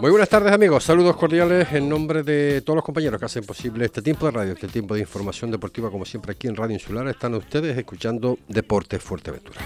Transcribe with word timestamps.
Muy 0.00 0.10
buenas 0.10 0.28
tardes 0.28 0.52
amigos, 0.52 0.84
saludos 0.84 1.16
cordiales 1.16 1.70
en 1.72 1.88
nombre 1.88 2.22
de 2.22 2.62
todos 2.62 2.76
los 2.76 2.84
compañeros 2.84 3.18
que 3.18 3.26
hacen 3.26 3.44
posible 3.44 3.84
este 3.84 4.00
tiempo 4.00 4.24
de 4.24 4.32
radio, 4.32 4.52
este 4.54 4.68
tiempo 4.68 4.94
de 4.94 5.00
información 5.00 5.50
deportiva 5.50 5.90
como 5.90 6.06
siempre 6.06 6.32
aquí 6.32 6.46
en 6.46 6.56
Radio 6.56 6.74
Insular. 6.74 7.06
Están 7.08 7.34
ustedes 7.34 7.76
escuchando 7.76 8.38
Deportes 8.48 9.02
Fuerteventura. 9.02 9.60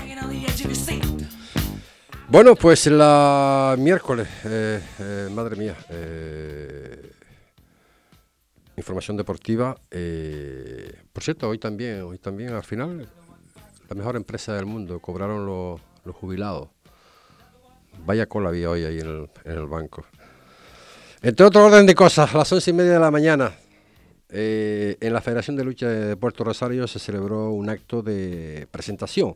Bueno, 2.28 2.54
pues 2.54 2.86
la 2.86 3.76
miércoles, 3.78 4.28
eh, 4.44 4.80
eh, 5.00 5.28
madre 5.32 5.56
mía, 5.56 5.76
eh, 5.90 7.12
información 8.76 9.16
deportiva. 9.16 9.74
por 11.12 11.22
cierto, 11.22 11.48
hoy 11.48 11.58
también, 11.58 12.02
hoy 12.02 12.18
también 12.18 12.52
al 12.52 12.62
final, 12.64 13.08
la 13.88 13.94
mejor 13.96 14.14
empresa 14.14 14.54
del 14.54 14.66
mundo, 14.66 15.00
cobraron 15.00 15.44
los, 15.44 15.80
jubilados. 16.14 16.68
Vaya 18.04 18.26
cola 18.26 18.48
había 18.48 18.70
hoy 18.70 18.84
ahí 18.84 19.00
en 19.00 19.28
el, 19.44 19.66
banco. 19.66 20.04
Entre 21.22 21.46
otro 21.46 21.66
orden 21.66 21.86
de 21.86 21.94
cosas, 21.94 22.34
a 22.34 22.38
las 22.38 22.52
once 22.52 22.70
y 22.70 22.74
media 22.74 22.92
de 22.92 22.98
la 23.00 23.10
mañana, 23.10 23.52
en 24.30 25.12
la 25.12 25.20
Federación 25.20 25.56
de 25.56 25.64
Lucha 25.64 25.88
de 25.88 26.16
Puerto 26.16 26.44
Rosario 26.44 26.86
se 26.86 26.98
celebró 26.98 27.50
un 27.50 27.68
acto 27.68 28.02
de 28.02 28.66
presentación 28.70 29.34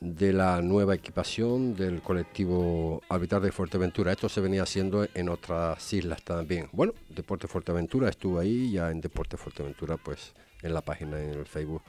de 0.00 0.32
la 0.32 0.62
nueva 0.62 0.94
equipación 0.94 1.76
del 1.76 2.00
colectivo 2.00 3.02
arbitral 3.08 3.42
de 3.42 3.52
Fuerteventura. 3.52 4.12
Esto 4.12 4.28
se 4.28 4.40
venía 4.40 4.62
haciendo 4.62 5.06
en 5.14 5.28
otras 5.28 5.92
islas 5.92 6.22
también. 6.22 6.68
Bueno, 6.72 6.94
Deporte 7.10 7.46
Fuerteventura 7.48 8.08
estuvo 8.08 8.38
ahí, 8.38 8.72
ya 8.72 8.90
en 8.90 9.00
Deporte 9.00 9.36
Fuerteventura, 9.36 9.98
pues 9.98 10.32
en 10.62 10.72
la 10.72 10.80
página, 10.80 11.20
en 11.20 11.30
el 11.30 11.46
Facebook, 11.46 11.82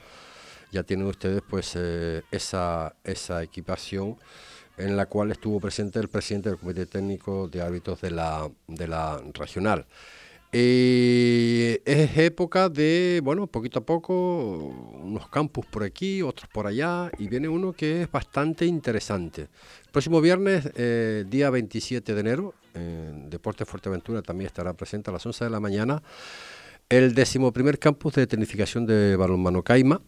ya 0.70 0.82
tienen 0.82 1.06
ustedes 1.06 1.42
pues 1.48 1.72
eh, 1.76 2.22
esa, 2.30 2.94
esa 3.04 3.42
equipación 3.42 4.16
en 4.76 4.96
la 4.96 5.06
cual 5.06 5.30
estuvo 5.30 5.60
presente 5.60 5.98
el 5.98 6.08
presidente 6.08 6.48
del 6.48 6.58
Comité 6.58 6.86
Técnico 6.86 7.48
de 7.48 7.62
Árbitros 7.62 8.00
de 8.00 8.10
la, 8.10 8.50
de 8.66 8.88
la 8.88 9.22
regional. 9.34 9.86
Eh, 10.54 11.80
es 11.86 12.18
época 12.18 12.68
de, 12.68 13.20
bueno, 13.24 13.46
poquito 13.46 13.78
a 13.78 13.86
poco, 13.86 14.54
unos 15.02 15.28
campus 15.30 15.64
por 15.64 15.82
aquí, 15.82 16.20
otros 16.20 16.48
por 16.52 16.66
allá, 16.66 17.10
y 17.18 17.28
viene 17.28 17.48
uno 17.48 17.72
que 17.72 18.02
es 18.02 18.10
bastante 18.10 18.66
interesante. 18.66 19.42
El 19.86 19.90
próximo 19.90 20.20
viernes, 20.20 20.68
eh, 20.74 21.24
día 21.26 21.48
27 21.48 22.14
de 22.14 22.20
enero, 22.20 22.54
en 22.74 23.30
Deportes 23.30 23.66
Fuerteventura 23.66 24.20
también 24.20 24.46
estará 24.46 24.74
presente 24.74 25.10
a 25.10 25.12
las 25.14 25.24
11 25.24 25.44
de 25.44 25.50
la 25.50 25.60
mañana 25.60 26.02
el 26.88 27.14
decimoprimer 27.14 27.78
campus 27.78 28.14
de 28.14 28.26
tecnificación 28.26 28.84
de 28.84 29.16
balonmano 29.16 29.62
Caima. 29.62 30.02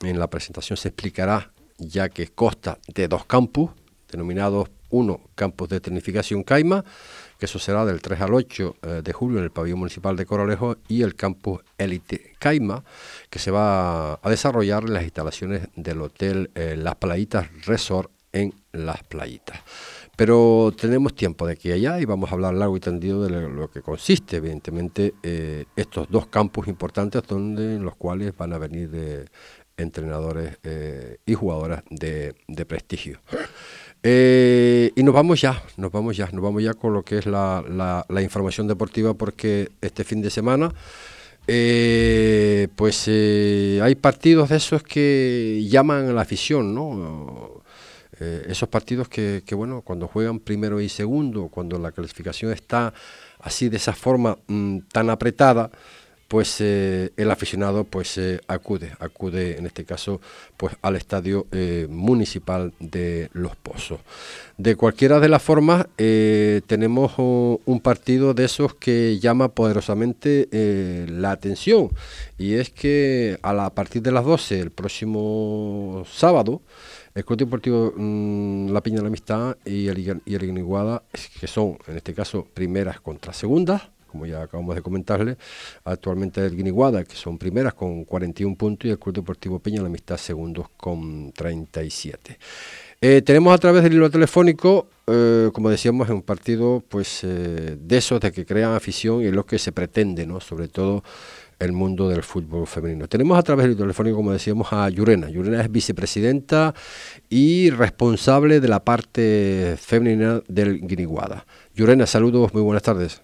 En 0.00 0.18
la 0.18 0.30
presentación 0.30 0.78
se 0.78 0.88
explicará, 0.88 1.52
ya 1.76 2.08
que 2.08 2.28
consta 2.28 2.78
de 2.88 3.06
dos 3.06 3.26
campus, 3.26 3.70
denominados 4.12 4.68
uno, 4.90 5.20
campus 5.34 5.70
de 5.70 5.80
tecnificación 5.80 6.44
Caima, 6.44 6.84
que 7.38 7.46
eso 7.46 7.58
será 7.58 7.84
del 7.84 8.00
3 8.00 8.20
al 8.20 8.34
8 8.34 8.76
eh, 8.82 9.00
de 9.02 9.12
julio 9.12 9.38
en 9.38 9.44
el 9.44 9.50
pabellón 9.50 9.80
municipal 9.80 10.14
de 10.16 10.26
Coralejo, 10.26 10.76
y 10.86 11.02
el 11.02 11.16
campus 11.16 11.60
Elite 11.78 12.34
Caima, 12.38 12.84
que 13.28 13.40
se 13.40 13.50
va 13.50 14.14
a 14.14 14.30
desarrollar 14.30 14.84
en 14.84 14.92
las 14.92 15.02
instalaciones 15.02 15.68
del 15.74 16.00
hotel 16.02 16.50
eh, 16.54 16.76
Las 16.78 16.94
Playitas 16.96 17.48
Resort 17.66 18.12
en 18.32 18.54
Las 18.72 19.02
Playitas. 19.02 19.58
Pero 20.14 20.72
tenemos 20.78 21.14
tiempo 21.14 21.46
de 21.46 21.54
aquí 21.54 21.72
a 21.72 21.74
allá 21.74 21.98
y 21.98 22.04
vamos 22.04 22.30
a 22.30 22.34
hablar 22.34 22.54
largo 22.54 22.76
y 22.76 22.80
tendido 22.80 23.24
de 23.24 23.30
lo 23.30 23.70
que 23.70 23.80
consiste, 23.80 24.36
evidentemente, 24.36 25.14
eh, 25.22 25.64
estos 25.74 26.10
dos 26.10 26.26
campus 26.26 26.68
importantes 26.68 27.22
donde, 27.26 27.76
en 27.76 27.84
los 27.84 27.96
cuales 27.96 28.36
van 28.36 28.52
a 28.52 28.58
venir 28.58 29.26
entrenadores 29.76 30.58
y 31.24 31.34
jugadoras 31.34 31.82
de, 31.88 32.34
de 32.46 32.66
prestigio. 32.66 33.20
Eh, 34.04 34.90
y 34.96 35.02
nos 35.04 35.14
vamos 35.14 35.40
ya, 35.40 35.62
nos 35.76 35.92
vamos 35.92 36.16
ya, 36.16 36.28
nos 36.32 36.42
vamos 36.42 36.62
ya 36.62 36.74
con 36.74 36.92
lo 36.92 37.04
que 37.04 37.18
es 37.18 37.26
la, 37.26 38.04
la, 38.08 38.22
información 38.22 38.66
deportiva 38.66 39.14
porque 39.14 39.70
este 39.80 40.02
fin 40.02 40.20
de 40.20 40.28
semana 40.28 40.72
eh, 41.46 42.66
pues 42.74 43.04
eh, 43.06 43.78
hay 43.80 43.94
partidos 43.94 44.48
de 44.48 44.56
esos 44.56 44.82
que 44.82 45.64
llaman 45.68 46.08
a 46.08 46.12
la 46.12 46.22
afición, 46.22 46.74
¿no? 46.74 47.62
esos 48.18 48.68
partidos 48.68 49.08
que, 49.08 49.42
bueno, 49.52 49.80
cuando 49.80 50.06
juegan 50.06 50.38
primero 50.38 50.80
y 50.80 50.88
segundo, 50.88 51.48
cuando 51.48 51.76
la 51.80 51.90
clasificación 51.90 52.52
está 52.52 52.94
así 53.40 53.68
de 53.68 53.78
esa 53.78 53.94
forma 53.94 54.38
mm, 54.46 54.78
tan 54.92 55.10
apretada, 55.10 55.72
pues 56.32 56.62
eh, 56.62 57.12
el 57.18 57.30
aficionado 57.30 57.84
pues 57.84 58.16
eh, 58.16 58.40
acude, 58.48 58.92
acude 59.00 59.58
en 59.58 59.66
este 59.66 59.84
caso 59.84 60.18
pues 60.56 60.74
al 60.80 60.96
estadio 60.96 61.46
eh, 61.52 61.86
municipal 61.90 62.72
de 62.80 63.28
Los 63.34 63.54
Pozos. 63.56 64.00
De 64.56 64.74
cualquiera 64.74 65.20
de 65.20 65.28
las 65.28 65.42
formas 65.42 65.84
tenemos 65.94 67.12
un 67.18 67.80
partido 67.82 68.32
de 68.32 68.46
esos 68.46 68.74
que 68.74 69.18
llama 69.18 69.48
poderosamente 69.48 70.48
la 71.06 71.32
atención 71.32 71.90
y 72.38 72.54
es 72.54 72.70
que 72.70 73.38
a, 73.42 73.52
la, 73.52 73.68
partir 73.68 74.00
de 74.00 74.12
las 74.12 74.24
12 74.24 74.58
el 74.58 74.70
próximo 74.70 76.06
sábado 76.10 76.62
el 77.14 77.26
Club 77.26 77.40
Deportivo 77.40 77.92
mm, 77.94 78.70
La 78.70 78.80
Piña 78.80 78.96
de 78.96 79.02
la 79.02 79.08
Amistad 79.08 79.58
y 79.66 79.88
el, 79.88 80.22
y 80.24 80.38
que 81.38 81.46
son 81.46 81.76
en 81.86 81.96
este 81.98 82.14
caso 82.14 82.48
primeras 82.54 83.02
contra 83.02 83.34
segundas, 83.34 83.82
como 84.12 84.26
ya 84.26 84.42
acabamos 84.42 84.76
de 84.76 84.82
comentarle, 84.82 85.36
actualmente 85.84 86.44
el 86.44 86.54
Guiniguada, 86.54 87.02
que 87.02 87.16
son 87.16 87.38
primeras 87.38 87.74
con 87.74 88.04
41 88.04 88.54
puntos, 88.56 88.86
y 88.86 88.90
el 88.90 88.98
Club 88.98 89.16
Deportivo 89.16 89.58
Peña 89.58 89.80
la 89.80 89.88
Amistad 89.88 90.18
segundos 90.18 90.68
con 90.76 91.32
37. 91.32 92.38
Eh, 93.00 93.20
tenemos 93.22 93.52
a 93.52 93.58
través 93.58 93.82
del 93.82 93.94
hilo 93.94 94.10
telefónico, 94.10 94.86
eh, 95.08 95.50
como 95.52 95.70
decíamos, 95.70 96.08
un 96.10 96.22
partido 96.22 96.84
pues 96.88 97.24
eh, 97.24 97.76
de 97.76 97.96
esos 97.96 98.20
de 98.20 98.30
que 98.30 98.46
crean 98.46 98.74
afición 98.74 99.22
y 99.22 99.26
es 99.26 99.32
lo 99.32 99.44
que 99.44 99.58
se 99.58 99.72
pretende, 99.72 100.24
¿no? 100.24 100.40
sobre 100.40 100.68
todo 100.68 101.02
el 101.58 101.72
mundo 101.72 102.08
del 102.08 102.22
fútbol 102.22 102.66
femenino. 102.66 103.08
Tenemos 103.08 103.38
a 103.38 103.42
través 103.42 103.66
del 103.66 103.76
telefónico, 103.76 104.16
como 104.16 104.32
decíamos, 104.32 104.72
a 104.72 104.88
Yurena. 104.88 105.28
Yurena 105.30 105.62
es 105.62 105.70
vicepresidenta 105.70 106.74
y 107.28 107.70
responsable 107.70 108.60
de 108.60 108.68
la 108.68 108.84
parte 108.84 109.76
femenina 109.78 110.40
del 110.48 110.80
Guiniguada. 110.80 111.46
Yurena, 111.74 112.06
saludos, 112.06 112.52
muy 112.54 112.62
buenas 112.62 112.82
tardes. 112.82 113.22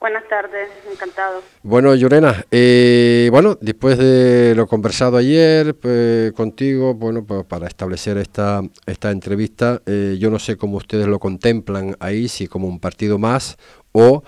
Buenas 0.00 0.26
tardes, 0.30 0.70
encantado. 0.90 1.42
Bueno, 1.62 1.94
Llorena, 1.94 2.46
eh, 2.50 3.28
bueno, 3.30 3.58
después 3.60 3.98
de 3.98 4.54
lo 4.56 4.66
conversado 4.66 5.18
ayer 5.18 5.74
pues, 5.74 6.32
contigo, 6.32 6.94
bueno, 6.94 7.22
pues 7.22 7.44
para 7.44 7.66
establecer 7.66 8.16
esta, 8.16 8.62
esta 8.86 9.10
entrevista, 9.10 9.82
eh, 9.84 10.16
yo 10.18 10.30
no 10.30 10.38
sé 10.38 10.56
cómo 10.56 10.78
ustedes 10.78 11.06
lo 11.06 11.18
contemplan 11.18 11.96
ahí, 12.00 12.28
si 12.28 12.46
como 12.46 12.66
un 12.66 12.80
partido 12.80 13.18
más 13.18 13.58
o 13.92 14.22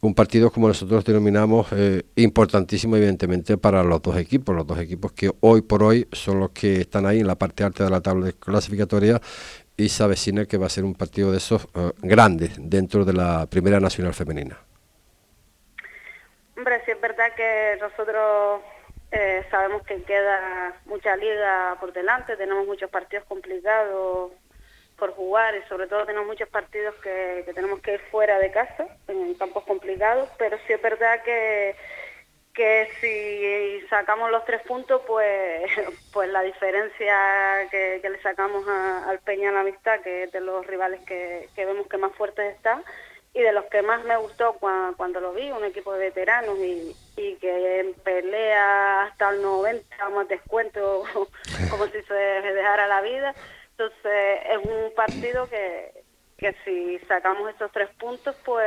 un 0.00 0.14
partido 0.14 0.50
como 0.50 0.66
nosotros 0.66 1.04
denominamos 1.04 1.66
eh, 1.72 2.04
importantísimo 2.16 2.96
evidentemente 2.96 3.58
para 3.58 3.82
los 3.82 4.00
dos 4.00 4.16
equipos, 4.16 4.56
los 4.56 4.66
dos 4.66 4.78
equipos 4.78 5.12
que 5.12 5.30
hoy 5.40 5.60
por 5.60 5.82
hoy 5.82 6.08
son 6.10 6.40
los 6.40 6.52
que 6.52 6.80
están 6.80 7.04
ahí 7.04 7.20
en 7.20 7.26
la 7.26 7.34
parte 7.34 7.64
alta 7.64 7.84
de 7.84 7.90
la 7.90 8.00
tabla 8.00 8.32
clasificatoria 8.32 9.20
y 9.76 9.90
se 9.90 10.02
avecina 10.02 10.46
que 10.46 10.56
va 10.56 10.68
a 10.68 10.70
ser 10.70 10.84
un 10.84 10.94
partido 10.94 11.32
de 11.32 11.36
esos 11.36 11.68
grandes 12.00 12.52
dentro 12.58 13.04
de 13.04 13.12
la 13.12 13.44
Primera 13.44 13.78
Nacional 13.78 14.14
Femenina. 14.14 14.67
Hombre, 16.58 16.82
sí 16.84 16.90
es 16.90 17.00
verdad 17.00 17.32
que 17.36 17.78
nosotros 17.80 18.62
eh, 19.12 19.46
sabemos 19.48 19.84
que 19.84 20.02
queda 20.02 20.72
mucha 20.86 21.14
liga 21.14 21.76
por 21.78 21.92
delante, 21.92 22.36
tenemos 22.36 22.66
muchos 22.66 22.90
partidos 22.90 23.24
complicados 23.26 24.32
por 24.96 25.12
jugar 25.12 25.54
y 25.54 25.62
sobre 25.68 25.86
todo 25.86 26.04
tenemos 26.04 26.26
muchos 26.26 26.48
partidos 26.48 26.96
que, 26.96 27.44
tenemos 27.54 27.78
que 27.78 27.94
ir 27.94 28.00
fuera 28.10 28.40
de 28.40 28.50
casa, 28.50 28.88
en 29.06 29.34
campos 29.34 29.62
complicados, 29.66 30.28
pero 30.36 30.58
sí 30.66 30.72
es 30.72 30.82
verdad 30.82 31.22
que, 31.22 31.76
que 32.52 32.88
si 33.00 33.86
sacamos 33.86 34.28
los 34.32 34.44
tres 34.44 34.60
puntos, 34.62 35.00
pues, 35.06 35.70
pues 36.12 36.28
la 36.28 36.42
diferencia 36.42 37.68
que, 37.70 38.00
le 38.02 38.20
sacamos 38.20 38.66
al 38.66 39.20
Peña 39.20 39.52
la 39.52 39.60
Amistad, 39.60 40.00
que 40.00 40.24
es 40.24 40.32
de 40.32 40.40
los 40.40 40.66
rivales 40.66 40.98
que, 41.06 41.48
que 41.54 41.64
vemos 41.64 41.86
que 41.86 41.98
más 41.98 42.10
fuertes 42.16 42.56
están, 42.56 42.82
y 43.38 43.42
de 43.42 43.52
los 43.52 43.66
que 43.66 43.82
más 43.82 44.04
me 44.04 44.16
gustó 44.16 44.54
cuando, 44.54 45.20
lo 45.20 45.32
vi, 45.32 45.52
un 45.52 45.64
equipo 45.64 45.92
de 45.92 46.00
veteranos 46.00 46.58
y, 46.58 46.92
y 47.16 47.36
que 47.36 47.78
en 47.80 47.94
pelea 47.94 49.04
hasta 49.04 49.30
el 49.30 49.42
90 49.42 50.08
más 50.08 50.26
descuento 50.26 51.04
como 51.70 51.86
si 51.86 52.02
se 52.02 52.14
dejara 52.14 52.88
la 52.88 53.00
vida. 53.00 53.32
Entonces 53.70 54.40
es 54.50 54.58
un 54.58 54.92
partido 54.96 55.48
que, 55.48 55.92
que 56.38 56.54
si 56.64 56.98
sacamos 57.08 57.52
esos 57.52 57.70
tres 57.72 57.88
puntos, 57.98 58.34
pues 58.44 58.64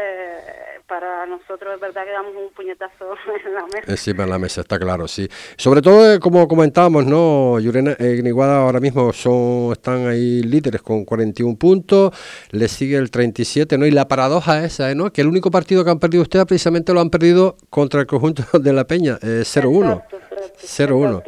para 0.87 1.25
nosotros 1.25 1.73
es 1.73 1.79
verdad 1.79 2.03
que 2.03 2.11
damos 2.11 2.35
un 2.35 2.49
puñetazo 2.53 3.15
en 3.45 3.53
la 3.53 3.63
mesa. 3.63 3.89
Encima 3.91 4.25
en 4.25 4.29
la 4.29 4.37
mesa, 4.37 4.59
está 4.59 4.77
claro, 4.77 5.07
sí. 5.07 5.29
Sobre 5.55 5.81
todo, 5.81 6.13
eh, 6.13 6.19
como 6.19 6.49
comentábamos, 6.49 7.05
¿no? 7.05 7.61
Yurena 7.61 7.95
eh, 7.97 8.21
ahora 8.37 8.81
mismo 8.81 9.13
son 9.13 9.71
están 9.71 10.05
ahí 10.07 10.43
líderes 10.43 10.81
con 10.81 11.05
41 11.05 11.55
puntos, 11.57 12.11
le 12.51 12.67
sigue 12.67 12.97
el 12.97 13.09
37, 13.09 13.77
¿no? 13.77 13.85
Y 13.85 13.91
la 13.91 14.05
paradoja 14.05 14.65
esa, 14.65 14.91
¿eh, 14.91 14.95
¿no? 14.95 15.13
Que 15.13 15.21
el 15.21 15.27
único 15.27 15.49
partido 15.49 15.85
que 15.85 15.91
han 15.91 15.99
perdido 15.99 16.23
ustedes 16.23 16.45
precisamente 16.45 16.93
lo 16.93 16.99
han 16.99 17.09
perdido 17.09 17.55
contra 17.69 18.01
el 18.01 18.05
conjunto 18.05 18.43
de 18.59 18.73
La 18.73 18.83
Peña, 18.83 19.17
eh, 19.21 19.43
0-1. 19.45 20.03
0-1. 20.57 21.23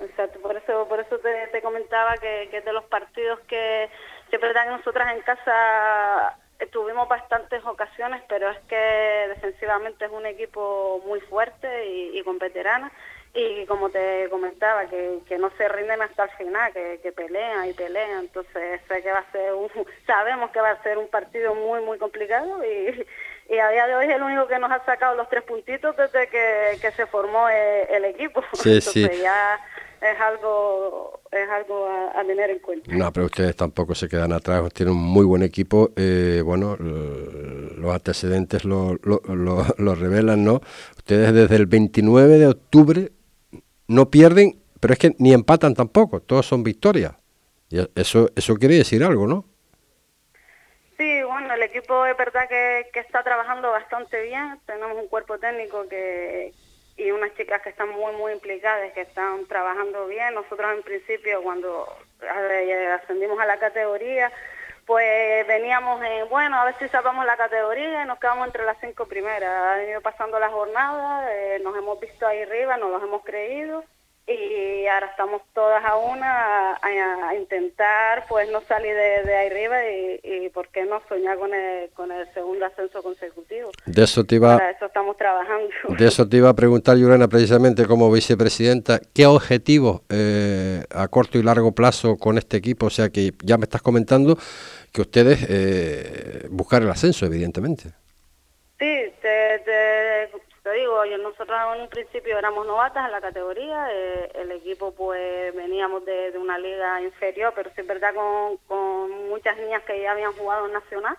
Exacto, 0.00 0.40
por 0.40 0.56
eso, 0.56 0.86
por 0.88 0.98
eso 1.00 1.18
te, 1.18 1.60
comentaba 1.60 2.16
que, 2.16 2.48
que 2.50 2.62
de 2.62 2.72
los 2.72 2.84
partidos 2.84 3.38
que 3.48 3.90
es 4.34 4.40
verdad 4.40 4.64
que 4.64 4.70
nosotras 4.70 5.12
en 5.12 5.22
casa 5.22 6.36
tuvimos 6.72 7.08
bastantes 7.08 7.64
ocasiones, 7.64 8.22
pero 8.28 8.50
es 8.50 8.58
que 8.68 9.26
defensivamente 9.28 10.04
es 10.04 10.10
un 10.10 10.26
equipo 10.26 11.02
muy 11.04 11.20
fuerte 11.20 11.86
y, 11.86 12.22
con 12.22 12.38
veteranas 12.38 12.92
y 13.34 13.66
como 13.66 13.90
te 13.90 14.28
comentaba, 14.30 14.86
que, 14.86 15.38
no 15.38 15.50
se 15.56 15.68
rinden 15.68 16.00
hasta 16.02 16.24
el 16.24 16.30
final, 16.30 16.72
que, 16.72 17.12
pelean 17.12 17.68
y 17.68 17.72
pelean, 17.72 18.20
entonces 18.20 18.80
sé 18.86 19.02
que 19.02 19.10
va 19.10 19.18
a 19.18 19.32
ser 19.32 19.52
un, 19.54 19.68
sabemos 20.06 20.50
que 20.50 20.60
va 20.60 20.70
a 20.70 20.82
ser 20.82 20.98
un 20.98 21.08
partido 21.08 21.54
muy, 21.54 21.80
muy 21.82 21.98
complicado 21.98 22.62
y, 22.64 23.04
a 23.58 23.68
día 23.70 23.86
de 23.86 23.94
hoy 23.94 24.06
es 24.06 24.14
el 24.14 24.22
único 24.22 24.46
que 24.46 24.58
nos 24.58 24.70
ha 24.70 24.84
sacado 24.84 25.14
los 25.16 25.28
tres 25.28 25.42
puntitos 25.42 25.96
desde 25.96 26.28
que, 26.28 26.90
se 26.92 27.06
formó 27.06 27.48
el, 27.48 28.04
equipo. 28.06 28.42
Sí, 28.54 28.80
sí. 28.80 29.08
ya 29.20 29.60
es 30.04 30.20
algo 30.20 31.20
es 31.32 31.48
algo 31.50 31.88
a, 31.88 32.24
tener 32.24 32.50
en 32.50 32.58
cuenta. 32.60 32.94
No, 32.94 33.12
pero 33.12 33.26
ustedes 33.26 33.56
tampoco 33.56 33.94
se 33.94 34.08
quedan 34.08 34.32
atrás, 34.32 34.72
tienen 34.72 34.94
un 34.94 35.02
muy 35.02 35.24
buen 35.24 35.42
equipo. 35.42 35.90
Eh, 35.96 36.42
bueno, 36.44 36.76
los 36.76 37.92
antecedentes 37.92 38.64
lo, 38.64 38.96
lo, 39.02 39.20
lo, 39.76 39.94
revelan, 39.94 40.44
¿no? 40.44 40.60
Ustedes 40.96 41.34
desde 41.34 41.56
el 41.56 41.66
29 41.66 42.38
de 42.38 42.46
octubre 42.46 43.12
no 43.88 44.10
pierden, 44.10 44.62
pero 44.80 44.94
es 44.94 45.00
que 45.00 45.14
ni 45.18 45.32
empatan 45.32 45.74
tampoco, 45.74 46.20
todos 46.20 46.46
son 46.46 46.62
victorias. 46.62 47.14
Y 47.68 47.80
eso, 47.96 48.30
eso 48.36 48.54
quiere 48.54 48.76
decir 48.76 49.02
algo, 49.02 49.26
¿no? 49.26 49.46
Sí, 50.96 51.22
bueno, 51.24 51.52
el 51.54 51.62
equipo 51.64 52.06
es 52.06 52.16
verdad 52.16 52.48
que, 52.48 52.86
que 52.92 53.00
está 53.00 53.24
trabajando 53.24 53.70
bastante 53.72 54.22
bien. 54.22 54.60
Tenemos 54.66 54.96
un 55.02 55.08
cuerpo 55.08 55.38
técnico 55.38 55.88
que, 55.88 56.52
y 57.04 57.10
unas 57.10 57.34
chicas 57.34 57.60
que 57.62 57.68
están 57.68 57.90
muy, 57.90 58.12
muy 58.14 58.32
implicadas, 58.32 58.92
que 58.92 59.02
están 59.02 59.46
trabajando 59.46 60.06
bien. 60.06 60.34
Nosotros 60.34 60.72
en 60.74 60.82
principio, 60.82 61.42
cuando 61.42 61.86
ascendimos 62.94 63.38
a 63.38 63.44
la 63.44 63.58
categoría, 63.58 64.32
pues 64.86 65.46
veníamos 65.46 66.02
en, 66.02 66.28
bueno, 66.28 66.58
a 66.58 66.64
ver 66.64 66.74
si 66.78 66.88
salvamos 66.88 67.26
la 67.26 67.36
categoría 67.36 68.02
y 68.02 68.06
nos 68.06 68.18
quedamos 68.18 68.46
entre 68.46 68.64
las 68.64 68.78
cinco 68.80 69.06
primeras. 69.06 69.50
Han 69.50 69.88
ido 69.88 70.00
pasando 70.00 70.38
las 70.38 70.50
jornadas, 70.50 71.28
eh, 71.30 71.60
nos 71.62 71.76
hemos 71.76 72.00
visto 72.00 72.26
ahí 72.26 72.42
arriba, 72.42 72.78
nos 72.78 72.90
los 72.90 73.02
hemos 73.02 73.22
creído 73.22 73.84
y 74.26 74.86
ahora 74.86 75.06
estamos 75.06 75.42
todas 75.52 75.84
a 75.84 75.96
una 75.96 76.78
a, 76.80 77.34
intentar 77.36 78.24
pues 78.28 78.50
no 78.50 78.62
salir 78.62 78.94
de, 78.94 79.34
ahí 79.36 79.46
arriba 79.48 79.76
y, 79.90 80.20
y, 80.22 80.48
por 80.48 80.68
qué 80.68 80.84
no 80.86 81.02
soñar 81.08 81.38
con 81.38 81.52
el, 81.52 81.90
con 81.90 82.10
el 82.10 82.32
segundo 82.32 82.64
ascenso 82.64 83.02
consecutivo. 83.02 83.70
De 83.84 84.04
eso 84.04 84.24
te 84.24 84.36
iba, 84.36 84.56
Para 84.56 84.70
eso 84.70 84.86
estamos 84.86 85.16
trabajando. 85.16 85.68
De 85.98 86.06
eso 86.06 86.26
te 86.28 86.38
iba 86.38 86.48
a 86.48 86.54
preguntar, 86.54 86.96
Yurena, 86.96 87.28
precisamente 87.28 87.86
como 87.86 88.10
vicepresidenta, 88.10 88.98
¿qué 89.14 89.26
objetivos 89.26 90.02
eh, 90.08 90.84
a 90.90 91.08
corto 91.08 91.38
y 91.38 91.42
largo 91.42 91.72
plazo 91.72 92.16
con 92.16 92.38
este 92.38 92.56
equipo? 92.56 92.86
O 92.86 92.90
sea 92.90 93.10
que 93.10 93.32
ya 93.42 93.58
me 93.58 93.64
estás 93.64 93.82
comentando 93.82 94.38
que 94.92 95.02
ustedes 95.02 95.46
eh, 95.48 96.46
buscar 96.50 96.82
el 96.82 96.90
ascenso, 96.90 97.26
evidentemente. 97.26 97.90
Sí, 98.78 99.12
te, 99.22 99.58
te 99.64 99.73
nosotros 101.22 101.58
en 101.74 101.82
un 101.82 101.88
principio 101.88 102.38
éramos 102.38 102.66
novatas 102.66 103.06
en 103.06 103.12
la 103.12 103.20
categoría, 103.20 103.88
eh, 103.92 104.30
el 104.34 104.52
equipo 104.52 104.94
pues 104.94 105.54
veníamos 105.54 106.04
de, 106.04 106.32
una 106.38 106.58
liga 106.58 107.00
inferior, 107.02 107.52
pero 107.54 107.70
sí 107.70 107.80
es 107.80 107.86
verdad 107.86 108.14
con, 108.14 109.28
muchas 109.28 109.56
niñas 109.58 109.82
que 109.84 110.00
ya 110.00 110.12
habían 110.12 110.32
jugado 110.32 110.66
en 110.66 110.72
Nacional. 110.72 111.16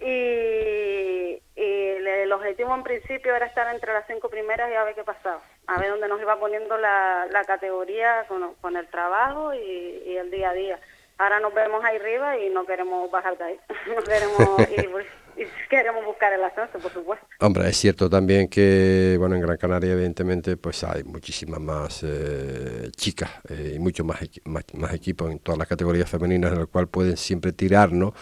Y, 0.00 1.42
el 1.56 2.32
objetivo 2.32 2.74
en 2.74 2.82
principio 2.82 3.34
era 3.34 3.46
estar 3.46 3.72
entre 3.74 3.92
las 3.92 4.06
cinco 4.06 4.28
primeras 4.28 4.70
y 4.70 4.74
a 4.74 4.84
ver 4.84 4.94
qué 4.94 5.02
pasaba, 5.04 5.42
a 5.66 5.78
ver 5.78 5.90
dónde 5.90 6.08
nos 6.08 6.20
iba 6.20 6.38
poniendo 6.38 6.78
la, 6.78 7.26
categoría 7.46 8.24
con, 8.28 8.76
el 8.76 8.86
trabajo 8.88 9.52
y, 9.54 10.16
el 10.16 10.30
día 10.30 10.50
a 10.50 10.54
día. 10.54 10.80
Ahora 11.20 11.38
nos 11.38 11.52
vemos 11.52 11.84
ahí 11.84 11.98
arriba 11.98 12.38
y 12.38 12.48
no 12.48 12.64
queremos 12.64 13.10
bajar 13.10 13.36
de 13.36 13.44
ahí, 13.44 13.60
no 13.94 14.02
queremos 14.02 14.70
ir 14.70 14.90
y 15.36 15.44
queremos 15.68 16.04
buscar 16.04 16.32
el 16.32 16.42
ascenso, 16.44 16.78
por 16.78 16.92
supuesto. 16.92 17.26
Hombre, 17.40 17.68
es 17.68 17.76
cierto 17.76 18.10
también 18.10 18.48
que, 18.48 19.16
bueno, 19.18 19.36
en 19.36 19.40
Gran 19.40 19.56
Canaria 19.56 19.92
evidentemente 19.92 20.56
pues 20.56 20.84
hay 20.84 21.04
muchísimas 21.04 21.60
más 21.60 22.02
eh, 22.02 22.90
chicas 22.96 23.30
eh, 23.48 23.74
y 23.76 23.78
muchos 23.78 24.04
más, 24.04 24.18
más, 24.44 24.94
equipos 24.94 25.30
en 25.30 25.38
todas 25.38 25.58
las 25.58 25.68
categorías 25.68 26.10
femeninas 26.10 26.52
en 26.52 26.60
el 26.60 26.68
cual 26.68 26.88
pueden 26.88 27.16
siempre 27.16 27.52
tirar, 27.52 27.92
¿no? 27.92 28.12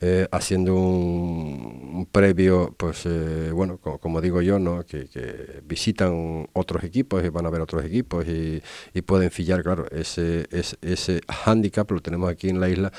Eh, 0.00 0.26
haciendo 0.30 0.74
un, 0.74 2.08
previo, 2.10 2.74
pues 2.76 3.06
bueno, 3.52 3.78
como, 3.78 4.20
digo 4.20 4.40
yo, 4.40 4.58
¿no? 4.58 4.84
Que, 4.84 5.08
visitan 5.64 6.48
otros 6.52 6.84
equipos 6.84 7.24
y 7.24 7.28
van 7.28 7.46
a 7.46 7.50
ver 7.50 7.60
otros 7.60 7.84
equipos 7.84 8.26
y, 8.26 8.62
pueden 9.02 9.30
fillar, 9.30 9.62
claro, 9.62 9.86
ese, 9.90 10.46
ese, 10.50 10.76
ese 10.80 11.20
handicap 11.44 11.90
lo 11.90 12.00
tenemos 12.00 12.30
aquí 12.34 12.48
en 12.50 12.60
la 12.60 12.68
isla, 12.68 12.92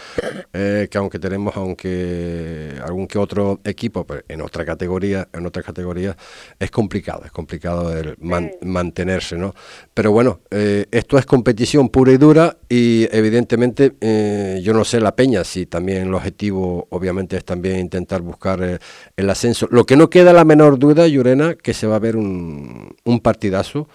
que 0.51 0.97
aunque 0.97 1.19
tenemos, 1.19 1.55
aunque 1.55 2.73
algún 2.83 3.07
que 3.07 3.17
otro 3.17 3.59
equipo, 3.63 4.05
pero 4.05 4.21
en 4.27 4.41
otra 4.41 4.65
categoría, 4.65 5.27
en 5.33 5.45
otras 5.45 5.65
categorías 5.65 6.15
es 6.59 6.71
complicado, 6.71 7.23
es 7.25 7.31
complicado 7.31 7.95
el 7.95 8.15
mantenerse, 8.61 9.37
¿no? 9.37 9.53
Pero 9.93 10.11
bueno, 10.11 10.39
eh, 10.51 10.85
esto 10.91 11.17
es 11.17 11.25
competición 11.25 11.89
pura 11.89 12.11
y 12.11 12.17
dura 12.17 12.57
y 12.69 13.07
evidentemente 13.11 13.93
eh, 14.01 14.59
yo 14.63 14.73
no 14.73 14.83
sé 14.83 14.99
la 14.99 15.15
peña 15.15 15.43
si 15.43 15.65
también 15.65 16.03
el 16.07 16.13
objetivo 16.13 16.87
obviamente 16.89 17.37
es 17.37 17.45
también 17.45 17.79
intentar 17.79 18.21
buscar 18.21 18.61
eh, 18.63 18.79
el 19.15 19.29
ascenso. 19.29 19.67
Lo 19.71 19.85
que 19.85 19.95
no 19.95 20.09
queda 20.09 20.33
la 20.33 20.45
menor 20.45 20.79
duda, 20.79 21.07
Llurena, 21.07 21.55
que 21.55 21.73
se 21.73 21.87
va 21.87 21.97
a 21.97 21.99
ver 21.99 22.15
un, 22.15 22.95
un 23.03 23.19
partidazo 23.19 23.87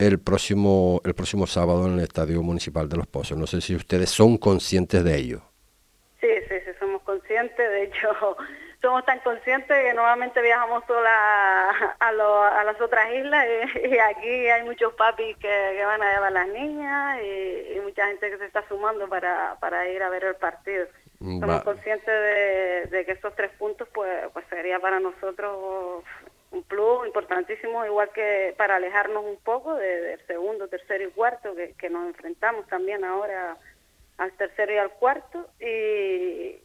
el 0.00 0.18
próximo, 0.18 1.00
el 1.04 1.14
próximo 1.14 1.46
sábado 1.46 1.86
en 1.86 1.94
el 1.94 2.00
Estadio 2.00 2.42
Municipal 2.42 2.88
de 2.88 2.96
Los 2.96 3.06
Pozos. 3.06 3.36
No 3.36 3.46
sé 3.46 3.60
si 3.60 3.74
ustedes 3.74 4.08
son 4.10 4.38
conscientes 4.38 5.04
de 5.04 5.16
ello. 5.16 5.42
Sí, 6.20 6.28
sí, 6.48 6.54
sí, 6.64 6.70
somos 6.78 7.02
conscientes. 7.02 7.56
De 7.58 7.84
hecho, 7.84 8.08
somos 8.82 9.04
tan 9.04 9.18
conscientes 9.20 9.76
que 9.76 9.92
normalmente 9.92 10.40
viajamos 10.40 10.84
sola 10.86 11.10
a, 12.00 12.08
a, 12.08 12.64
las 12.64 12.80
otras 12.80 13.12
islas 13.12 13.46
y, 13.84 13.98
aquí 13.98 14.48
hay 14.48 14.62
muchos 14.64 14.94
papis 14.94 15.36
que, 15.36 15.84
van 15.84 16.02
a 16.02 16.12
llevar 16.14 16.28
a 16.28 16.30
las 16.30 16.48
niñas 16.48 17.18
y, 17.22 17.80
mucha 17.80 18.06
gente 18.06 18.30
que 18.30 18.38
se 18.38 18.46
está 18.46 18.66
sumando 18.68 19.08
para, 19.08 19.56
para 19.60 19.88
ir 19.88 20.02
a 20.02 20.10
ver 20.10 20.24
el 20.24 20.36
partido. 20.36 20.86
Somos 21.18 21.62
conscientes 21.64 22.90
de, 22.90 23.04
que 23.04 23.12
estos 23.12 23.34
tres 23.34 23.50
puntos 23.58 23.86
pues, 23.92 24.28
pues 24.32 24.46
sería 24.48 24.78
para 24.78 25.00
nosotros 25.00 26.04
un 26.50 26.62
plus 26.64 27.06
importantísimo, 27.06 27.84
igual 27.86 28.10
que 28.12 28.54
para 28.56 28.76
alejarnos 28.76 29.24
un 29.24 29.36
poco 29.36 29.74
del 29.74 30.20
segundo, 30.26 30.68
tercero 30.68 31.04
y 31.04 31.10
cuarto, 31.12 31.54
que, 31.54 31.74
que 31.78 31.90
nos 31.90 32.06
enfrentamos 32.08 32.66
también 32.66 33.04
ahora 33.04 33.56
al 34.18 34.32
tercero 34.32 34.72
y 34.72 34.78
al 34.78 34.90
cuarto. 34.90 35.48
Y, 35.60 36.60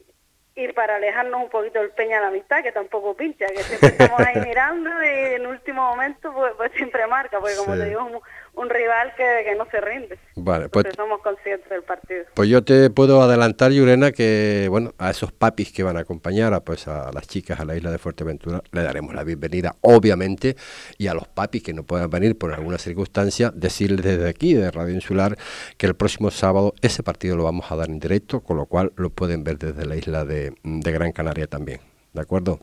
y 0.55 0.71
para 0.71 0.95
alejarnos 0.95 1.41
un 1.43 1.49
poquito 1.49 1.79
del 1.79 1.91
Peña 1.91 2.15
de 2.15 2.21
la 2.21 2.27
Amistad, 2.29 2.63
que 2.63 2.71
tampoco 2.71 3.13
pincha, 3.13 3.45
que 3.47 3.61
siempre 3.63 3.89
estamos 3.89 4.19
ahí 4.21 4.41
mirando 4.45 4.89
y 5.03 5.35
en 5.35 5.47
último 5.47 5.81
momento 5.81 6.31
pues, 6.33 6.53
pues 6.55 6.71
siempre 6.73 7.05
marca, 7.07 7.39
porque 7.39 7.57
como 7.57 7.75
te 7.75 7.85
digo, 7.85 8.21
un 8.57 8.69
rival 8.69 9.13
que, 9.15 9.55
no 9.55 9.65
se 9.69 9.81
rinde. 9.81 10.17
Vale, 10.35 10.69
pues, 10.69 10.85
somos 10.95 11.21
conscientes 11.21 11.69
del 11.69 11.83
partido. 11.83 12.25
Pues 12.33 12.49
yo 12.49 12.63
te 12.63 12.89
puedo 12.89 13.21
adelantar, 13.21 13.71
Yurena, 13.71 14.11
que 14.11 14.67
bueno, 14.69 14.93
a 14.97 15.11
esos 15.11 15.31
papis 15.31 15.71
que 15.71 15.83
van 15.83 15.97
a 15.97 16.01
acompañar 16.01 16.53
a, 16.53 16.61
pues, 16.61 16.87
a 16.87 17.11
las 17.11 17.27
chicas 17.27 17.59
a 17.59 17.65
la 17.65 17.75
isla 17.75 17.91
de 17.91 17.97
Fuerteventura 17.97 18.61
le 18.71 18.83
daremos 18.83 19.13
la 19.13 19.23
bienvenida, 19.23 19.75
obviamente, 19.81 20.55
y 20.97 21.07
a 21.07 21.13
los 21.13 21.27
papis 21.27 21.63
que 21.63 21.73
no 21.73 21.83
puedan 21.83 22.09
venir 22.09 22.37
por 22.37 22.53
alguna 22.53 22.77
circunstancia, 22.77 23.51
decirles 23.53 24.03
desde 24.03 24.29
aquí, 24.29 24.53
de 24.53 24.71
Radio 24.71 24.93
Insular, 24.93 25.37
que 25.77 25.87
el 25.87 25.95
próximo 25.95 26.31
sábado 26.31 26.73
ese 26.81 27.03
partido 27.03 27.35
lo 27.35 27.43
vamos 27.43 27.71
a 27.71 27.75
dar 27.75 27.89
en 27.89 27.99
directo, 27.99 28.41
con 28.41 28.57
lo 28.57 28.65
cual 28.65 28.91
lo 28.95 29.09
pueden 29.09 29.43
ver 29.43 29.57
desde 29.57 29.85
la 29.85 29.95
isla 29.95 30.25
de, 30.25 30.53
de 30.63 30.91
Gran 30.91 31.11
Canaria 31.11 31.47
también. 31.47 31.79
¿De 32.13 32.21
acuerdo? 32.21 32.59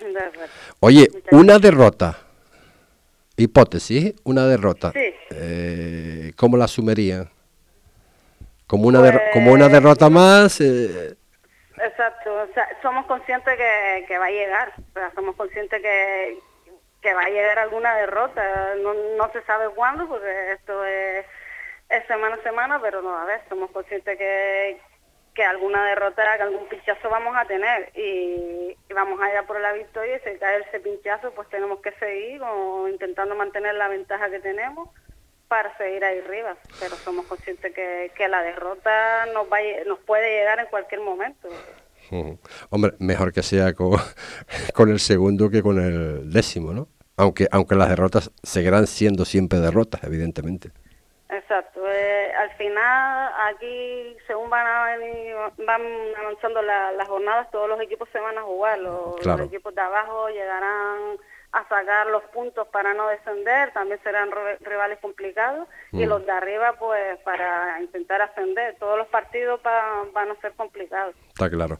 Oye, 0.80 1.08
una 1.32 1.58
derrota 1.58 2.29
hipótesis, 3.42 4.14
una 4.24 4.46
derrota, 4.46 4.92
eh, 4.94 6.32
¿cómo 6.36 6.56
la 6.56 6.64
asumirían? 6.64 7.30
¿Como 8.66 8.86
una, 8.86 9.00
como 9.32 9.52
una 9.52 9.64
pues, 9.64 9.72
derrota 9.72 10.08
más? 10.08 10.60
Eh. 10.60 11.16
Exacto, 11.76 12.48
somos 12.82 13.06
conscientes 13.06 13.56
que, 14.06 14.18
va 14.18 14.26
a 14.26 14.30
llegar, 14.30 14.72
somos 15.14 15.34
conscientes 15.34 15.80
que, 15.82 16.38
que 17.00 17.14
va 17.14 17.22
a 17.22 17.30
llegar 17.30 17.58
alguna 17.58 17.94
derrota, 17.96 18.74
no, 18.82 18.94
no 19.16 19.32
se 19.32 19.42
sabe 19.42 19.70
cuándo, 19.70 20.06
porque 20.06 20.52
esto 20.52 20.84
es, 20.84 21.24
es 21.88 22.06
semana 22.06 22.36
a 22.36 22.42
semana, 22.42 22.80
pero 22.80 23.02
no, 23.02 23.16
a 23.16 23.24
ver, 23.24 23.40
somos 23.48 23.70
conscientes 23.70 24.16
que, 24.18 24.80
que 25.34 25.44
alguna 25.44 25.86
derrota, 25.86 26.36
que 26.36 26.42
algún 26.42 26.66
pinchazo 26.68 27.08
vamos 27.08 27.36
a 27.36 27.44
tener 27.44 27.90
y, 27.96 28.76
vamos 28.92 29.20
a 29.20 29.30
ir 29.30 29.36
a 29.36 29.46
por 29.46 29.60
la 29.60 29.72
victoria 29.72 30.16
y 30.16 30.20
si 30.20 30.38
cae 30.38 30.60
ese 30.60 30.80
pinchazo 30.80 31.30
pues 31.32 31.48
tenemos 31.48 31.80
que 31.80 31.92
seguir 31.92 32.42
intentando 32.90 33.34
mantener 33.34 33.74
la 33.74 33.88
ventaja 33.88 34.28
que 34.30 34.40
tenemos 34.40 34.88
para 35.48 35.76
seguir 35.78 36.04
ahí 36.04 36.18
arriba, 36.18 36.56
pero 36.78 36.94
somos 36.96 37.26
conscientes 37.26 37.74
que, 37.74 38.12
que 38.16 38.28
la 38.28 38.42
derrota 38.42 39.26
nos, 39.34 39.46
va, 39.46 39.58
nos 39.86 39.98
puede 40.00 40.28
llegar 40.30 40.60
en 40.60 40.66
cualquier 40.66 41.00
momento. 41.00 41.48
Hombre, 42.70 42.92
mejor 42.98 43.32
que 43.32 43.42
sea 43.42 43.72
con, 43.72 43.92
con 44.74 44.90
el 44.90 44.98
segundo 44.98 45.50
que 45.50 45.62
con 45.62 45.78
el 45.78 46.30
décimo, 46.30 46.72
¿no? 46.72 46.88
Aunque, 47.16 47.46
aunque 47.50 47.74
las 47.74 47.88
derrotas 47.88 48.30
seguirán 48.42 48.86
siendo 48.86 49.24
siempre 49.24 49.60
derrotas, 49.60 50.02
evidentemente. 50.04 50.70
Exacto. 51.28 51.69
Al 52.60 52.66
final, 52.66 53.32
aquí, 53.48 54.16
según 54.26 54.50
van 54.50 54.66
a 54.66 54.84
venir, 54.98 55.34
van 55.64 55.80
avanzando 56.18 56.60
las 56.60 57.08
jornadas, 57.08 57.50
todos 57.50 57.66
los 57.66 57.80
equipos 57.80 58.06
se 58.12 58.20
van 58.20 58.36
a 58.36 58.42
jugar. 58.42 58.78
Los, 58.80 59.24
los 59.24 59.40
equipos 59.40 59.74
de 59.74 59.80
abajo 59.80 60.28
llegarán 60.28 61.16
a 61.52 61.68
sacar 61.70 62.08
los 62.08 62.22
puntos 62.24 62.68
para 62.68 62.92
no 62.92 63.08
descender, 63.08 63.72
también 63.72 63.98
serán 64.02 64.30
rivales 64.60 64.98
complicados, 65.00 65.68
y 65.90 66.04
mm. 66.04 66.08
los 66.10 66.26
de 66.26 66.32
arriba 66.32 66.74
pues 66.78 67.18
para 67.20 67.80
intentar 67.80 68.20
ascender. 68.20 68.76
Todos 68.78 68.98
los 68.98 69.08
partidos 69.08 69.58
van 70.12 70.30
a 70.30 70.40
ser 70.42 70.52
complicados. 70.52 71.14
Está 71.28 71.48
claro. 71.48 71.78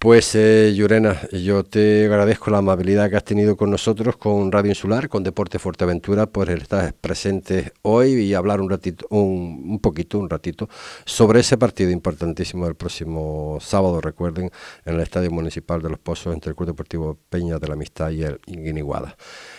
Pues 0.00 0.34
eh, 0.34 0.72
Llurena, 0.74 1.20
yo 1.30 1.62
te 1.62 2.06
agradezco 2.06 2.50
la 2.50 2.56
amabilidad 2.56 3.10
que 3.10 3.16
has 3.16 3.22
tenido 3.24 3.54
con 3.54 3.70
nosotros, 3.70 4.16
con 4.16 4.50
Radio 4.50 4.70
Insular, 4.70 5.10
con 5.10 5.22
Deporte 5.22 5.58
Fuerteventura, 5.58 6.24
por 6.24 6.48
estar 6.48 6.94
presente 6.94 7.74
hoy 7.82 8.14
y 8.14 8.32
hablar 8.32 8.62
un 8.62 8.70
ratito, 8.70 9.06
un, 9.10 9.62
un 9.68 9.78
poquito, 9.78 10.18
un 10.18 10.30
ratito, 10.30 10.70
sobre 11.04 11.40
ese 11.40 11.58
partido 11.58 11.90
importantísimo 11.90 12.64
del 12.64 12.76
próximo 12.76 13.58
sábado, 13.60 14.00
recuerden, 14.00 14.50
en 14.86 14.94
el 14.94 15.00
Estadio 15.00 15.30
Municipal 15.30 15.82
de 15.82 15.90
Los 15.90 15.98
Pozos 15.98 16.32
entre 16.32 16.48
el 16.48 16.56
Club 16.56 16.68
Deportivo 16.68 17.18
Peña 17.28 17.58
de 17.58 17.68
la 17.68 17.74
Amistad 17.74 18.08
y 18.08 18.22
el 18.22 18.40
Guiniguada. 18.46 19.14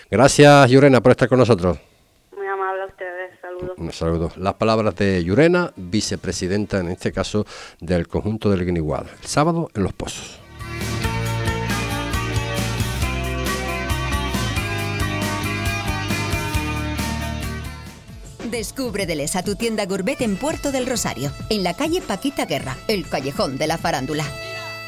Gracias, 0.10 0.72
Llurena, 0.72 1.02
por 1.02 1.12
estar 1.12 1.30
con 1.30 1.38
nosotros. 1.38 1.91
A. 3.62 3.82
Un 3.82 3.92
saludo. 3.92 4.32
Las 4.38 4.56
palabras 4.56 4.96
de 4.96 5.24
Llurena, 5.24 5.72
vicepresidenta, 5.76 6.80
en 6.80 6.90
este 6.90 7.12
caso, 7.12 7.46
del 7.80 8.08
conjunto 8.08 8.50
del 8.50 8.66
Guiniguada. 8.66 9.08
El 9.22 9.28
sábado 9.28 9.70
en 9.74 9.84
Los 9.84 9.94
Pozos. 9.94 10.40
Descubre 18.52 19.06
Delesa, 19.06 19.44
tu 19.44 19.56
tienda 19.56 19.86
gourmet 19.86 20.20
en 20.20 20.36
Puerto 20.36 20.74
del 20.74 20.86
Rosario, 20.86 21.32
en 21.50 21.64
la 21.64 21.74
calle 21.74 22.02
Paquita 22.02 22.46
Guerra, 22.46 22.76
el 22.90 23.08
callejón 23.08 23.58
de 23.58 23.66
la 23.66 23.78
farándula. 23.78 24.26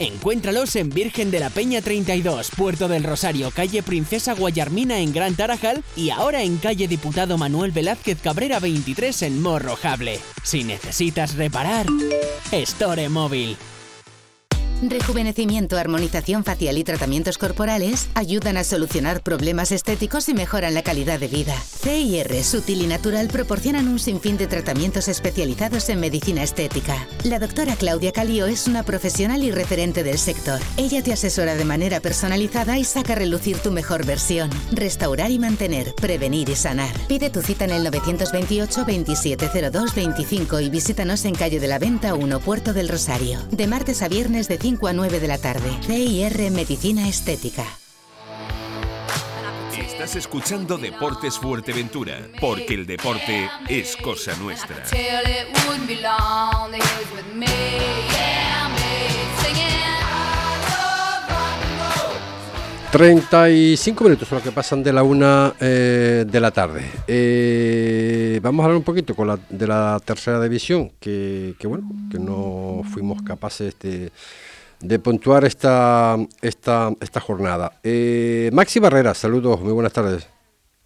Encuéntralos 0.00 0.76
en 0.76 0.90
Virgen 0.90 1.32
de 1.32 1.40
la 1.40 1.50
Peña 1.50 1.82
32, 1.82 2.50
Puerto 2.56 2.86
del 2.86 3.02
Rosario, 3.02 3.50
calle 3.50 3.82
Princesa 3.82 4.34
Guayarmina 4.34 5.00
en 5.00 5.12
Gran 5.12 5.34
Tarajal 5.34 5.82
y 5.96 6.10
ahora 6.10 6.42
en 6.42 6.58
calle 6.58 6.86
Diputado 6.86 7.36
Manuel 7.36 7.72
Velázquez 7.72 8.20
Cabrera 8.20 8.60
23 8.60 9.22
en 9.22 9.42
Morrojable. 9.42 10.20
Si 10.44 10.62
necesitas 10.62 11.34
reparar, 11.34 11.86
Store 12.52 13.08
Móvil. 13.08 13.56
Rejuvenecimiento, 14.80 15.76
armonización 15.76 16.44
facial 16.44 16.78
y 16.78 16.84
tratamientos 16.84 17.36
corporales 17.36 18.08
ayudan 18.14 18.56
a 18.56 18.62
solucionar 18.62 19.22
problemas 19.22 19.72
estéticos 19.72 20.28
y 20.28 20.34
mejoran 20.34 20.72
la 20.72 20.84
calidad 20.84 21.18
de 21.18 21.26
vida. 21.26 21.56
CIR 21.56 22.44
Sutil 22.44 22.82
y 22.82 22.86
Natural 22.86 23.26
proporcionan 23.26 23.88
un 23.88 23.98
sinfín 23.98 24.36
de 24.36 24.46
tratamientos 24.46 25.08
especializados 25.08 25.88
en 25.88 25.98
medicina 25.98 26.44
estética. 26.44 27.08
La 27.24 27.40
doctora 27.40 27.74
Claudia 27.74 28.12
Calio 28.12 28.46
es 28.46 28.68
una 28.68 28.84
profesional 28.84 29.42
y 29.42 29.50
referente 29.50 30.04
del 30.04 30.16
sector. 30.16 30.60
Ella 30.76 31.02
te 31.02 31.12
asesora 31.12 31.56
de 31.56 31.64
manera 31.64 31.98
personalizada 31.98 32.78
y 32.78 32.84
saca 32.84 33.14
a 33.14 33.16
relucir 33.16 33.58
tu 33.58 33.72
mejor 33.72 34.06
versión. 34.06 34.48
Restaurar 34.70 35.32
y 35.32 35.40
mantener, 35.40 35.92
prevenir 35.96 36.50
y 36.50 36.54
sanar. 36.54 36.94
Pide 37.08 37.30
tu 37.30 37.42
cita 37.42 37.64
en 37.64 37.72
el 37.72 37.82
928 37.82 38.84
2702 38.86 39.94
25 39.96 40.60
y 40.60 40.70
visítanos 40.70 41.24
en 41.24 41.34
calle 41.34 41.58
de 41.58 41.66
la 41.66 41.80
Venta 41.80 42.14
1, 42.14 42.38
Puerto 42.38 42.72
del 42.72 42.88
Rosario. 42.88 43.40
De 43.50 43.66
martes 43.66 44.02
a 44.02 44.08
viernes 44.08 44.46
de 44.46 44.56
5 44.56 44.67
a 44.68 44.92
9 44.92 45.18
de 45.18 45.28
la 45.28 45.38
tarde. 45.38 45.70
CIR 45.82 46.50
Medicina 46.50 47.08
Estética. 47.08 47.64
Estás 49.74 50.14
escuchando 50.16 50.76
Deportes 50.76 51.38
Fuerteventura, 51.38 52.18
porque 52.38 52.74
el 52.74 52.86
deporte 52.86 53.48
es 53.66 53.96
cosa 53.96 54.36
nuestra. 54.36 54.84
35 62.92 64.04
minutos 64.04 64.28
son 64.28 64.36
los 64.36 64.42
que 64.42 64.52
pasan 64.52 64.82
de 64.82 64.92
la 64.92 65.02
una 65.02 65.54
eh, 65.60 66.26
de 66.28 66.40
la 66.40 66.50
tarde. 66.50 66.84
Eh, 67.06 68.38
vamos 68.42 68.62
a 68.62 68.64
hablar 68.66 68.76
un 68.76 68.84
poquito 68.84 69.14
con 69.14 69.28
la, 69.28 69.38
de 69.48 69.66
la 69.66 69.98
tercera 70.04 70.42
división, 70.42 70.92
que, 71.00 71.54
que 71.58 71.66
bueno, 71.66 71.88
que 72.10 72.18
no 72.18 72.82
fuimos 72.92 73.22
capaces 73.22 73.74
de 73.80 74.12
de 74.80 74.98
puntuar 74.98 75.44
esta, 75.44 76.16
esta, 76.42 76.90
esta 77.00 77.20
jornada. 77.20 77.72
Eh, 77.82 78.50
Maxi 78.52 78.80
Barrera, 78.80 79.14
saludos, 79.14 79.60
muy 79.60 79.72
buenas 79.72 79.92
tardes. 79.92 80.30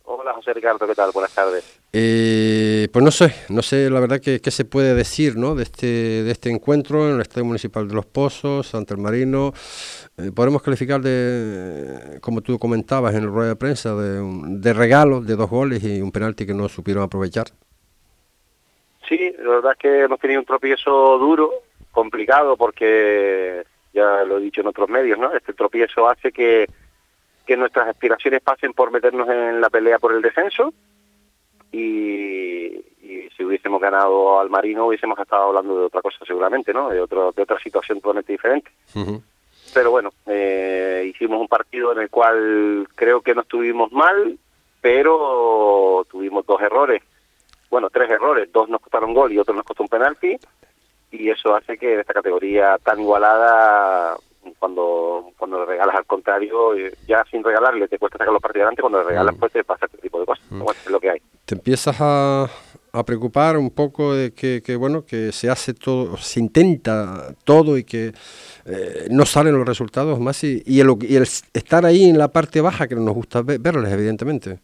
Hola 0.04 0.32
José 0.34 0.52
Ricardo, 0.54 0.86
¿qué 0.86 0.94
tal? 0.94 1.10
Buenas 1.12 1.34
tardes. 1.34 1.80
Eh, 1.92 2.88
pues 2.92 3.04
no 3.04 3.10
sé, 3.10 3.34
no 3.50 3.60
sé 3.60 3.90
la 3.90 4.00
verdad 4.00 4.20
que 4.20 4.40
qué 4.40 4.50
se 4.50 4.64
puede 4.64 4.94
decir 4.94 5.36
¿no? 5.36 5.54
de, 5.54 5.64
este, 5.64 5.86
de 5.86 6.30
este 6.30 6.50
encuentro 6.50 7.06
en 7.08 7.16
el 7.16 7.20
Estadio 7.20 7.44
Municipal 7.44 7.86
de 7.86 7.94
Los 7.94 8.06
Pozos, 8.06 8.72
el 8.74 8.98
Marino. 8.98 9.52
Eh, 10.16 10.30
podemos 10.34 10.62
calificar 10.62 11.00
de, 11.02 12.18
como 12.20 12.40
tú 12.40 12.58
comentabas 12.58 13.14
en 13.14 13.24
el 13.24 13.28
rueda 13.28 13.50
de 13.50 13.56
prensa, 13.56 13.94
de, 13.94 14.22
de 14.58 14.72
regalo 14.72 15.20
de 15.20 15.36
dos 15.36 15.50
goles 15.50 15.84
y 15.84 16.00
un 16.00 16.12
penalti 16.12 16.46
que 16.46 16.54
no 16.54 16.68
supieron 16.68 17.02
aprovechar. 17.02 17.48
Sí, 19.08 19.34
la 19.38 19.50
verdad 19.56 19.72
es 19.72 19.78
que 19.78 20.00
hemos 20.04 20.18
tenido 20.18 20.40
un 20.40 20.46
tropiezo 20.46 21.18
duro, 21.18 21.50
complicado, 21.90 22.56
porque 22.56 23.64
ya 23.92 24.24
lo 24.24 24.38
he 24.38 24.42
dicho 24.42 24.60
en 24.60 24.68
otros 24.68 24.88
medios, 24.88 25.18
¿no? 25.18 25.32
Este 25.34 25.52
tropiezo 25.52 26.08
hace 26.08 26.32
que, 26.32 26.66
que 27.46 27.56
nuestras 27.56 27.88
aspiraciones 27.88 28.42
pasen 28.42 28.72
por 28.72 28.90
meternos 28.90 29.28
en 29.28 29.60
la 29.60 29.70
pelea 29.70 29.98
por 29.98 30.12
el 30.12 30.22
descenso 30.22 30.72
y, 31.70 32.84
si 33.36 33.44
hubiésemos 33.44 33.80
ganado 33.80 34.40
al 34.40 34.50
Marino 34.50 34.86
hubiésemos 34.86 35.18
estado 35.18 35.44
hablando 35.44 35.78
de 35.78 35.86
otra 35.86 36.02
cosa 36.02 36.24
seguramente, 36.26 36.72
¿no? 36.72 36.90
De, 36.90 37.00
otro, 37.00 37.32
de 37.32 37.42
otra 37.42 37.58
situación 37.58 38.00
totalmente 38.00 38.32
diferente. 38.32 38.70
Pero 39.72 39.90
bueno, 39.90 40.10
eh, 40.26 41.04
hicimos 41.08 41.40
un 41.40 41.48
partido 41.48 41.92
en 41.92 42.00
el 42.00 42.10
cual 42.10 42.86
creo 42.94 43.22
que 43.22 43.34
no 43.34 43.40
estuvimos 43.40 43.90
mal, 43.90 44.38
pero 44.80 46.06
tuvimos 46.10 46.44
dos 46.44 46.60
errores. 46.60 47.02
Bueno, 47.70 47.88
tres 47.88 48.10
errores. 48.10 48.52
Dos 48.52 48.68
nos 48.68 48.82
costaron 48.82 49.14
gol 49.14 49.32
y 49.32 49.38
otro 49.38 49.54
nos 49.54 49.64
costó 49.64 49.82
un 49.82 49.88
penalti 49.88 50.38
y 51.12 51.30
eso 51.30 51.54
hace 51.54 51.76
que 51.78 51.94
en 51.94 52.00
esta 52.00 52.14
categoría 52.14 52.78
tan 52.78 52.98
igualada 53.00 54.16
cuando 54.58 55.30
cuando 55.36 55.60
le 55.60 55.66
regalas 55.66 55.94
al 55.96 56.06
contrario 56.06 56.74
ya 57.06 57.24
sin 57.30 57.44
regalarle 57.44 57.86
te 57.86 57.98
cuesta 57.98 58.18
sacar 58.18 58.32
los 58.32 58.42
partidos 58.42 58.62
adelante 58.62 58.82
cuando 58.82 59.02
le 59.02 59.08
regalas 59.08 59.36
mm. 59.36 59.38
pues 59.38 59.52
te 59.52 59.62
pasa 59.62 59.86
este 59.86 59.98
tipo 59.98 60.18
de 60.18 60.26
cosas 60.26 60.44
mm. 60.50 60.62
es 60.70 60.90
lo 60.90 60.98
que 60.98 61.10
hay 61.10 61.18
te 61.44 61.54
empiezas 61.54 61.96
a, 62.00 62.48
a 62.92 63.04
preocupar 63.04 63.56
un 63.56 63.70
poco 63.70 64.14
de 64.14 64.32
que, 64.32 64.62
que, 64.64 64.74
bueno 64.74 65.04
que 65.04 65.30
se 65.32 65.50
hace 65.50 65.74
todo 65.74 66.16
se 66.16 66.40
intenta 66.40 67.34
todo 67.44 67.76
y 67.76 67.84
que 67.84 68.12
eh, 68.64 69.06
no 69.10 69.26
salen 69.26 69.56
los 69.56 69.66
resultados 69.66 70.18
más 70.18 70.42
y, 70.42 70.62
y, 70.66 70.80
el, 70.80 70.96
y, 71.02 71.16
el, 71.16 71.22
estar 71.22 71.84
ahí 71.84 72.04
en 72.04 72.18
la 72.18 72.28
parte 72.28 72.60
baja 72.60 72.88
que 72.88 72.94
nos 72.96 73.14
gusta 73.14 73.42
verles 73.42 73.92
evidentemente 73.92 74.58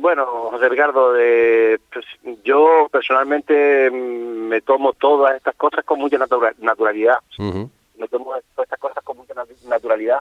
bueno, 0.00 0.26
José 0.26 0.68
Ricardo, 0.68 1.12
de, 1.12 1.80
pues, 1.92 2.04
yo 2.44 2.88
personalmente 2.90 3.90
me 3.90 4.60
tomo 4.62 4.92
todas 4.94 5.36
estas 5.36 5.54
cosas 5.56 5.84
con 5.84 5.98
mucha 5.98 6.18
naturalidad. 6.18 7.18
Me 7.38 8.08
tomo 8.08 8.26
todas 8.26 8.44
estas 8.62 8.78
cosas 8.78 9.04
con 9.04 9.18
mucha 9.18 9.34
naturalidad 9.68 10.20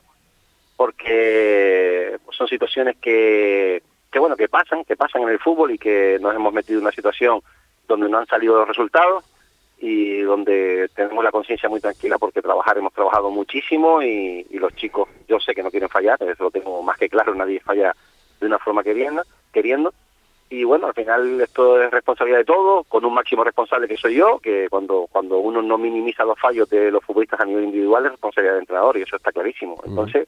porque 0.76 2.18
son 2.32 2.48
situaciones 2.48 2.96
que, 3.02 3.84
que, 4.10 4.20
bueno, 4.20 4.38
que 4.38 4.48
pasan, 4.48 4.86
que 4.86 4.96
pasan 4.96 5.24
en 5.24 5.30
el 5.30 5.40
fútbol 5.40 5.72
y 5.72 5.78
que 5.78 6.18
nos 6.22 6.34
hemos 6.34 6.54
metido 6.54 6.80
en 6.80 6.86
una 6.86 6.94
situación 6.94 7.42
donde 7.86 8.08
no 8.08 8.18
han 8.18 8.28
salido 8.28 8.58
los 8.58 8.68
resultados 8.68 9.26
y 9.78 10.22
donde 10.22 10.90
tenemos 10.96 11.22
la 11.24 11.32
conciencia 11.32 11.68
muy 11.68 11.82
tranquila 11.82 12.18
porque 12.18 12.42
trabajar 12.42 12.78
hemos 12.78 12.94
trabajado 12.94 13.30
muchísimo 13.30 14.02
y, 14.02 14.46
y 14.50 14.58
los 14.58 14.74
chicos, 14.76 15.10
yo 15.28 15.40
sé 15.40 15.54
que 15.54 15.64
no 15.64 15.72
quieren 15.72 15.90
fallar, 15.90 16.22
eso 16.24 16.46
lo 16.46 16.52
tengo 16.52 16.82
más 16.82 16.98
que 16.98 17.10
claro, 17.10 17.36
nadie 17.36 17.60
falla 17.60 17.94
de 18.40 18.48
una 18.48 18.60
forma 18.60 18.84
queriendo, 18.84 19.24
queriendo. 19.52 19.94
Y 20.50 20.64
bueno, 20.64 20.88
al 20.88 20.94
final 20.96 21.40
esto 21.42 21.82
es 21.82 21.92
responsabilidad 21.92 22.40
de 22.40 22.46
todos, 22.46 22.88
con 22.88 23.06
un 23.06 23.14
máximo 23.14 23.44
responsable 23.44 23.88
que 23.88 23.98
soy 23.98 24.16
yo, 24.16 24.40
que 24.40 24.68
cuando 24.68 25.08
cuando 25.12 25.38
uno 25.38 25.62
no 25.62 25.78
minimiza 25.78 26.26
los 26.26 26.40
fallos 26.40 26.68
de 26.70 26.90
los 26.90 27.04
futbolistas 27.04 27.40
a 27.40 27.46
nivel 27.46 27.66
individual 27.66 28.06
es 28.06 28.12
responsabilidad 28.12 28.54
del 28.54 28.62
entrenador 28.62 28.98
y 28.98 29.04
eso 29.04 29.16
está 29.16 29.32
clarísimo. 29.32 29.80
Entonces, 29.86 30.28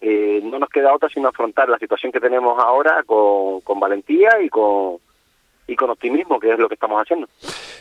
eh, 0.00 0.40
no 0.42 0.58
nos 0.58 0.68
queda 0.68 0.92
otra 0.92 1.08
sino 1.08 1.28
afrontar 1.28 1.68
la 1.68 1.78
situación 1.78 2.10
que 2.10 2.18
tenemos 2.18 2.58
ahora 2.58 3.04
con, 3.04 3.60
con 3.60 3.78
valentía 3.78 4.42
y 4.42 4.48
con 4.48 4.98
y 5.66 5.76
con 5.76 5.90
optimismo, 5.90 6.40
que 6.40 6.52
es 6.52 6.58
lo 6.58 6.68
que 6.68 6.74
estamos 6.74 7.00
haciendo. 7.00 7.28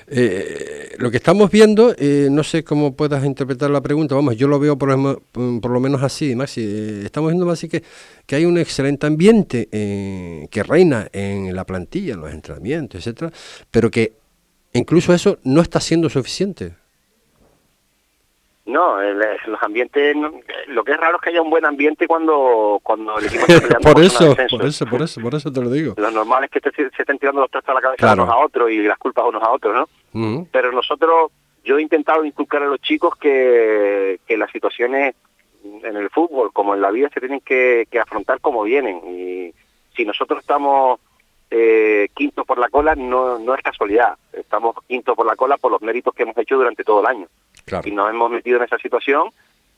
Eh, 0.07 0.95
lo 0.97 1.09
que 1.09 1.17
estamos 1.17 1.50
viendo, 1.50 1.93
eh, 1.97 2.27
no 2.29 2.43
sé 2.43 2.63
cómo 2.63 2.95
puedas 2.95 3.23
interpretar 3.25 3.69
la 3.69 3.81
pregunta, 3.81 4.15
vamos, 4.15 4.38
yo 4.38 4.47
lo 4.47 4.59
veo 4.59 4.77
por, 4.77 5.21
por 5.31 5.71
lo 5.71 5.79
menos 5.79 6.03
así, 6.03 6.35
Maxi, 6.35 6.61
eh, 6.61 7.01
estamos 7.05 7.31
viendo 7.31 7.50
así 7.50 7.67
que, 7.67 7.83
que 8.25 8.35
hay 8.35 8.45
un 8.45 8.57
excelente 8.57 9.07
ambiente 9.07 9.67
que 9.69 10.63
reina 10.63 11.07
en 11.11 11.55
la 11.55 11.65
plantilla, 11.65 12.13
en 12.13 12.21
los 12.21 12.31
entrenamientos, 12.31 13.00
etcétera, 13.00 13.31
pero 13.69 13.89
que 13.89 14.13
incluso 14.73 15.13
eso 15.13 15.39
no 15.43 15.61
está 15.61 15.79
siendo 15.79 16.09
suficiente. 16.09 16.80
No, 18.65 19.01
los 19.01 19.63
ambientes, 19.63 20.15
lo 20.68 20.84
que 20.84 20.91
es 20.91 20.98
raro 20.98 21.18
es 21.18 21.22
que 21.22 21.30
haya 21.32 21.41
un 21.41 21.50
buen 21.50 21.65
ambiente 21.65 22.08
cuando, 22.08 22.80
cuando 22.84 23.18
el 23.18 23.25
equipo 23.25 23.46
está 23.48 23.80
por 23.80 24.00
eso, 24.01 24.36
por 24.36 24.65
eso, 24.65 24.86
por 24.86 25.01
eso, 25.01 25.22
por 25.22 25.36
eso 25.36 25.51
te 25.51 25.62
lo 25.62 25.70
digo. 25.72 25.96
Lo 25.98 26.12
normal 26.12 26.44
es 26.44 26.51
que 26.51 26.60
se 26.60 26.84
estén 27.01 27.18
tirando 27.18 27.41
los 27.41 27.50
trastos 27.50 27.72
a 27.72 27.75
la 27.75 27.82
cabeza 27.82 28.13
unos 28.13 28.30
a 28.30 28.38
otros 28.38 28.70
y 28.70 28.84
las 28.84 29.00
culpas 29.00 29.25
unos 29.27 29.41
a 29.41 29.51
otros, 29.51 29.88
¿no? 30.13 30.48
Pero 30.51 30.72
nosotros, 30.72 31.32
yo 31.63 31.77
he 31.77 31.82
intentado 31.82 32.24
inculcar 32.24 32.62
a 32.62 32.68
los 32.68 32.80
chicos 32.82 33.15
que, 33.15 34.20
que 34.27 34.38
las 34.38 34.51
situaciones 34.51 35.15
en 35.63 35.96
el 35.96 36.10
fútbol 36.10 36.51
como 36.53 36.75
en 36.75 36.82
la 36.82 36.91
vida 36.91 37.10
se 37.13 37.20
tienen 37.20 37.39
que, 37.41 37.88
que 37.89 38.00
afrontar 38.00 38.39
como 38.41 38.63
vienen 38.63 39.01
y 39.08 39.53
si 39.96 40.06
nosotros 40.06 40.39
estamos 40.39 41.00
eh, 41.50 42.08
quinto 42.15 42.46
por 42.46 42.58
la 42.58 42.70
cola 42.70 42.96
no, 42.96 43.38
no 43.38 43.53
es 43.53 43.62
casualidad, 43.62 44.18
estamos 44.32 44.75
quinto 44.88 45.15
por 45.15 45.25
la 45.25 45.36
cola 45.36 45.58
por 45.58 45.72
los 45.72 45.82
méritos 45.82 46.13
que 46.15 46.24
hemos 46.24 46.38
hecho 46.38 46.56
durante 46.56 46.84
todo 46.84 47.01
el 47.01 47.08
año. 47.08 47.27
Y 47.84 47.91
nos 47.91 48.10
hemos 48.10 48.32
metido 48.32 48.58
en 48.58 48.63
esa 48.63 48.77
situación 48.77 49.30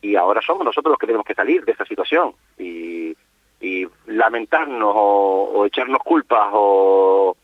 y 0.02 0.16
ahora 0.16 0.42
somos 0.42 0.66
nosotros 0.66 0.92
los 0.92 1.00
que 1.00 1.08
tenemos 1.08 1.25
que 1.25 1.34
salir 1.34 1.63
de 1.63 1.72
esa 1.72 1.86
situación. 1.86 2.34
Y, 2.58 3.16
lamentarnos 4.08 4.94
o, 4.94 5.66
echarnos 5.66 6.00
culpas 6.04 6.50
o, 6.52 7.36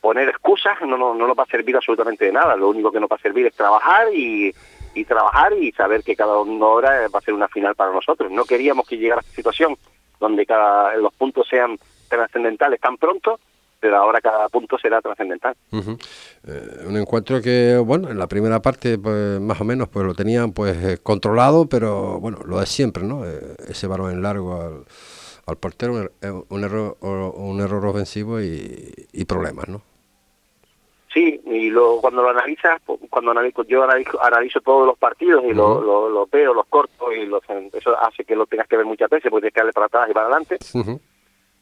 poner 0.00 0.28
excusas 0.28 0.80
no, 0.82 0.96
no, 0.96 1.14
no 1.14 1.26
nos 1.26 1.36
va 1.36 1.42
a 1.42 1.46
servir 1.46 1.76
absolutamente 1.76 2.24
de 2.24 2.32
nada. 2.32 2.56
Lo 2.56 2.68
único 2.68 2.90
que 2.90 3.00
nos 3.00 3.10
va 3.10 3.16
a 3.16 3.20
servir 3.20 3.46
es 3.46 3.54
trabajar 3.54 4.12
y, 4.14 4.54
y 4.94 5.04
trabajar 5.04 5.52
y 5.52 5.72
saber 5.72 6.02
que 6.02 6.16
cada 6.16 6.38
una 6.40 6.66
hora 6.66 7.08
va 7.14 7.18
a 7.18 7.22
ser 7.22 7.34
una 7.34 7.48
final 7.48 7.74
para 7.74 7.92
nosotros. 7.92 8.32
No 8.32 8.44
queríamos 8.44 8.88
que 8.88 8.96
llegara 8.96 9.20
a 9.20 9.22
esta 9.22 9.34
situación 9.34 9.76
donde 10.18 10.46
cada 10.46 10.96
los 10.96 11.12
puntos 11.14 11.46
sean 11.48 11.78
trascendentales 12.08 12.80
tan 12.80 12.96
pronto 12.96 13.38
pero 13.86 13.98
ahora 13.98 14.20
cada 14.20 14.48
punto 14.48 14.76
será 14.78 15.00
trascendental. 15.00 15.54
Eh, 15.70 16.84
un 16.88 16.96
encuentro 16.96 17.40
que, 17.40 17.76
bueno, 17.76 18.10
en 18.10 18.18
la 18.18 18.26
primera 18.26 18.60
parte, 18.60 18.98
pues 18.98 19.40
más 19.40 19.60
o 19.60 19.64
menos, 19.64 19.88
pues 19.88 20.04
lo 20.04 20.12
tenían 20.12 20.50
pues 20.50 20.76
eh, 20.82 20.98
controlado, 21.00 21.66
pero 21.66 22.18
bueno, 22.18 22.38
lo 22.44 22.58
de 22.58 22.66
siempre, 22.66 23.04
¿no? 23.04 23.24
Eh, 23.24 23.54
ese 23.68 23.86
balón 23.86 24.10
en 24.10 24.22
largo 24.22 24.60
al, 24.60 24.84
al 25.46 25.56
portero, 25.56 26.10
un, 26.48 26.64
error 26.64 26.96
un 27.00 27.60
error 27.60 27.86
ofensivo 27.86 28.40
y, 28.40 29.24
problemas, 29.24 29.68
¿no? 29.68 29.82
Sí, 31.14 31.40
y 31.46 31.70
lo, 31.70 32.00
cuando 32.00 32.22
lo 32.22 32.30
analizas, 32.30 32.82
cuando 33.08 33.30
analizo, 33.30 33.62
yo 33.62 33.84
analizo, 33.84 34.20
analizo 34.20 34.60
todos 34.62 34.84
los 34.84 34.98
partidos 34.98 35.44
y 35.44 35.54
los 35.54 35.80
lo, 35.80 36.26
veo, 36.26 36.52
los 36.52 36.66
corto 36.66 37.12
y 37.12 37.24
los, 37.24 37.40
eso 37.72 37.96
hace 38.00 38.24
que 38.24 38.34
lo 38.34 38.46
tengas 38.46 38.66
que 38.66 38.78
ver 38.78 38.84
muchas 38.84 39.08
veces 39.08 39.30
porque 39.30 39.42
tienes 39.42 39.54
que 39.54 39.60
darle 39.60 39.72
para 39.72 39.86
atrás 39.86 40.10
y 40.10 40.12
para 40.12 40.26
adelante 40.26 40.58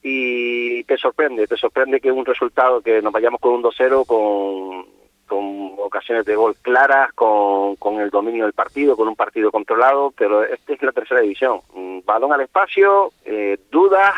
y 0.06 0.84
te 0.84 0.98
sorprende, 0.98 1.46
te 1.46 1.56
sorprende 1.56 1.98
que 1.98 2.12
un 2.12 2.26
resultado 2.26 2.82
que 2.82 3.00
nos 3.00 3.10
vayamos 3.10 3.40
con 3.40 3.54
un 3.54 3.62
2-0 3.62 4.04
con, 4.04 4.86
con 5.26 5.78
ocasiones 5.78 6.26
de 6.26 6.36
gol 6.36 6.54
claras, 6.60 7.10
con, 7.14 7.76
con 7.76 7.98
el 7.98 8.10
dominio 8.10 8.44
del 8.44 8.52
partido, 8.52 8.98
con 8.98 9.08
un 9.08 9.16
partido 9.16 9.50
controlado, 9.50 10.12
pero 10.14 10.44
esta 10.44 10.74
es 10.74 10.82
la 10.82 10.92
tercera 10.92 11.22
división. 11.22 11.60
Balón 12.04 12.34
al 12.34 12.42
espacio, 12.42 13.12
eh, 13.24 13.58
dudas, 13.70 14.12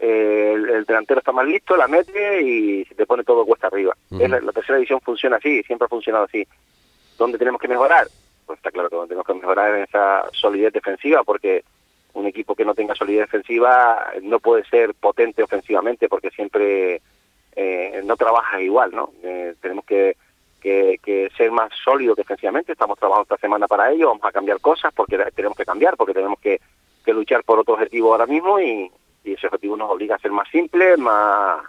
eh, 0.00 0.54
el, 0.54 0.84
delantero 0.84 1.20
está 1.20 1.30
más 1.30 1.46
listo, 1.46 1.76
la 1.76 1.86
mete 1.86 2.42
y 2.42 2.84
se 2.84 2.96
te 2.96 3.06
pone 3.06 3.22
todo 3.22 3.46
cuesta 3.46 3.68
arriba. 3.68 3.96
la, 4.10 4.40
tercera 4.52 4.78
división 4.78 5.00
funciona 5.02 5.36
así, 5.36 5.62
siempre 5.62 5.86
ha 5.86 5.88
funcionado 5.88 6.24
así. 6.24 6.44
¿Dónde 7.16 7.38
tenemos 7.38 7.60
que 7.60 7.68
mejorar? 7.68 8.08
Pues 8.44 8.58
está 8.58 8.72
claro 8.72 8.90
que 8.90 8.96
tenemos 9.06 9.24
que 9.24 9.34
mejorar 9.34 9.76
en 9.76 9.84
esa 9.84 10.24
solidez 10.32 10.72
defensiva 10.72 11.22
porque 11.22 11.62
un 12.14 12.26
equipo 12.26 12.54
que 12.54 12.64
no 12.64 12.74
tenga 12.74 12.94
solidez 12.94 13.22
defensiva 13.22 14.12
no 14.22 14.38
puede 14.40 14.64
ser 14.64 14.94
potente 14.94 15.42
ofensivamente 15.42 16.08
porque 16.08 16.30
siempre 16.30 17.00
eh, 17.56 18.02
no 18.04 18.16
trabaja 18.16 18.60
igual, 18.60 18.92
¿no? 18.94 19.10
Eh, 19.22 19.54
tenemos 19.60 19.84
que, 19.84 20.16
que, 20.60 21.30
ser 21.36 21.50
más 21.50 21.72
sólidos 21.82 22.16
defensivamente, 22.16 22.72
estamos 22.72 22.98
trabajando 22.98 23.24
esta 23.24 23.38
semana 23.38 23.66
para 23.66 23.90
ello, 23.90 24.08
vamos 24.08 24.24
a 24.24 24.32
cambiar 24.32 24.60
cosas 24.60 24.92
porque 24.94 25.18
tenemos 25.34 25.56
que 25.56 25.64
cambiar, 25.64 25.96
porque 25.96 26.14
tenemos 26.14 26.38
que, 26.38 26.60
que 27.04 27.12
luchar 27.12 27.42
por 27.44 27.58
otro 27.58 27.74
objetivo 27.74 28.12
ahora 28.12 28.26
mismo 28.26 28.60
y, 28.60 28.90
y 29.24 29.32
ese 29.32 29.46
objetivo 29.46 29.76
nos 29.76 29.90
obliga 29.90 30.16
a 30.16 30.20
ser 30.20 30.30
más 30.30 30.48
simple, 30.50 30.96
más 30.96 31.62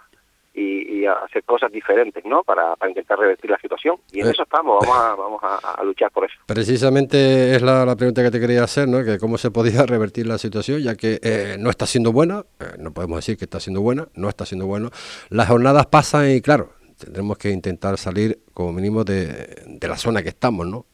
y, 0.54 1.04
hacer 1.06 1.44
cosas 1.44 1.70
diferentes, 1.70 2.24
¿no? 2.24 2.42
Para, 2.42 2.74
intentar 2.88 3.18
revertir 3.18 3.50
la 3.50 3.58
situación. 3.58 3.96
Y 4.12 4.20
en 4.20 4.28
eh. 4.28 4.30
eso 4.30 4.44
estamos, 4.44 4.78
vamos, 4.86 4.96
a, 4.96 5.14
vamos 5.14 5.40
a, 5.42 5.82
luchar 5.84 6.10
por 6.10 6.24
eso. 6.24 6.34
Precisamente 6.46 7.54
es 7.54 7.62
la, 7.62 7.94
pregunta 7.96 8.22
que 8.22 8.30
te 8.30 8.40
quería 8.40 8.64
hacer, 8.64 8.88
¿no? 8.88 9.04
Que 9.04 9.18
cómo 9.18 9.36
se 9.36 9.50
podía 9.50 9.82
revertir 9.86 10.26
la 10.26 10.38
situación, 10.38 10.80
ya 10.80 10.94
que 10.94 11.18
eh, 11.22 11.56
no 11.58 11.70
está 11.70 11.86
siendo 11.86 12.12
buena, 12.12 12.44
eh, 12.60 12.76
no 12.78 12.92
podemos 12.92 13.18
decir 13.18 13.36
que 13.36 13.44
está 13.44 13.60
siendo 13.60 13.80
buena, 13.80 14.08
no 14.14 14.28
está 14.28 14.46
siendo 14.46 14.66
bueno. 14.66 14.90
Las 15.28 15.48
jornadas 15.48 15.86
pasan 15.86 16.30
y 16.30 16.40
claro, 16.40 16.70
tendremos 16.98 17.36
que 17.38 17.50
intentar 17.50 17.98
salir 17.98 18.38
como 18.52 18.72
mínimo 18.72 19.04
de, 19.04 19.62
de 19.66 19.88
la 19.88 19.96
zona 19.96 20.22
que 20.22 20.30
estamos, 20.30 20.66
¿no? 20.66 20.86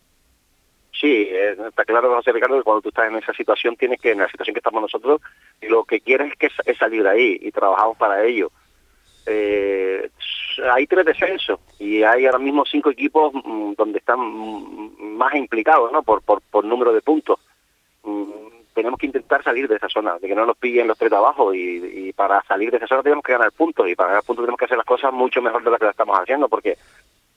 Sí, 0.92 1.29
está 1.31 1.85
claro, 1.87 2.14
José 2.14 2.31
Ricardo, 2.33 2.59
que 2.59 2.62
cuando 2.62 2.83
tú 2.83 2.90
estás 2.90 3.09
en 3.09 3.16
esa 3.16 3.33
situación, 3.33 3.75
tienes 3.77 3.99
que, 4.01 4.11
en 4.11 4.18
la 4.18 4.29
situación 4.29 4.53
que 4.53 4.59
estamos 4.59 4.83
nosotros, 4.83 5.23
lo 5.62 5.85
que 5.85 6.01
quieres 6.01 6.33
es, 6.33 6.37
que, 6.37 6.51
es 6.66 6.77
salir 6.77 7.03
de 7.03 7.09
ahí 7.09 7.38
y 7.40 7.51
trabajamos 7.53 7.96
para 7.96 8.23
ello 8.25 8.51
eh, 9.26 10.11
hay 10.72 10.87
tres 10.87 11.04
descensos 11.04 11.61
y 11.78 12.02
hay 12.02 12.26
ahora 12.26 12.38
mismo 12.38 12.64
cinco 12.64 12.90
equipos 12.90 13.33
mm, 13.35 13.72
donde 13.76 13.98
están 13.98 14.20
mm, 14.20 15.16
más 15.16 15.35
implicados 15.35 15.92
¿no? 15.92 16.02
por, 16.02 16.22
por, 16.22 16.40
por 16.42 16.64
número 16.64 16.92
de 16.92 17.02
puntos. 17.02 17.38
Mm, 18.02 18.30
tenemos 18.74 18.98
que 18.98 19.06
intentar 19.06 19.42
salir 19.42 19.68
de 19.68 19.76
esa 19.76 19.88
zona, 19.88 20.18
de 20.18 20.28
que 20.28 20.35
no 20.35 20.46
nos 20.46 20.56
pillen 20.56 20.87
los 20.87 20.96
tres 20.96 21.11
de 21.11 21.16
abajo 21.16 21.52
y, 21.52 22.12
para 22.14 22.42
salir 22.44 22.70
de 22.70 22.76
esa 22.76 22.87
zona 22.87 23.02
tenemos 23.02 23.24
que 23.24 23.33
ganar 23.33 23.52
puntos 23.52 23.88
y 23.88 23.94
para 23.94 24.11
ganar 24.11 24.24
puntos 24.24 24.44
tenemos 24.44 24.59
que 24.59 24.64
hacer 24.66 24.76
las 24.76 24.87
cosas 24.87 25.12
mucho 25.12 25.40
mejor 25.40 25.62
de 25.64 25.70
lo 25.70 25.78
que 25.78 25.85
las 25.85 25.92
estamos 25.92 26.18
haciendo 26.18 26.48
porque 26.48 26.76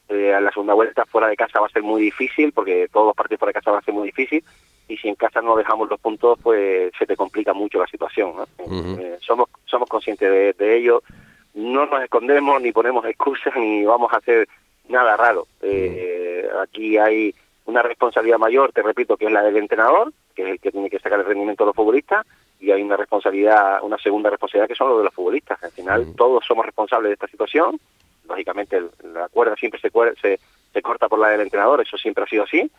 eh, 0.09 0.37
la 0.41 0.51
segunda 0.51 0.73
vuelta 0.73 1.05
fuera 1.05 1.27
de 1.27 1.35
casa 1.35 1.59
va 1.59 1.67
a 1.67 1.69
ser 1.69 1.83
muy 1.83 2.01
difícil 2.01 2.51
porque 2.51 2.87
todos 2.91 3.07
los 3.07 3.15
partidos 3.15 3.39
fuera 3.39 3.49
de 3.49 3.59
casa 3.59 3.71
van 3.71 3.81
a 3.81 3.85
ser 3.85 3.93
muy 3.93 4.07
difícil 4.07 4.43
y 4.87 4.97
si 4.97 5.07
en 5.07 5.15
casa 5.15 5.41
no 5.41 5.55
dejamos 5.55 5.89
los 5.89 5.99
puntos 5.99 6.37
pues 6.41 6.91
se 6.97 7.05
te 7.05 7.15
complica 7.15 7.53
mucho 7.53 7.79
la 7.79 7.87
situación. 7.87 8.33
Eh, 8.59 9.17
somos 9.21 9.49
somos 9.65 9.89
conscientes 9.89 10.29
de, 10.29 10.53
de 10.53 10.77
ello 10.77 11.01
no 11.53 11.85
nos 11.85 12.03
escondemos 12.03 12.61
ni 12.61 12.71
ponemos 12.71 13.05
excusas 13.05 13.55
ni 13.55 13.83
vamos 13.85 14.11
a 14.13 14.17
hacer 14.17 14.47
nada 14.89 15.15
raro. 15.15 15.47
Eh, 15.61 16.47
aquí 16.61 16.97
hay 16.97 17.33
una 17.65 17.81
responsabilidad 17.81 18.37
mayor, 18.37 18.71
te 18.71 18.81
repito, 18.81 19.17
que 19.17 19.25
es 19.25 19.31
la 19.31 19.43
del 19.43 19.57
entrenador, 19.57 20.11
que 20.35 20.43
es 20.43 20.49
el 20.49 20.59
que 20.59 20.71
tiene 20.71 20.89
que 20.89 20.99
sacar 20.99 21.19
el 21.19 21.25
rendimiento 21.25 21.63
de 21.63 21.67
los 21.67 21.75
futbolistas, 21.75 22.25
y 22.59 22.71
hay 22.71 22.81
una 22.81 22.97
responsabilidad, 22.97 23.83
una 23.83 23.97
segunda 23.97 24.29
responsabilidad 24.29 24.67
que 24.67 24.75
son 24.75 24.89
los 24.89 24.97
de 24.99 25.05
los 25.05 25.13
futbolistas. 25.13 25.61
Al 25.63 25.71
final 25.71 26.15
todos 26.15 26.45
somos 26.45 26.65
responsables 26.65 27.09
de 27.09 27.13
esta 27.13 27.27
situación. 27.27 27.79
Lógicamente 28.27 28.81
la 29.03 29.27
cuerda 29.27 29.55
siempre 29.55 29.79
se, 29.81 29.89
se, 30.21 30.39
se 30.71 30.81
corta 30.81 31.09
por 31.09 31.19
la 31.19 31.29
del 31.29 31.41
entrenador, 31.41 31.81
eso 31.81 31.97
siempre 31.97 32.23
ha 32.23 32.27
sido 32.27 32.43
así. 32.43 32.69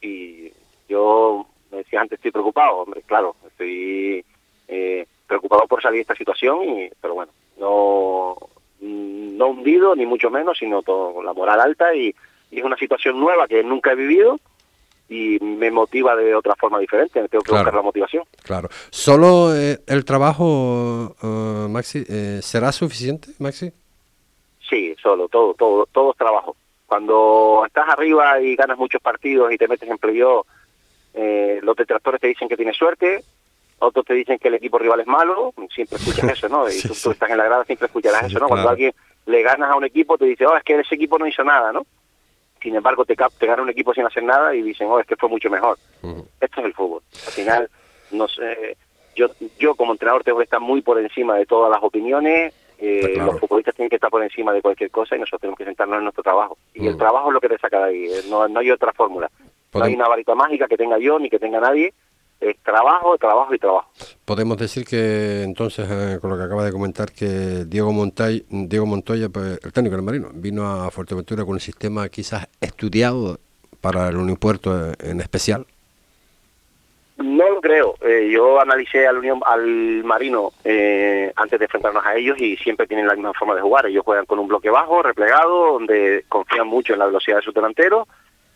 Y 0.00 0.52
yo 0.88 1.46
me 1.70 1.78
decía 1.78 2.00
antes, 2.00 2.18
estoy 2.18 2.32
preocupado, 2.32 2.78
hombre, 2.78 3.02
claro, 3.02 3.36
estoy 3.46 4.24
eh, 4.66 5.06
preocupado 5.30 5.64
por 5.68 5.80
salir 5.80 5.98
de 5.98 6.02
esta 6.02 6.16
situación, 6.16 6.64
y, 6.64 6.90
pero 7.00 7.14
bueno, 7.14 7.30
no, 7.56 8.36
no 8.80 9.46
hundido 9.46 9.94
ni 9.94 10.04
mucho 10.04 10.28
menos, 10.28 10.58
sino 10.58 10.82
todo, 10.82 11.22
la 11.22 11.32
moral 11.32 11.60
alta 11.60 11.94
y, 11.94 12.14
es 12.50 12.64
una 12.64 12.76
situación 12.76 13.20
nueva 13.20 13.46
que 13.46 13.62
nunca 13.62 13.92
he 13.92 13.94
vivido 13.94 14.40
y 15.08 15.38
me 15.40 15.70
motiva 15.70 16.16
de 16.16 16.34
otra 16.34 16.56
forma 16.56 16.80
diferente, 16.80 17.28
tengo 17.28 17.44
que 17.44 17.52
buscar 17.52 17.72
la 17.72 17.80
motivación. 17.80 18.24
Claro. 18.42 18.68
¿Solo 18.90 19.54
eh, 19.54 19.78
el 19.86 20.04
trabajo, 20.04 21.14
uh, 21.22 21.68
Maxi, 21.68 22.04
eh, 22.08 22.40
será 22.42 22.72
suficiente, 22.72 23.28
Maxi? 23.38 23.70
Sí, 24.68 24.96
solo, 25.00 25.28
todo, 25.28 25.54
todo, 25.54 25.86
todo 25.92 26.10
es 26.10 26.16
trabajo. 26.16 26.56
Cuando 26.86 27.62
estás 27.68 27.88
arriba 27.88 28.40
y 28.40 28.56
ganas 28.56 28.78
muchos 28.78 29.00
partidos 29.00 29.52
y 29.52 29.58
te 29.58 29.68
metes 29.68 29.88
en 29.88 29.98
playoff, 29.98 30.44
eh, 31.14 31.60
los 31.62 31.76
detractores 31.76 32.20
te 32.20 32.26
dicen 32.26 32.48
que 32.48 32.56
tienes 32.56 32.76
suerte, 32.76 33.22
otros 33.80 34.04
te 34.04 34.14
dicen 34.14 34.38
que 34.38 34.48
el 34.48 34.54
equipo 34.54 34.78
rival 34.78 35.00
es 35.00 35.06
malo, 35.06 35.52
siempre 35.74 35.96
escuchas 35.96 36.30
eso, 36.32 36.48
¿no? 36.48 36.68
Y 36.68 36.80
tú, 36.80 37.10
estás 37.10 37.30
en 37.30 37.38
la 37.38 37.44
grada, 37.44 37.64
siempre 37.64 37.86
escucharás 37.86 38.24
eso, 38.24 38.38
¿no? 38.38 38.48
Cuando 38.48 38.68
alguien 38.68 38.92
le 39.26 39.42
ganas 39.42 39.70
a 39.70 39.76
un 39.76 39.84
equipo, 39.84 40.16
te 40.16 40.26
dice, 40.26 40.46
oh, 40.46 40.56
es 40.56 40.64
que 40.64 40.78
ese 40.78 40.94
equipo 40.94 41.18
no 41.18 41.26
hizo 41.26 41.42
nada, 41.44 41.72
¿no? 41.72 41.86
Sin 42.62 42.74
embargo, 42.74 43.04
te, 43.04 43.16
te 43.16 43.46
gana 43.46 43.62
un 43.62 43.70
equipo 43.70 43.94
sin 43.94 44.04
hacer 44.04 44.22
nada 44.22 44.54
y 44.54 44.62
dicen, 44.62 44.86
oh, 44.90 45.00
es 45.00 45.06
que 45.06 45.16
fue 45.16 45.28
mucho 45.28 45.48
mejor. 45.48 45.78
Esto 46.40 46.60
es 46.60 46.66
el 46.66 46.74
fútbol. 46.74 47.02
Al 47.26 47.32
final, 47.32 47.70
no 48.10 48.28
sé, 48.28 48.76
yo, 49.14 49.28
yo 49.58 49.74
como 49.74 49.92
entrenador 49.92 50.24
tengo 50.24 50.38
que 50.38 50.44
estar 50.44 50.60
muy 50.60 50.82
por 50.82 50.98
encima 50.98 51.36
de 51.36 51.46
todas 51.46 51.70
las 51.70 51.82
opiniones, 51.82 52.54
eh, 52.78 53.16
los 53.18 53.38
futbolistas 53.38 53.74
tienen 53.74 53.90
que 53.90 53.96
estar 53.96 54.10
por 54.10 54.22
encima 54.22 54.52
de 54.52 54.62
cualquier 54.62 54.90
cosa 54.90 55.14
y 55.14 55.18
nosotros 55.18 55.42
tenemos 55.42 55.58
que 55.58 55.66
sentarnos 55.66 55.98
en 55.98 56.04
nuestro 56.04 56.22
trabajo. 56.22 56.56
Y 56.74 56.86
el 56.86 56.94
mm. 56.94 56.98
trabajo 56.98 57.28
es 57.28 57.34
lo 57.34 57.40
que 57.40 57.48
te 57.48 57.58
saca 57.58 57.78
de 57.80 57.84
ahí, 57.84 58.04
eh, 58.06 58.22
no, 58.28 58.48
no 58.48 58.60
hay 58.60 58.70
otra 58.70 58.92
fórmula. 58.92 59.30
No 59.74 59.84
hay 59.84 59.94
una 59.94 60.08
varita 60.08 60.34
mágica 60.34 60.66
que 60.66 60.76
tenga 60.76 60.98
yo 60.98 61.18
ni 61.18 61.30
que 61.30 61.38
tenga 61.38 61.60
nadie, 61.60 61.92
es 62.40 62.58
trabajo, 62.62 63.18
trabajo 63.18 63.54
y 63.54 63.58
trabajo. 63.58 63.88
Podemos 64.24 64.56
decir 64.56 64.84
que 64.84 65.42
entonces, 65.42 65.88
eh, 65.90 66.18
con 66.20 66.30
lo 66.30 66.36
que 66.36 66.44
acaba 66.44 66.64
de 66.64 66.72
comentar, 66.72 67.12
que 67.12 67.64
Diego, 67.66 67.92
Montay, 67.92 68.44
Diego 68.48 68.86
Montoya, 68.86 69.28
pues, 69.28 69.60
el 69.62 69.72
técnico 69.72 69.96
del 69.96 70.04
Marino, 70.04 70.30
vino 70.32 70.66
a 70.66 70.90
Fuerteventura 70.90 71.44
con 71.44 71.54
un 71.54 71.60
sistema 71.60 72.08
quizás 72.08 72.48
estudiado 72.60 73.38
para 73.80 74.08
el 74.08 74.16
Unipuerto 74.16 74.92
en 74.98 75.20
especial. 75.20 75.66
No 77.18 77.50
lo 77.50 77.60
creo. 77.60 77.96
Eh, 78.00 78.30
yo 78.32 78.58
analicé 78.58 79.06
al, 79.06 79.18
Unión, 79.18 79.40
al 79.44 80.02
Marino 80.04 80.52
eh, 80.64 81.30
antes 81.36 81.58
de 81.58 81.66
enfrentarnos 81.66 82.04
a 82.04 82.16
ellos 82.16 82.40
y 82.40 82.56
siempre 82.56 82.86
tienen 82.86 83.06
la 83.06 83.14
misma 83.14 83.34
forma 83.34 83.54
de 83.54 83.60
jugar. 83.60 83.86
Ellos 83.86 84.04
juegan 84.04 84.24
con 84.24 84.38
un 84.38 84.48
bloque 84.48 84.70
bajo, 84.70 85.02
replegado, 85.02 85.74
donde 85.74 86.24
confían 86.28 86.66
mucho 86.66 86.94
en 86.94 86.98
la 86.98 87.06
velocidad 87.06 87.36
de 87.36 87.42
su 87.42 87.52
delantero 87.52 88.08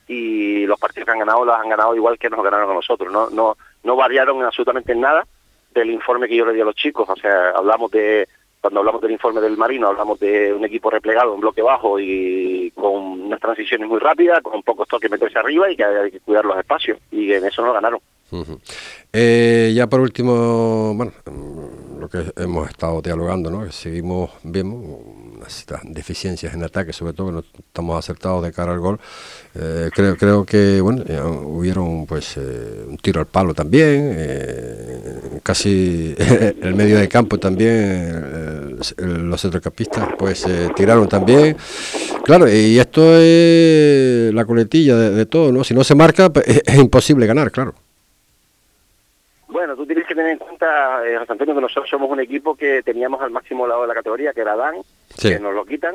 y 0.06 0.66
los 0.66 0.78
partidos 0.78 1.06
que 1.06 1.12
han 1.12 1.18
ganado 1.20 1.44
los 1.44 1.56
han 1.56 1.68
ganado 1.68 1.94
igual 1.94 2.18
que 2.18 2.30
nos 2.30 2.42
ganaron 2.42 2.70
a 2.70 2.74
nosotros. 2.74 3.12
No, 3.12 3.30
no, 3.30 3.56
no 3.82 3.96
variaron 3.96 4.42
absolutamente 4.42 4.92
en 4.92 5.00
nada 5.00 5.26
del 5.74 5.90
informe 5.90 6.28
que 6.28 6.36
yo 6.36 6.46
le 6.46 6.54
di 6.54 6.60
a 6.60 6.64
los 6.64 6.74
chicos. 6.74 7.08
O 7.08 7.16
sea, 7.16 7.50
hablamos 7.50 7.90
de 7.90 8.28
cuando 8.60 8.80
hablamos 8.80 9.02
del 9.02 9.10
informe 9.10 9.42
del 9.42 9.58
Marino, 9.58 9.88
hablamos 9.88 10.18
de 10.20 10.50
un 10.52 10.64
equipo 10.64 10.88
replegado, 10.88 11.34
un 11.34 11.40
bloque 11.40 11.60
bajo 11.60 12.00
y 12.00 12.72
con 12.74 12.94
unas 12.94 13.38
transiciones 13.38 13.86
muy 13.86 13.98
rápidas, 13.98 14.40
con 14.40 14.62
pocos 14.62 14.88
toques 14.88 15.10
meterse 15.10 15.38
arriba 15.38 15.70
y 15.70 15.76
que 15.76 15.84
hay 15.84 16.10
que 16.10 16.20
cuidar 16.20 16.46
los 16.46 16.56
espacios. 16.56 16.98
Y 17.10 17.30
en 17.32 17.44
eso 17.44 17.62
nos 17.62 17.74
ganaron. 17.74 18.00
Eh, 19.12 19.72
ya 19.74 19.86
por 19.86 20.00
último, 20.00 20.94
bueno, 20.94 21.12
que 22.08 22.32
hemos 22.36 22.68
estado 22.68 23.00
dialogando, 23.02 23.50
¿no? 23.50 23.70
seguimos, 23.72 24.30
unas 24.44 25.66
deficiencias 25.84 26.54
en 26.54 26.62
ataque, 26.62 26.92
sobre 26.92 27.12
todo 27.12 27.26
que 27.28 27.32
no 27.32 27.44
estamos 27.58 27.98
acertados 27.98 28.42
de 28.42 28.52
cara 28.52 28.72
al 28.72 28.80
gol. 28.80 28.98
Eh, 29.54 29.90
creo, 29.94 30.16
creo 30.16 30.44
que, 30.44 30.80
bueno, 30.80 31.02
hubieron 31.44 32.06
pues 32.06 32.36
eh, 32.36 32.84
un 32.88 32.96
tiro 32.98 33.20
al 33.20 33.26
palo 33.26 33.54
también, 33.54 35.40
casi 35.42 36.14
el 36.62 36.74
medio 36.74 36.98
de 36.98 37.08
campo 37.08 37.38
también, 37.38 38.78
los 38.98 39.40
centrocampistas 39.40 40.10
pues 40.18 40.46
tiraron 40.74 41.08
también. 41.08 41.56
Claro, 42.24 42.48
y 42.50 42.78
esto 42.78 43.16
es 43.18 44.32
la 44.32 44.44
coletilla 44.46 44.96
de, 44.96 45.26
todo, 45.26 45.52
¿no? 45.52 45.62
Si 45.62 45.74
no 45.74 45.84
se 45.84 45.94
marca, 45.94 46.32
pues, 46.32 46.46
es 46.66 46.78
imposible 46.78 47.26
ganar, 47.26 47.50
claro. 47.50 47.74
Bueno, 49.48 49.76
tú 49.76 49.86
tienes 49.86 50.03
que 50.14 50.20
tener 50.20 50.32
en 50.32 50.38
cuenta, 50.38 51.06
eh, 51.06 51.16
Antonio, 51.16 51.54
que 51.54 51.60
nosotros 51.60 51.90
somos 51.90 52.10
un 52.10 52.20
equipo 52.20 52.54
que 52.54 52.82
teníamos 52.82 53.20
al 53.20 53.30
máximo 53.30 53.66
lado 53.66 53.82
de 53.82 53.88
la 53.88 53.94
categoría, 53.94 54.32
que 54.32 54.40
era 54.40 54.56
Dan, 54.56 54.76
que 55.20 55.38
nos 55.38 55.54
lo 55.54 55.64
quitan, 55.64 55.94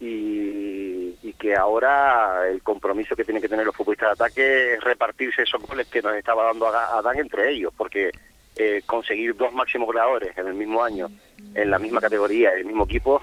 y, 0.00 1.14
y, 1.22 1.32
que 1.38 1.54
ahora 1.54 2.48
el 2.48 2.62
compromiso 2.62 3.16
que 3.16 3.24
tienen 3.24 3.42
que 3.42 3.48
tener 3.48 3.66
los 3.66 3.74
futbolistas 3.74 4.10
de 4.10 4.24
ataque 4.24 4.74
es 4.74 4.80
repartirse 4.84 5.42
esos 5.42 5.62
goles 5.62 5.86
que 5.88 6.02
nos 6.02 6.14
estaba 6.14 6.44
dando 6.44 6.68
a, 6.68 7.02
Dan 7.02 7.18
entre 7.18 7.50
ellos, 7.50 7.72
porque 7.76 8.10
eh, 8.56 8.82
conseguir 8.86 9.36
dos 9.36 9.52
máximos 9.52 9.86
goleadores 9.86 10.36
en 10.36 10.46
el 10.46 10.54
mismo 10.54 10.82
año, 10.82 11.08
en 11.54 11.70
la 11.70 11.78
misma 11.78 12.00
categoría, 12.00 12.52
en 12.52 12.58
el 12.58 12.64
mismo 12.66 12.84
equipo, 12.84 13.20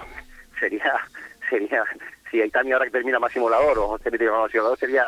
sería, 0.58 0.94
sería 1.50 1.84
si 2.30 2.40
Aitami 2.40 2.72
ahora 2.72 2.86
que 2.86 2.92
termina 2.92 3.18
máximo 3.18 3.44
goleador 3.44 3.78
o 3.78 3.88
José 3.88 4.10
máximo 4.10 4.48
goleador, 4.48 4.78
sería 4.78 5.04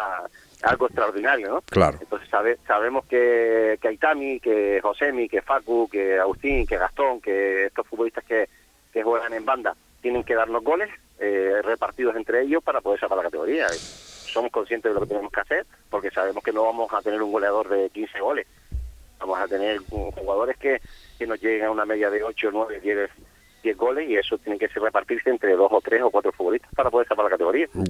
algo 0.65 0.87
extraordinario, 0.87 1.49
¿no? 1.49 1.63
Claro. 1.63 1.99
Entonces 2.01 2.29
sabe, 2.29 2.59
sabemos 2.67 3.05
que, 3.07 3.79
que 3.81 3.89
Aitami, 3.89 4.41
que 4.41 4.81
Josemi, 4.83 5.29
que 5.29 5.43
Facu, 5.43 5.89
que 5.91 6.19
Agustín, 6.19 6.67
que 6.67 6.79
Gastón, 6.79 7.21
que 7.21 7.67
estos 7.67 7.87
futbolistas 7.87 8.25
que, 8.25 8.49
que 8.93 9.03
juegan 9.03 9.33
en 9.33 9.45
banda 9.45 9.77
tienen 10.01 10.25
que 10.25 10.35
darnos 10.35 10.63
goles 10.63 10.91
eh, 11.19 11.61
repartidos 11.63 12.17
entre 12.17 12.43
ellos 12.43 12.63
para 12.63 12.81
poder 12.81 13.01
sacar 13.01 13.17
la 13.17 13.25
categoría. 13.25 13.69
Somos 13.69 14.51
conscientes 14.51 14.91
de 14.91 14.95
lo 14.95 15.01
que 15.01 15.09
tenemos 15.11 15.33
que 15.33 15.41
hacer 15.41 15.67
porque 15.89 16.11
sabemos 16.11 16.43
que 16.43 16.53
no 16.53 16.65
vamos 16.65 16.93
a 16.93 17.01
tener 17.03 17.23
un 17.23 17.33
goleador 17.33 17.69
de 17.69 17.91
15 17.91 18.21
goles. 18.21 18.47
Vamos 19.19 19.39
a 19.39 19.47
tener 19.47 19.79
jugadores 19.79 20.57
que, 20.59 20.81
que 21.19 21.27
nos 21.27 21.41
lleguen 21.41 21.67
a 21.67 21.71
una 21.71 21.87
media 21.87 22.11
de 22.11 22.23
8, 22.23 22.51
9, 22.53 22.81
10 22.81 23.11
10 23.65 23.77
goles 23.77 24.09
y 24.09 24.17
eso 24.17 24.39
tiene 24.39 24.59
que 24.59 24.69
ser 24.69 24.83
repartirse 24.83 25.31
entre 25.31 25.57
dos 25.57 25.69
o 25.73 25.81
tres 25.81 26.03
o 26.03 26.11
cuatro 26.11 26.31
futbolistas 26.33 26.71
para 26.75 26.91
poder 26.91 27.09
sacar 27.09 27.25
la 27.25 27.31
categoría. 27.31 27.67
Mm, 27.73 27.85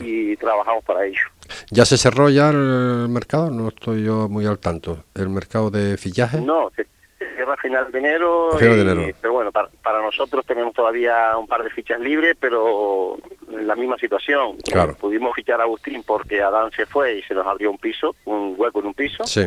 y 0.00 0.36
trabajamos 0.36 0.84
para 0.84 1.06
ello. 1.06 1.22
¿Ya 1.70 1.84
se 1.84 1.96
cerró 1.96 2.28
ya 2.28 2.50
el 2.50 3.08
mercado? 3.08 3.50
No 3.50 3.68
estoy 3.68 4.04
yo 4.04 4.28
muy 4.28 4.44
al 4.44 4.58
tanto. 4.58 5.04
¿El 5.14 5.30
mercado 5.30 5.70
de 5.70 5.96
fichaje? 5.96 6.40
No, 6.40 6.70
se, 6.74 6.86
cierra 7.34 7.54
a 7.54 7.56
final 7.56 7.90
de 7.92 7.98
enero. 7.98 8.50
Pero 8.58 9.32
bueno, 9.32 9.52
para, 9.52 10.02
nosotros 10.02 10.44
tenemos 10.44 10.74
todavía 10.74 11.36
un 11.38 11.46
par 11.46 11.62
de 11.62 11.70
fichas 11.70 12.00
libres, 12.00 12.36
pero 12.38 13.16
en 13.50 13.66
la 13.66 13.76
misma 13.76 13.96
situación. 13.98 14.56
Claro. 14.58 14.94
Pudimos 14.96 15.34
fichar 15.34 15.60
a 15.60 15.64
Agustín 15.64 16.02
porque 16.04 16.42
Adán 16.42 16.70
se 16.72 16.86
fue 16.86 17.18
y 17.18 17.22
se 17.22 17.34
nos 17.34 17.46
abrió 17.46 17.70
un 17.70 17.78
piso, 17.78 18.14
un 18.24 18.54
hueco 18.58 18.80
en 18.80 18.86
un 18.86 18.94
piso. 18.94 19.24
Sí. 19.24 19.46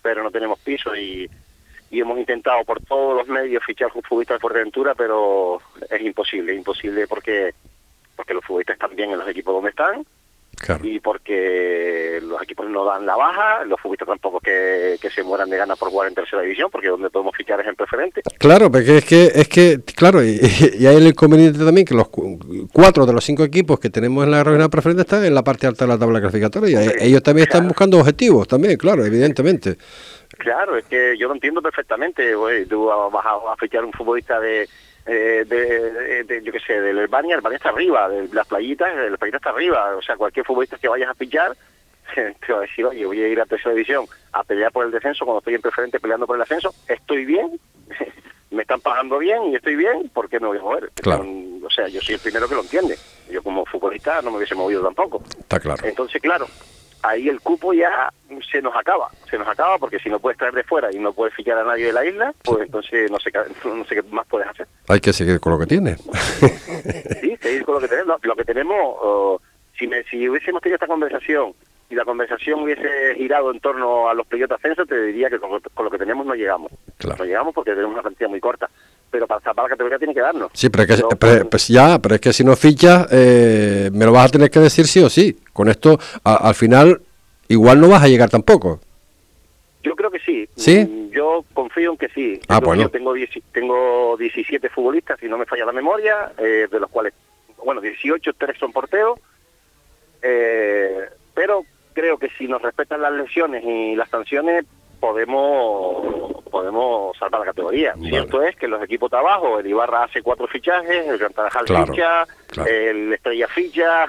Pero 0.00 0.22
no 0.22 0.30
tenemos 0.30 0.58
piso 0.60 0.94
y 0.94 1.28
y 1.94 2.00
hemos 2.00 2.18
intentado 2.18 2.64
por 2.64 2.82
todos 2.82 3.16
los 3.16 3.28
medios 3.28 3.62
fichar 3.64 3.88
un 3.94 4.02
futbolista 4.02 4.34
de 4.34 4.40
Fuerteventura, 4.40 4.94
pero 4.96 5.60
es 5.88 6.00
imposible, 6.00 6.52
imposible 6.52 7.06
porque 7.06 7.54
porque 8.16 8.34
los 8.34 8.44
futbolistas 8.44 8.74
están 8.74 8.96
bien 8.96 9.10
en 9.10 9.18
los 9.18 9.28
equipos 9.28 9.54
donde 9.54 9.70
están 9.70 10.04
y 10.82 11.00
porque 11.00 12.20
los 12.22 12.40
equipos 12.42 12.68
no 12.68 12.84
dan 12.84 13.04
la 13.04 13.16
baja, 13.16 13.64
los 13.64 13.80
futbolistas 13.80 14.08
tampoco 14.08 14.40
que, 14.40 14.96
que 15.00 15.10
se 15.10 15.22
mueran 15.22 15.50
de 15.50 15.56
ganas 15.56 15.78
por 15.78 15.90
jugar 15.90 16.08
en 16.08 16.14
tercera 16.14 16.42
división, 16.42 16.70
porque 16.70 16.88
donde 16.88 17.10
podemos 17.10 17.36
fichar 17.36 17.60
es 17.60 17.66
en 17.66 17.74
preferente. 17.74 18.22
Claro, 18.38 18.70
porque 18.70 18.98
es 18.98 19.04
que, 19.04 19.30
es 19.34 19.48
que 19.48 19.80
claro, 19.94 20.24
y, 20.24 20.38
hay 20.86 20.96
el 20.96 21.06
inconveniente 21.06 21.58
también 21.64 21.86
que 21.86 21.94
los 21.94 22.08
cuatro 22.72 23.04
de 23.06 23.12
los 23.12 23.24
cinco 23.24 23.44
equipos 23.44 23.78
que 23.78 23.90
tenemos 23.90 24.24
en 24.24 24.30
la 24.30 24.42
regional 24.42 24.70
preferente 24.70 25.02
están 25.02 25.24
en 25.24 25.34
la 25.34 25.42
parte 25.42 25.66
alta 25.66 25.84
de 25.84 25.92
la 25.92 25.98
tabla 25.98 26.20
clasificatoria. 26.20 26.84
y 26.84 27.08
ellos 27.08 27.22
también 27.22 27.46
están 27.48 27.68
buscando 27.68 27.98
objetivos, 27.98 28.48
también, 28.48 28.76
claro, 28.76 29.04
evidentemente. 29.04 29.76
Claro, 30.38 30.76
es 30.76 30.84
que 30.84 31.16
yo 31.16 31.28
lo 31.28 31.34
entiendo 31.34 31.62
perfectamente. 31.62 32.34
Güey. 32.34 32.66
Tú 32.66 32.86
vas 32.86 33.24
a, 33.24 33.56
fichar 33.56 33.84
un 33.84 33.92
futbolista 33.92 34.40
de, 34.40 34.68
eh, 35.06 35.44
de, 35.46 36.42
yo 36.42 36.52
qué 36.52 36.60
sé, 36.60 36.80
del 36.80 36.98
Albania, 36.98 37.36
Albania 37.36 37.56
está 37.56 37.70
arriba, 37.70 38.08
de 38.08 38.28
las 38.32 38.46
playitas, 38.46 38.88
el 38.96 39.18
playita 39.18 39.38
está 39.38 39.50
arriba. 39.50 39.96
O 39.96 40.02
sea, 40.02 40.16
cualquier 40.16 40.46
futbolista 40.46 40.78
que 40.78 40.88
vayas 40.88 41.10
a 41.10 41.14
fichar, 41.14 41.56
te 42.14 42.52
va 42.52 42.58
a 42.58 42.62
decir, 42.62 42.84
oye, 42.84 43.06
voy 43.06 43.22
a 43.22 43.28
ir 43.28 43.40
a 43.40 43.46
tercera 43.46 43.74
división 43.74 44.06
a 44.32 44.42
pelear 44.44 44.72
por 44.72 44.84
el 44.84 44.90
descenso 44.90 45.24
cuando 45.24 45.38
estoy 45.38 45.54
en 45.54 45.62
preferente 45.62 46.00
peleando 46.00 46.26
por 46.26 46.36
el 46.36 46.42
ascenso. 46.42 46.74
Estoy 46.88 47.24
bien, 47.24 47.60
me 48.50 48.62
están 48.62 48.80
pagando 48.80 49.18
bien 49.18 49.44
y 49.44 49.56
estoy 49.56 49.76
bien, 49.76 50.10
¿por 50.12 50.28
qué 50.28 50.40
no 50.40 50.48
voy 50.48 50.58
a 50.58 50.62
mover? 50.62 50.90
Claro. 50.94 51.24
O 51.62 51.70
sea, 51.70 51.88
yo 51.88 52.00
soy 52.00 52.16
el 52.16 52.20
primero 52.20 52.48
que 52.48 52.54
lo 52.54 52.62
entiende. 52.62 52.96
Yo 53.30 53.42
como 53.42 53.64
futbolista 53.64 54.20
no 54.22 54.30
me 54.30 54.38
hubiese 54.38 54.54
movido 54.54 54.82
tampoco. 54.82 55.22
Está 55.38 55.58
claro. 55.58 55.84
Entonces, 55.86 56.20
claro, 56.20 56.46
ahí 57.04 57.28
el 57.28 57.40
cupo 57.40 57.72
ya 57.72 58.12
se 58.50 58.62
nos 58.62 58.74
acaba, 58.74 59.10
se 59.30 59.38
nos 59.38 59.46
acaba 59.46 59.78
porque 59.78 59.98
si 59.98 60.08
no 60.08 60.18
puedes 60.18 60.38
traer 60.38 60.54
de 60.54 60.64
fuera 60.64 60.88
y 60.92 60.98
no 60.98 61.12
puedes 61.12 61.34
fichar 61.34 61.58
a 61.58 61.64
nadie 61.64 61.86
de 61.86 61.92
la 61.92 62.04
isla, 62.04 62.34
pues 62.42 62.62
entonces 62.62 63.10
no 63.10 63.18
sé, 63.18 63.30
no 63.64 63.84
sé 63.84 63.94
qué 63.96 64.02
más 64.10 64.26
puedes 64.26 64.48
hacer. 64.48 64.66
Hay 64.88 65.00
que 65.00 65.12
seguir 65.12 65.40
con 65.40 65.52
lo 65.52 65.58
que 65.58 65.66
tienes. 65.66 66.00
sí, 67.20 67.36
seguir 67.40 67.64
con 67.64 67.74
lo 67.74 67.80
que 67.80 67.88
tenemos. 67.88 68.20
Lo, 68.22 68.36
que 68.36 68.44
tenemos, 68.44 69.40
si, 69.78 69.86
me, 69.86 70.02
si 70.04 70.28
hubiésemos 70.28 70.62
tenido 70.62 70.76
esta 70.76 70.86
conversación 70.86 71.54
y 71.90 71.94
la 71.94 72.04
conversación 72.04 72.62
hubiese 72.62 73.14
girado 73.16 73.50
en 73.50 73.60
torno 73.60 74.08
a 74.08 74.14
los 74.14 74.26
playoffs 74.26 74.52
ascenso, 74.52 74.86
te 74.86 75.00
diría 75.02 75.28
que 75.30 75.38
con, 75.38 75.50
lo 75.52 75.90
que 75.90 75.98
tenemos 75.98 76.26
no 76.26 76.34
llegamos. 76.34 76.72
No 77.18 77.24
llegamos 77.24 77.54
porque 77.54 77.72
tenemos 77.72 77.92
una 77.92 78.02
cantidad 78.02 78.28
muy 78.28 78.40
corta 78.40 78.68
pero 79.14 79.28
para 79.28 79.40
tapar 79.40 79.66
la 79.66 79.68
categoría 79.68 79.96
tiene 79.96 80.12
que 80.12 80.20
darnos. 80.20 80.50
Sí, 80.54 80.70
pero 80.70 80.82
es 80.82 81.00
que, 81.00 81.44
pues 81.44 81.68
ya, 81.68 82.00
pero 82.00 82.16
es 82.16 82.20
que 82.20 82.32
si 82.32 82.42
no 82.42 82.56
fichas, 82.56 83.06
eh, 83.12 83.88
me 83.92 84.06
lo 84.06 84.10
vas 84.10 84.26
a 84.26 84.32
tener 84.32 84.50
que 84.50 84.58
decir 84.58 84.88
sí 84.88 84.98
o 85.04 85.08
sí. 85.08 85.38
Con 85.52 85.68
esto, 85.68 86.00
al 86.24 86.54
final, 86.56 87.00
igual 87.46 87.80
no 87.80 87.88
vas 87.88 88.02
a 88.02 88.08
llegar 88.08 88.28
tampoco. 88.28 88.80
Yo 89.84 89.94
creo 89.94 90.10
que 90.10 90.18
sí. 90.18 90.48
¿Sí? 90.56 91.10
Yo 91.12 91.44
confío 91.54 91.92
en 91.92 91.96
que 91.96 92.08
sí. 92.08 92.40
Ah, 92.48 92.58
bueno. 92.58 92.82
Yo 92.82 92.88
tengo, 92.88 93.14
tengo 93.52 94.16
17 94.16 94.68
futbolistas, 94.70 95.20
si 95.20 95.28
no 95.28 95.38
me 95.38 95.46
falla 95.46 95.64
la 95.64 95.72
memoria, 95.72 96.32
eh, 96.36 96.66
de 96.68 96.80
los 96.80 96.90
cuales, 96.90 97.14
bueno, 97.64 97.80
18, 97.80 98.32
3 98.36 98.58
son 98.58 98.72
porteos. 98.72 99.20
Eh, 100.22 101.08
pero 101.34 101.62
creo 101.94 102.18
que 102.18 102.28
si 102.36 102.46
nos 102.46 102.60
respetan 102.60 103.00
las 103.00 103.12
lesiones 103.12 103.64
y 103.64 103.94
las 103.94 104.10
sanciones, 104.10 104.66
podemos 105.00 106.34
podemos 106.50 107.16
salvar 107.18 107.40
la 107.40 107.46
categoría. 107.46 107.94
Cierto 107.94 108.42
es 108.42 108.54
que 108.54 108.68
los 108.68 108.80
equipos 108.82 109.10
de 109.10 109.16
abajo, 109.16 109.58
el 109.58 109.66
Ibarra 109.66 110.04
hace 110.04 110.22
cuatro 110.22 110.46
fichajes, 110.46 111.06
el 111.08 111.18
Gran 111.18 111.32
ficha, 111.66 112.24
el 112.64 113.12
Estrella 113.12 113.48
ficha, 113.48 114.06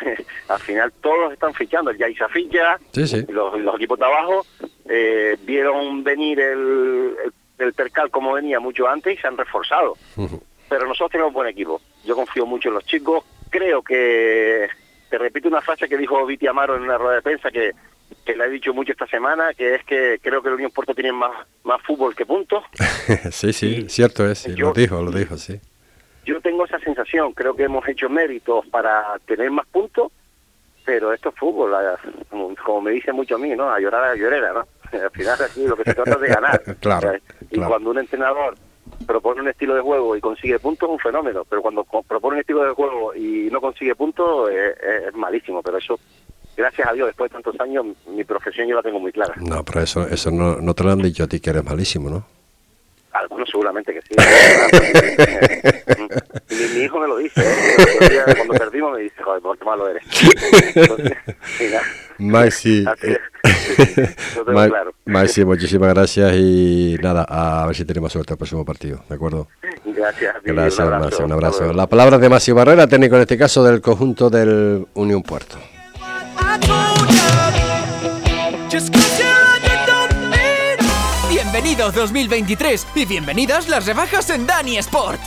al 0.48 0.60
final 0.60 0.92
todos 1.00 1.32
están 1.32 1.52
fichando, 1.54 1.90
el 1.90 1.98
Yaisa 1.98 2.28
ficha, 2.28 2.78
Los, 3.28 3.74
equipos 3.74 3.98
de 3.98 4.04
abajo 4.04 4.46
eh, 4.88 5.36
vieron 5.42 6.04
venir 6.04 6.38
el, 6.38 7.14
el, 7.58 7.72
percal 7.72 8.10
como 8.10 8.34
venía 8.34 8.60
mucho 8.60 8.86
antes 8.86 9.18
y 9.18 9.20
se 9.20 9.26
han 9.26 9.36
reforzado. 9.36 9.96
Pero 10.68 10.86
nosotros 10.86 11.10
tenemos 11.10 11.30
un 11.30 11.34
buen 11.34 11.48
equipo. 11.48 11.80
Yo 12.04 12.14
confío 12.14 12.46
mucho 12.46 12.68
en 12.68 12.76
los 12.76 12.84
chicos. 12.84 13.24
Creo 13.50 13.82
que, 13.82 14.68
te 15.08 15.18
repito 15.18 15.48
una 15.48 15.60
frase 15.60 15.88
que 15.88 15.96
dijo 15.96 16.24
Viti 16.26 16.46
Amaro 16.46 16.76
en 16.76 16.82
una 16.82 16.98
rueda 16.98 17.16
de 17.16 17.22
prensa, 17.22 17.50
que 17.50 17.72
que 18.24 18.36
le 18.36 18.44
he 18.44 18.50
dicho 18.50 18.74
mucho 18.74 18.92
esta 18.92 19.06
semana, 19.06 19.54
que 19.54 19.76
es 19.76 19.84
que 19.84 20.18
creo 20.22 20.42
que 20.42 20.48
el 20.48 20.54
Unión 20.56 20.70
Puerto 20.70 20.94
tiene 20.94 21.12
más, 21.12 21.32
más 21.64 21.80
fútbol 21.82 22.14
que 22.14 22.26
puntos. 22.26 22.64
sí, 23.30 23.52
sí, 23.52 23.88
cierto 23.88 24.28
es, 24.28 24.46
lo 24.48 24.72
dijo, 24.72 25.02
lo 25.02 25.10
dijo, 25.10 25.36
sí. 25.36 25.60
Yo 26.24 26.40
tengo 26.40 26.64
esa 26.66 26.78
sensación, 26.78 27.32
creo 27.32 27.54
que 27.54 27.64
hemos 27.64 27.86
hecho 27.88 28.08
méritos 28.08 28.66
para 28.66 29.18
tener 29.26 29.50
más 29.50 29.66
puntos, 29.68 30.12
pero 30.84 31.12
esto 31.12 31.30
es 31.30 31.34
fútbol, 31.36 31.74
como 32.64 32.82
me 32.82 32.90
dice 32.92 33.12
mucho 33.12 33.36
a 33.36 33.38
mí, 33.38 33.54
¿no? 33.56 33.70
A 33.70 33.80
llorar 33.80 34.04
a 34.04 34.14
llorera, 34.14 34.52
¿no? 34.52 34.66
Al 34.98 35.10
final 35.10 35.42
aquí 35.42 35.66
lo 35.66 35.76
que 35.76 35.84
se 35.84 35.94
trata 35.94 36.12
es 36.12 36.20
de 36.20 36.28
ganar. 36.28 36.62
claro, 36.80 37.12
y 37.50 37.58
cuando 37.58 37.90
un 37.90 37.98
entrenador 37.98 38.56
propone 39.08 39.40
un 39.40 39.48
estilo 39.48 39.74
de 39.74 39.80
juego 39.80 40.14
y 40.14 40.20
consigue 40.20 40.58
puntos 40.58 40.86
es 40.86 40.92
un 40.92 40.98
fenómeno, 40.98 41.42
pero 41.48 41.62
cuando 41.62 41.82
propone 41.84 42.36
un 42.36 42.40
estilo 42.40 42.62
de 42.62 42.72
juego 42.72 43.14
y 43.14 43.48
no 43.50 43.58
consigue 43.58 43.94
puntos 43.94 44.50
es, 44.50 45.14
malísimo, 45.14 45.62
pero 45.62 45.78
eso 45.78 45.98
gracias 46.54 46.86
a 46.86 46.92
Dios, 46.92 47.06
después 47.06 47.30
de 47.30 47.34
tantos 47.34 47.58
años, 47.58 47.86
mi 48.06 48.22
profesión 48.24 48.68
yo 48.68 48.76
la 48.76 48.82
tengo 48.82 49.00
muy 49.00 49.10
clara. 49.10 49.34
No, 49.38 49.64
pero 49.64 49.80
eso, 49.80 50.06
eso 50.06 50.30
no 50.30 50.74
te 50.74 50.84
lo 50.84 50.92
han 50.92 50.98
dicho 50.98 51.24
a 51.24 51.26
ti 51.26 51.40
que 51.40 51.50
eres 51.50 51.64
malísimo, 51.64 52.10
¿no? 52.10 52.37
Algunos 53.18 53.48
seguramente 53.50 53.92
que 53.92 54.00
sí. 54.02 54.14
mi, 56.74 56.80
hijo 56.82 57.00
me 57.00 57.08
lo 57.08 57.16
dice. 57.16 57.40
¿eh? 57.40 58.22
Cuando 58.36 58.54
perdimos 58.54 58.92
me 58.96 59.02
dice, 59.02 59.22
joder, 59.22 59.42
por 59.42 59.58
qué 59.58 59.64
malo 59.64 59.88
eres. 59.88 60.04
Maxi, 62.18 62.84
Maxi, 65.04 65.44
muchísimas 65.44 65.94
gracias 65.94 66.34
y 66.34 66.96
nada, 67.00 67.24
a 67.28 67.66
ver 67.66 67.76
si 67.76 67.84
tenemos 67.84 68.12
suerte 68.12 68.34
el 68.34 68.38
próximo 68.38 68.64
partido, 68.64 69.04
¿de 69.08 69.14
acuerdo? 69.14 69.48
Gracias. 69.84 70.36
Gracias, 70.42 70.86
un 70.86 70.94
abrazo. 70.94 71.24
Un 71.24 71.32
abrazo. 71.32 71.72
La 71.72 71.86
palabra 71.86 72.18
de 72.18 72.28
Maxi 72.28 72.52
Barrera, 72.52 72.86
técnico 72.86 73.16
en 73.16 73.22
este 73.22 73.38
caso 73.38 73.62
del 73.64 73.80
conjunto 73.80 74.30
del 74.30 74.86
Unión 74.94 75.22
Puerto. 75.22 75.58
Bienvenidos 81.88 82.12
2023 82.12 82.86
y 82.96 83.04
bienvenidas 83.06 83.68
las 83.68 83.86
rebajas 83.86 84.28
en 84.28 84.46
Dani 84.46 84.76
Sport. 84.76 85.20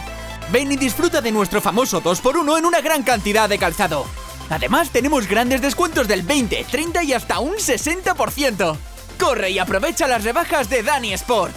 Ven 0.52 0.72
y 0.72 0.78
disfruta 0.78 1.20
de 1.20 1.32
nuestro 1.32 1.60
famoso 1.60 2.04
2x1 2.04 2.60
en 2.60 2.66
una 2.66 2.82
gran 2.82 3.02
cantidad 3.02 3.50
de 3.50 3.58
calzado. 3.58 4.06
Además, 4.48 4.92
tenemos 4.92 5.28
grandes 5.28 5.64
descuentos 5.64 6.08
del 6.08 6.22
20, 6.22 6.68
30 6.70 7.04
y 7.04 7.14
hasta 7.14 7.40
un 7.40 7.56
60%. 7.56 8.78
Corre 9.20 9.50
y 9.50 9.58
aprovecha 9.58 10.08
las 10.08 10.24
rebajas 10.24 10.70
de 10.70 10.84
Dani 10.84 11.14
Sport. 11.14 11.56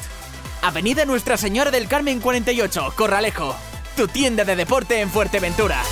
Avenida 0.62 1.04
Nuestra 1.04 1.36
Señora 1.36 1.70
del 1.70 1.86
Carmen 1.86 2.20
48, 2.20 2.94
Corralejo. 2.96 3.54
Tu 3.96 4.08
tienda 4.08 4.44
de 4.44 4.56
deporte 4.56 5.00
en 5.00 5.10
Fuerteventura. 5.10 5.82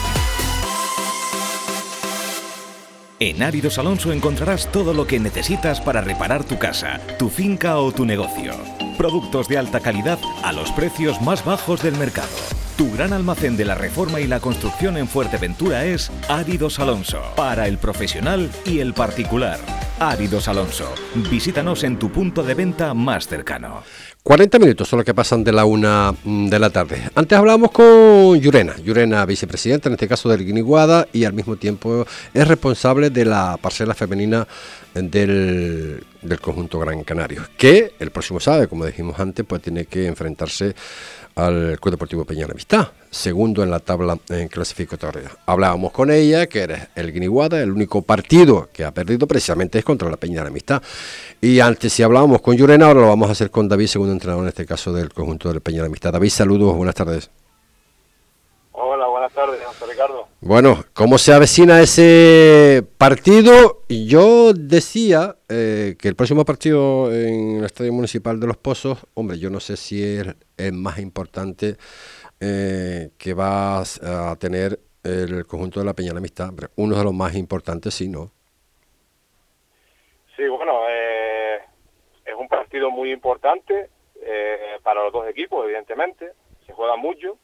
En 3.24 3.40
Áridos 3.40 3.78
Alonso 3.78 4.10
encontrarás 4.10 4.66
todo 4.72 4.92
lo 4.92 5.06
que 5.06 5.20
necesitas 5.20 5.80
para 5.80 6.00
reparar 6.00 6.42
tu 6.42 6.58
casa, 6.58 7.00
tu 7.20 7.28
finca 7.28 7.78
o 7.78 7.92
tu 7.92 8.04
negocio. 8.04 8.52
Productos 8.98 9.46
de 9.46 9.58
alta 9.58 9.78
calidad 9.78 10.18
a 10.42 10.52
los 10.52 10.72
precios 10.72 11.22
más 11.22 11.44
bajos 11.44 11.84
del 11.84 11.96
mercado. 11.96 12.26
Tu 12.76 12.90
gran 12.90 13.12
almacén 13.12 13.56
de 13.56 13.64
la 13.64 13.76
reforma 13.76 14.18
y 14.18 14.26
la 14.26 14.40
construcción 14.40 14.96
en 14.96 15.06
Fuerteventura 15.06 15.84
es 15.84 16.10
Áridos 16.28 16.80
Alonso, 16.80 17.22
para 17.36 17.68
el 17.68 17.78
profesional 17.78 18.50
y 18.64 18.80
el 18.80 18.92
particular. 18.92 19.60
Áridos 20.00 20.48
Alonso. 20.48 20.92
Visítanos 21.30 21.84
en 21.84 22.00
tu 22.00 22.10
punto 22.10 22.42
de 22.42 22.54
venta 22.54 22.92
más 22.92 23.28
cercano. 23.28 23.84
40 24.22 24.60
minutos 24.60 24.88
son 24.88 24.98
los 24.98 25.04
que 25.04 25.14
pasan 25.14 25.42
de 25.42 25.50
la 25.50 25.64
una 25.64 26.14
mm, 26.22 26.46
de 26.46 26.58
la 26.60 26.70
tarde. 26.70 27.10
Antes 27.16 27.36
hablábamos 27.36 27.72
con 27.72 28.38
Yurena, 28.38 28.76
Yurena 28.76 29.26
vicepresidenta 29.26 29.88
en 29.88 29.94
este 29.94 30.06
caso 30.06 30.28
del 30.28 30.44
Guiniguada 30.44 31.08
y 31.12 31.24
al 31.24 31.32
mismo 31.32 31.56
tiempo 31.56 32.06
es 32.32 32.46
responsable 32.46 33.10
de 33.10 33.24
la 33.24 33.58
parcela 33.60 33.94
femenina 33.94 34.46
del, 34.94 36.04
del 36.22 36.40
conjunto 36.40 36.78
Gran 36.78 37.02
Canario, 37.02 37.42
que 37.56 37.94
el 37.98 38.12
próximo 38.12 38.38
sábado, 38.38 38.68
como 38.68 38.86
dijimos 38.86 39.18
antes, 39.18 39.44
pues 39.44 39.60
tiene 39.60 39.86
que 39.86 40.06
enfrentarse 40.06 40.76
al 41.34 41.78
Club 41.80 41.92
Deportivo 41.92 42.24
Peña 42.24 42.46
la 42.46 42.52
Amistad, 42.52 42.88
segundo 43.10 43.62
en 43.62 43.70
la 43.70 43.80
tabla 43.80 44.18
en 44.28 44.48
clasificatoria. 44.48 45.30
Hablábamos 45.46 45.92
con 45.92 46.10
ella, 46.10 46.46
que 46.46 46.60
era 46.60 46.90
el 46.94 47.12
Guiniguada, 47.12 47.60
el 47.60 47.72
único 47.72 48.02
partido 48.02 48.68
que 48.72 48.84
ha 48.84 48.92
perdido 48.92 49.26
precisamente 49.26 49.78
es 49.78 49.84
contra 49.84 50.10
la 50.10 50.16
Peña 50.16 50.36
de 50.36 50.42
la 50.42 50.48
Amistad. 50.50 50.82
Y 51.40 51.60
antes 51.60 51.92
si 51.92 52.02
hablábamos 52.02 52.40
con 52.40 52.56
Yurena, 52.56 52.86
ahora 52.86 53.00
lo 53.00 53.08
vamos 53.08 53.28
a 53.28 53.32
hacer 53.32 53.50
con 53.50 53.68
David, 53.68 53.86
segundo 53.86 54.12
entrenador 54.12 54.44
en 54.44 54.48
este 54.48 54.66
caso 54.66 54.92
del 54.92 55.12
conjunto 55.12 55.48
del 55.48 55.60
Peña 55.60 55.76
de 55.78 55.82
la 55.82 55.86
Amistad. 55.86 56.12
David, 56.12 56.30
saludos, 56.30 56.76
buenas 56.76 56.94
tardes. 56.94 57.30
Hola, 58.72 59.06
buenas 59.06 59.32
tardes, 59.32 59.60
José 59.64 59.86
Ricardo. 59.90 60.21
Bueno, 60.44 60.82
¿cómo 60.92 61.18
se 61.18 61.32
avecina 61.32 61.80
ese 61.80 62.82
partido? 62.98 63.84
Yo 63.88 64.52
decía 64.52 65.36
eh, 65.48 65.94
que 65.96 66.08
el 66.08 66.16
próximo 66.16 66.44
partido 66.44 67.14
en 67.14 67.58
el 67.58 67.64
Estadio 67.64 67.92
Municipal 67.92 68.40
de 68.40 68.48
Los 68.48 68.56
Pozos, 68.56 69.06
hombre, 69.14 69.38
yo 69.38 69.50
no 69.50 69.60
sé 69.60 69.76
si 69.76 70.02
es 70.02 70.34
el 70.56 70.72
más 70.72 70.98
importante 70.98 71.76
eh, 72.40 73.10
que 73.16 73.34
va 73.34 73.82
a 73.82 74.34
tener 74.34 74.80
el 75.04 75.46
conjunto 75.46 75.78
de 75.78 75.86
la 75.86 75.94
Peña 75.94 76.08
de 76.08 76.14
la 76.14 76.18
Amistad, 76.18 76.50
uno 76.74 76.98
de 76.98 77.04
los 77.04 77.14
más 77.14 77.36
importantes, 77.36 77.94
sí, 77.94 78.08
¿no? 78.08 78.32
Sí, 80.36 80.48
bueno, 80.48 80.72
eh, 80.88 81.60
es 82.24 82.34
un 82.36 82.48
partido 82.48 82.90
muy 82.90 83.12
importante 83.12 83.90
para 84.82 85.04
los 85.04 85.12
dos 85.12 85.28
equipos, 85.28 85.64
evidentemente, 85.66 86.32
se 86.66 86.72
juega 86.72 86.96
mucho 86.96 87.38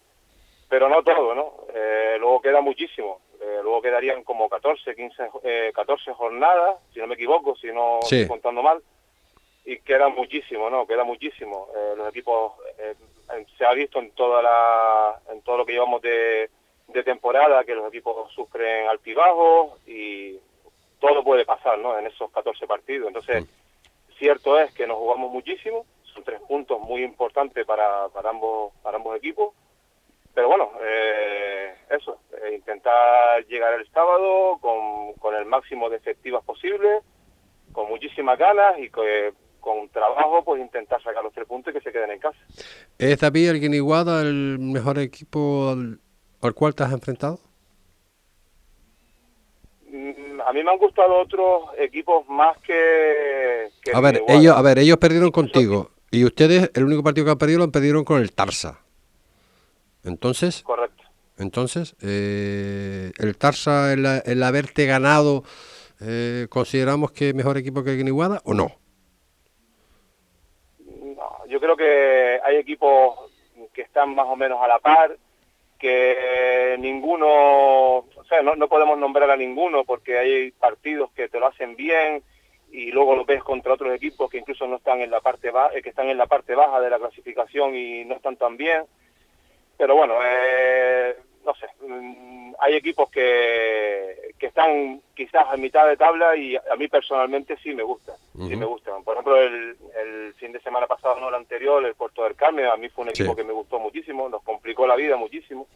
pero 0.69 0.89
no 0.89 1.03
todo, 1.03 1.35
¿no? 1.35 1.55
Eh, 1.75 2.17
luego 2.19 2.41
queda 2.41 2.61
muchísimo. 2.61 3.21
Eh, 3.41 3.61
luego 3.63 3.81
quedarían 3.81 4.23
como 4.25 4.49
14, 4.49 4.95
15, 4.95 5.31
eh, 5.45 5.73
14 5.75 6.13
jornadas, 6.13 6.77
si 6.93 7.01
no 7.01 7.07
me 7.07 7.15
equivoco, 7.15 7.57
si 7.57 7.69
no 7.69 8.01
estoy 8.01 8.27
contando 8.27 8.63
mal. 8.63 8.83
Y 9.65 9.79
queda 9.81 10.09
muchísimo, 10.09 10.69
¿no? 10.71 10.87
Queda 10.87 11.05
muchísimo. 11.05 11.69
Eh, 11.75 11.95
los 11.97 12.09
equipos, 12.09 12.53
se 13.57 13.65
ha 13.65 13.73
visto 13.75 13.99
en 13.99 14.11
toda 14.13 14.43
la, 14.43 15.21
en 15.31 15.43
todo 15.43 15.59
lo 15.59 15.67
que 15.67 15.73
llevamos 15.73 16.01
de, 16.03 16.51
de 16.89 17.03
temporada 17.03 17.65
que 17.65 17.75
los 17.75 17.87
equipos 17.89 18.33
sufren 18.33 18.89
altibajos 18.89 19.79
y 19.87 20.39
todo 20.99 21.23
puede 21.23 21.45
pasar, 21.45 21.79
¿no? 21.79 21.99
En 21.99 22.07
esos 22.07 22.31
14 22.31 22.67
partidos. 22.67 23.09
Entonces, 23.09 23.45
mm. 23.45 24.13
cierto 24.19 24.59
es 24.59 24.73
que 24.73 24.87
nos 24.87 24.99
jugamos 24.99 25.31
muchísimo. 25.31 25.87
Son 26.15 26.25
tres 26.25 26.41
puntos 26.41 26.81
muy 26.81 27.05
importantes 27.05 27.65
para, 27.65 28.09
para 28.09 28.31
ambos, 28.31 28.73
para 28.83 28.97
ambos 28.97 29.17
equipos 29.17 29.55
pero 30.35 30.49
bueno, 30.49 30.71
eh, 30.83 31.75
eso, 31.91 32.21
eh, 32.33 32.55
intentar 32.55 33.45
llegar 33.47 33.75
el 33.75 33.89
sábado 33.91 34.59
con, 34.61 35.15
con, 35.15 35.35
el 35.35 35.47
máximo 35.47 35.89
de 35.89 35.97
efectivas 35.97 36.45
posible, 36.45 37.01
con 37.73 37.89
muchísimas 37.89 38.39
ganas 38.39 38.79
y 38.79 38.89
con 38.89 39.89
trabajo, 39.93 40.43
pues 40.45 40.61
intentar 40.61 41.03
sacar 41.03 41.23
los 41.23 41.33
tres 41.33 41.47
puntos 41.47 41.73
y 41.73 41.79
que 41.79 41.83
se 41.83 41.93
queden 41.93 42.11
en 42.11 42.19
casa. 42.19 42.39
¿Es 42.99 43.19
David 43.19 43.51
el 43.51 43.61
Guiniguada 43.61 44.23
el 44.23 44.59
mejor 44.59 44.99
equipo 44.99 45.71
al, 45.71 46.55
cual 46.55 46.75
te 46.75 46.85
has 46.85 46.93
enfrentado? 46.93 47.39
Mm, 49.91 50.41
a 50.41 50.53
mí 50.53 50.63
me 50.63 50.71
han 50.71 50.79
gustado 50.79 51.19
otros 51.19 51.65
equipos 51.79 52.27
más 52.29 52.57
que... 52.59 53.69
a 53.93 54.01
ver, 54.01 54.23
ellos, 54.29 54.57
a 54.57 54.63
ver, 54.63 54.79
ellos 54.79 54.97
perdieron 54.97 55.31
contigo. 55.31 55.91
Y 56.11 56.25
ustedes, 56.25 56.71
el 56.75 56.85
único 56.85 57.03
partido 57.03 57.27
que 57.27 57.33
han 57.33 57.39
perdido 57.39 57.59
lo 57.59 57.65
han 57.65 57.73
perdido 57.73 58.05
con 58.05 58.21
el 58.21 58.33
Tarsa. 58.33 58.81
Entonces, 60.05 60.63
correcto. 60.63 61.09
Entonces, 61.39 61.95
eh, 62.03 63.13
el 63.19 63.39
Tarsa, 63.39 63.93
el, 63.93 64.43
haberte 64.43 64.87
ganado, 64.87 65.45
eh, 66.01 66.49
¿consideramos 66.51 67.13
que 67.13 67.29
es 67.29 67.35
mejor 67.35 67.57
equipo 67.57 67.85
que 67.85 67.91
el 67.91 67.99
Guiniguada 67.99 68.41
o 68.45 68.55
no? 68.55 68.73
No, 70.81 71.47
yo 71.49 71.61
creo 71.61 71.77
que 71.77 72.41
hay 72.45 72.57
equipos 72.57 73.31
que 73.73 73.83
están 73.83 74.17
más 74.17 74.27
o 74.27 74.35
menos 74.35 74.61
a 74.61 74.67
la 74.67 74.81
par, 74.81 75.17
que 75.79 76.77
ninguno, 76.81 77.29
o 77.29 78.25
sea, 78.29 78.43
no, 78.43 78.57
no 78.57 78.69
podemos 78.69 78.99
nombrar 78.99 79.31
a 79.31 79.37
ninguno 79.37 79.85
porque 79.85 80.19
hay 80.19 80.51
partidos 80.51 81.13
que 81.13 81.29
te 81.29 81.39
lo 81.39 81.47
hacen 81.47 81.77
bien 81.77 82.25
y 82.73 82.91
luego 82.91 83.15
lo 83.15 83.25
ves 83.25 83.45
contra 83.45 83.75
otros 83.75 83.95
equipos 83.95 84.29
que 84.29 84.39
incluso 84.39 84.67
no 84.67 84.77
están 84.77 85.01
en 85.03 85.11
la 85.13 85.21
parte 85.21 85.53
baja, 85.53 85.77
eh, 85.77 85.83
que 85.83 85.91
están 85.91 86.09
en 86.09 86.19
la 86.19 86.27
parte 86.27 86.57
baja 86.57 86.81
de 86.81 86.91
la 86.91 86.99
clasificación 86.99 87.77
y 87.77 88.05
no 88.05 88.17
están 88.17 88.37
tan 88.37 88.57
bien 88.57 88.83
pero 89.79 89.95
bueno, 89.95 90.15
eh, 90.23 91.17
no 91.47 91.55
sé, 91.55 91.67
mm, 91.87 92.55
hay 92.59 92.75
equipos 92.75 93.09
que, 93.11 94.35
que 94.39 94.47
están 94.47 95.01
quizás 95.15 95.47
a 95.49 95.57
mitad 95.57 95.87
de 95.87 95.97
tabla 95.97 96.37
y 96.37 96.57
a 96.57 96.77
mí 96.77 96.89
personalmente 96.89 97.57
sí 97.63 97.75
me 97.75 97.85
gusta, 97.85 98.17
sí 98.35 98.57
me 98.57 98.67
gustan. 98.67 99.05
Por 99.05 99.15
ejemplo, 99.15 99.41
el, 99.41 99.77
el, 99.97 100.35
fin 100.35 100.53
de 100.53 100.61
semana 100.61 100.87
pasado, 100.87 101.21
no 101.21 101.29
el 101.29 101.35
anterior, 101.37 101.85
el 101.85 101.95
Puerto 101.95 102.25
del 102.25 102.35
Carmen, 102.35 102.67
a 102.67 102.77
mí 102.77 102.89
fue 102.89 103.05
un 103.05 103.11
equipo 103.11 103.35
que 103.35 103.45
me 103.45 103.53
gustó 103.53 103.79
muchísimo, 103.79 104.29
nos 104.29 104.43
complicó 104.43 104.87
la 104.87 104.97
vida 104.97 105.17
muchísimo. 105.17 105.67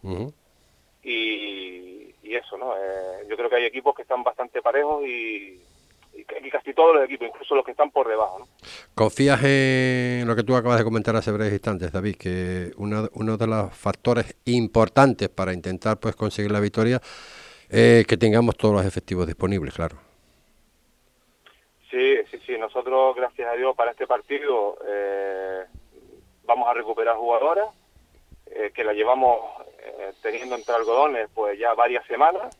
y, 1.03 2.15
y, 2.23 2.35
eso, 2.37 2.57
¿no? 2.59 2.75
Eh, 2.77 3.27
yo 3.29 3.37
creo 3.37 3.49
que 3.49 3.57
hay 3.57 3.65
equipos 3.65 3.95
que 3.95 4.03
están 4.03 4.23
bastante 4.23 4.61
parejos 4.61 5.05
y, 5.07 5.61
y 6.15 6.51
casi 6.51 6.75
todos 6.75 6.97
los 6.97 7.05
equipos, 7.05 7.29
incluso 7.29 7.55
los 7.55 7.65
que 7.65 7.71
están 7.71 7.91
por 7.91 8.09
debajo. 8.09 8.41
¿no? 8.41 8.47
¿Confías 8.95 9.41
en 9.43 10.27
lo 10.27 10.37
que 10.37 10.43
tú 10.43 10.55
acabas 10.55 10.79
de 10.79 10.85
comentar 10.85 11.17
hace 11.17 11.33
breves 11.33 11.53
instantes, 11.53 11.93
David, 11.93 12.17
que 12.17 12.73
uno, 12.77 13.09
uno 13.15 13.37
de 13.37 13.47
los 13.47 13.75
factores 13.75 14.37
importantes 14.45 15.29
para 15.29 15.53
intentar 15.53 15.99
pues 15.99 16.15
conseguir 16.17 16.51
la 16.51 16.61
victoria 16.61 17.01
es 17.69 18.07
que 18.07 18.17
tengamos 18.17 18.57
todos 18.57 18.75
los 18.75 18.85
efectivos 18.85 19.27
disponibles, 19.27 19.75
claro? 19.75 19.97
Sí, 21.91 22.17
sí, 22.47 22.59
nosotros, 22.59 23.15
gracias 23.17 23.49
a 23.49 23.55
Dios, 23.55 23.77
para 23.77 23.91
este 23.91 24.07
partido 24.07 24.79
eh, 24.87 25.65
vamos 26.45 26.69
a 26.69 26.75
recuperar 26.75 27.17
jugadoras 27.17 27.69
eh, 28.47 28.71
que 28.75 28.85
la 28.85 28.93
llevamos 28.93 29.41
eh, 29.79 30.13
teniendo 30.23 30.55
entre 30.55 30.75
algodones 30.75 31.29
pues 31.35 31.59
ya 31.59 31.75
varias 31.75 32.07
semanas. 32.07 32.57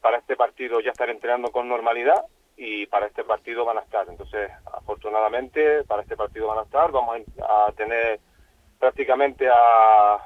Para 0.00 0.16
este 0.16 0.34
partido 0.34 0.80
ya 0.80 0.92
estar 0.92 1.10
entrenando 1.10 1.50
con 1.50 1.68
normalidad 1.68 2.24
y 2.62 2.84
para 2.86 3.06
este 3.06 3.24
partido 3.24 3.64
van 3.64 3.78
a 3.78 3.80
estar. 3.80 4.06
Entonces, 4.06 4.50
afortunadamente, 4.74 5.82
para 5.84 6.02
este 6.02 6.14
partido 6.14 6.48
van 6.48 6.58
a 6.58 6.62
estar. 6.64 6.92
Vamos 6.92 7.18
a, 7.42 7.72
tener 7.72 8.20
prácticamente 8.78 9.48
a 9.48 10.18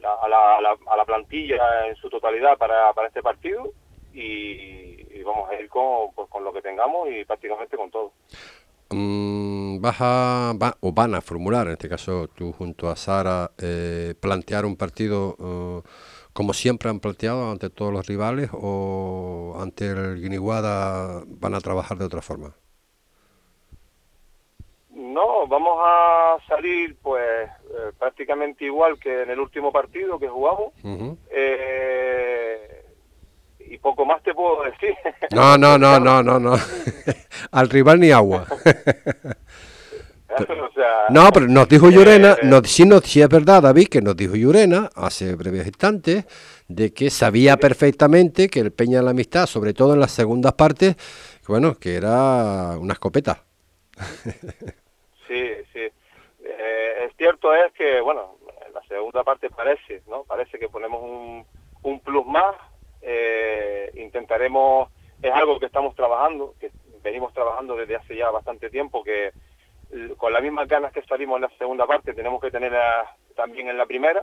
la, 0.00 0.14
a, 0.22 0.28
la, 0.28 0.76
a, 0.86 0.96
la, 0.96 1.04
plantilla 1.04 1.88
en 1.88 1.96
su 1.96 2.08
totalidad 2.08 2.56
para, 2.58 2.92
para 2.92 3.08
este 3.08 3.22
partido 3.22 3.72
y, 4.14 5.20
vamos 5.24 5.50
a 5.50 5.54
ir 5.56 5.68
con, 5.68 6.12
pues, 6.14 6.28
con 6.28 6.44
lo 6.44 6.52
que 6.52 6.62
tengamos 6.62 7.08
y 7.10 7.24
prácticamente 7.24 7.76
con 7.76 7.90
todo. 7.90 8.12
Mm, 8.90 9.84
a, 9.84 10.76
o 10.80 10.92
van 10.92 11.14
a 11.16 11.20
formular, 11.20 11.66
en 11.66 11.72
este 11.72 11.88
caso 11.88 12.28
tú 12.28 12.52
junto 12.52 12.88
a 12.88 12.94
Sara, 12.94 13.50
eh, 13.58 14.14
plantear 14.20 14.64
un 14.64 14.76
partido 14.76 15.36
eh, 15.40 15.88
como 16.32 16.52
siempre 16.52 16.90
han 16.90 17.00
planteado 17.00 17.50
ante 17.50 17.70
todos 17.70 17.92
los 17.92 18.06
rivales 18.06 18.50
o 18.52 19.56
ante 19.60 19.86
el 19.86 20.20
Guiniguada 20.20 21.22
van 21.26 21.54
a 21.54 21.60
trabajar 21.60 21.98
de 21.98 22.04
otra 22.04 22.22
forma? 22.22 22.54
No, 24.90 25.46
vamos 25.46 25.78
a 25.80 26.36
salir 26.46 26.96
pues 27.02 27.48
eh, 27.48 27.92
prácticamente 27.98 28.64
igual 28.64 28.98
que 28.98 29.22
en 29.22 29.30
el 29.30 29.40
último 29.40 29.72
partido 29.72 30.18
que 30.18 30.28
jugamos 30.28 30.72
y 33.70 33.78
poco 33.78 34.04
más 34.04 34.22
te 34.22 34.34
puedo 34.34 34.64
decir. 34.64 34.94
No, 35.30 35.56
no, 35.56 35.78
no, 35.78 36.00
no, 36.00 36.22
no, 36.22 36.38
no. 36.38 36.56
Al 37.52 37.70
rival 37.70 38.00
ni 38.00 38.10
agua. 38.10 38.46
no, 41.10 41.30
pero 41.32 41.46
nos 41.46 41.68
dijo 41.68 41.90
Llorena, 41.90 42.36
eh, 42.40 42.60
sí, 42.64 42.84
no, 42.86 43.00
sí 43.00 43.20
es 43.20 43.28
verdad, 43.28 43.62
David, 43.62 43.88
que 43.88 44.00
nos 44.00 44.16
dijo 44.16 44.34
Llorena 44.36 44.90
hace 44.94 45.34
breves 45.34 45.66
instantes, 45.66 46.26
de 46.68 46.92
que 46.92 47.10
sabía 47.10 47.56
perfectamente 47.56 48.48
que 48.48 48.60
el 48.60 48.72
Peña 48.72 48.98
de 48.98 49.04
la 49.04 49.10
Amistad, 49.10 49.46
sobre 49.46 49.74
todo 49.74 49.94
en 49.94 50.00
las 50.00 50.12
segundas 50.12 50.52
partes, 50.54 50.96
bueno, 51.48 51.74
que 51.74 51.96
era 51.96 52.78
una 52.78 52.92
escopeta. 52.92 53.42
sí, 55.28 55.50
sí. 55.72 55.88
Eh, 56.44 57.04
es 57.06 57.16
cierto 57.16 57.54
es 57.54 57.72
que, 57.72 58.00
bueno, 58.00 58.36
en 58.66 58.72
la 58.72 58.82
segunda 58.82 59.24
parte 59.24 59.50
parece, 59.50 60.02
¿no? 60.08 60.24
Parece 60.24 60.58
que 60.58 60.68
ponemos 60.68 61.02
un, 61.02 61.44
un 61.82 62.00
plus 62.00 62.26
más 62.26 62.54
eh, 63.02 63.90
intentaremos, 63.94 64.90
es 65.22 65.32
algo 65.32 65.58
que 65.58 65.66
estamos 65.66 65.94
trabajando, 65.94 66.54
que 66.60 66.70
venimos 67.02 67.32
trabajando 67.32 67.76
desde 67.76 67.96
hace 67.96 68.16
ya 68.16 68.30
bastante 68.30 68.68
tiempo, 68.70 69.02
que 69.02 69.32
con 70.16 70.32
las 70.32 70.42
mismas 70.42 70.68
ganas 70.68 70.92
que 70.92 71.02
salimos 71.02 71.36
en 71.36 71.42
la 71.42 71.50
segunda 71.58 71.86
parte 71.86 72.14
tenemos 72.14 72.40
que 72.40 72.50
tener 72.50 72.72
también 73.34 73.68
en 73.68 73.78
la 73.78 73.86
primera. 73.86 74.22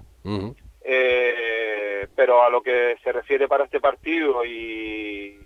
Eh, 0.90 2.08
pero 2.16 2.44
a 2.44 2.50
lo 2.50 2.62
que 2.62 2.96
se 3.04 3.12
refiere 3.12 3.48
para 3.48 3.66
este 3.66 3.82
partido 3.82 4.46
y 4.46 5.38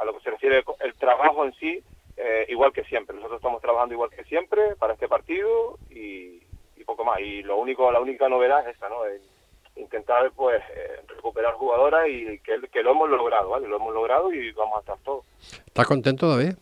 a 0.00 0.04
lo 0.04 0.14
que 0.14 0.20
se 0.22 0.30
refiere 0.30 0.62
el 0.80 0.94
trabajo 0.94 1.44
en 1.44 1.52
sí, 1.54 1.82
eh, 2.16 2.46
igual 2.48 2.72
que 2.72 2.84
siempre. 2.84 3.16
Nosotros 3.16 3.38
estamos 3.38 3.60
trabajando 3.60 3.94
igual 3.94 4.10
que 4.10 4.24
siempre 4.24 4.76
para 4.76 4.94
este 4.94 5.08
partido 5.08 5.78
y, 5.90 6.40
poco 6.86 7.04
más. 7.04 7.20
Y 7.20 7.42
lo 7.42 7.56
único, 7.56 7.90
la 7.92 8.00
única 8.00 8.28
novedad 8.28 8.68
es 8.68 8.76
esa, 8.76 8.88
¿no? 8.88 9.02
intentar 9.76 10.30
pues 10.32 10.60
eh, 10.74 11.00
recuperar 11.08 11.54
jugadoras 11.54 12.08
y 12.08 12.38
que, 12.40 12.60
que, 12.72 12.82
lo 12.82 12.90
hemos 12.90 13.08
logrado, 13.08 13.50
¿vale? 13.50 13.68
Lo 13.68 13.76
hemos 13.76 13.94
logrado 13.94 14.32
y 14.32 14.50
vamos 14.52 14.76
a 14.76 14.80
estar 14.80 14.98
todos. 15.04 15.24
¿Estás 15.66 15.86
contento, 15.86 16.28
David? 16.28 16.54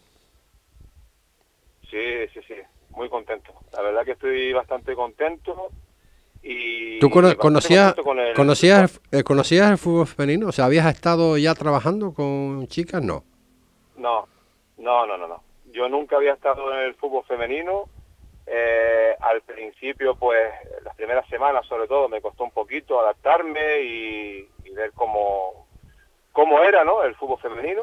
Sí, 1.90 2.28
sí, 2.34 2.40
sí, 2.46 2.54
muy 2.98 3.08
contento. 3.08 3.54
La 3.72 3.80
verdad 3.82 4.04
que 4.04 4.12
estoy 4.12 4.52
bastante 4.52 4.94
contento 4.94 5.68
y... 6.42 6.98
¿Tú 6.98 7.08
conocías, 7.08 7.94
conocías, 8.34 9.00
eh, 9.12 9.22
conocías 9.22 9.70
el 9.70 9.78
fútbol 9.78 10.06
femenino? 10.06 10.48
O 10.48 10.52
sea, 10.52 10.66
¿habías 10.66 10.86
estado 10.86 11.38
ya 11.38 11.54
trabajando 11.54 12.12
con 12.12 12.66
chicas? 12.66 13.02
No. 13.02 13.24
No, 13.96 14.26
no, 14.76 15.06
no, 15.06 15.16
no, 15.16 15.28
no. 15.28 15.42
Yo 15.72 15.88
nunca 15.88 16.16
había 16.16 16.34
estado 16.34 16.72
en 16.74 16.80
el 16.80 16.94
fútbol 16.94 17.24
femenino 17.24 17.88
eh, 18.46 19.14
al 19.20 19.42
principio, 19.42 20.14
pues, 20.16 20.50
las 20.82 20.96
primeras 20.96 21.26
semanas 21.28 21.66
sobre 21.66 21.86
todo, 21.86 22.08
me 22.08 22.20
costó 22.20 22.44
un 22.44 22.50
poquito 22.50 22.98
adaptarme 22.98 23.82
y, 23.82 24.48
ver 24.74 24.92
cómo, 24.92 25.66
cómo 26.32 26.60
era, 26.62 26.84
¿no? 26.84 27.02
El 27.02 27.14
fútbol 27.16 27.40
femenino. 27.40 27.82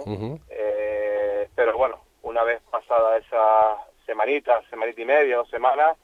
Eh, 0.49 1.49
pero 1.56 1.78
bueno, 1.78 1.99
una 2.23 2.43
vez 2.43 2.62
pasada 2.71 3.17
esa 3.17 3.85
semanita, 4.06 4.62
semanita 4.70 5.02
y 5.02 5.06
media, 5.06 5.38
dos 5.38 5.50
semanas, 5.50 5.98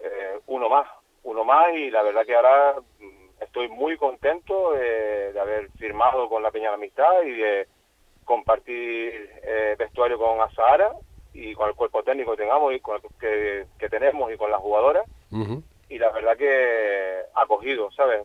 eh, 0.00 0.40
uno 0.46 0.68
más, 0.68 0.88
uno 1.22 1.44
más 1.44 1.72
y 1.74 1.90
la 1.90 2.02
verdad 2.02 2.24
que 2.24 2.34
ahora 2.34 2.74
mm, 2.98 3.42
estoy 3.42 3.68
muy 3.68 3.96
contento 3.96 4.72
de 4.72 5.38
haber 5.38 5.70
firmado 5.78 6.28
con 6.28 6.42
la 6.42 6.50
Peña 6.50 6.68
de 6.70 6.74
Amistad 6.74 7.22
y 7.24 7.32
de 7.32 7.68
compartir 8.24 9.30
vestuario 9.78 10.18
con 10.18 10.40
Azahara 10.40 10.92
y 11.34 11.52
con 11.54 11.68
el 11.68 11.74
cuerpo 11.74 12.02
técnico 12.02 12.30
que 12.30 12.42
tengamos 12.42 12.72
y 12.72 12.80
con 12.80 13.00
que, 13.20 13.66
que 13.78 13.88
tenemos 13.88 14.32
y 14.32 14.36
con 14.36 14.50
las 14.50 14.60
jugadoras. 14.60 15.04
Y 15.88 15.98
la 15.98 16.10
verdad 16.10 16.36
que 16.36 17.22
acogido, 17.34 17.90
¿sabes? 17.92 18.24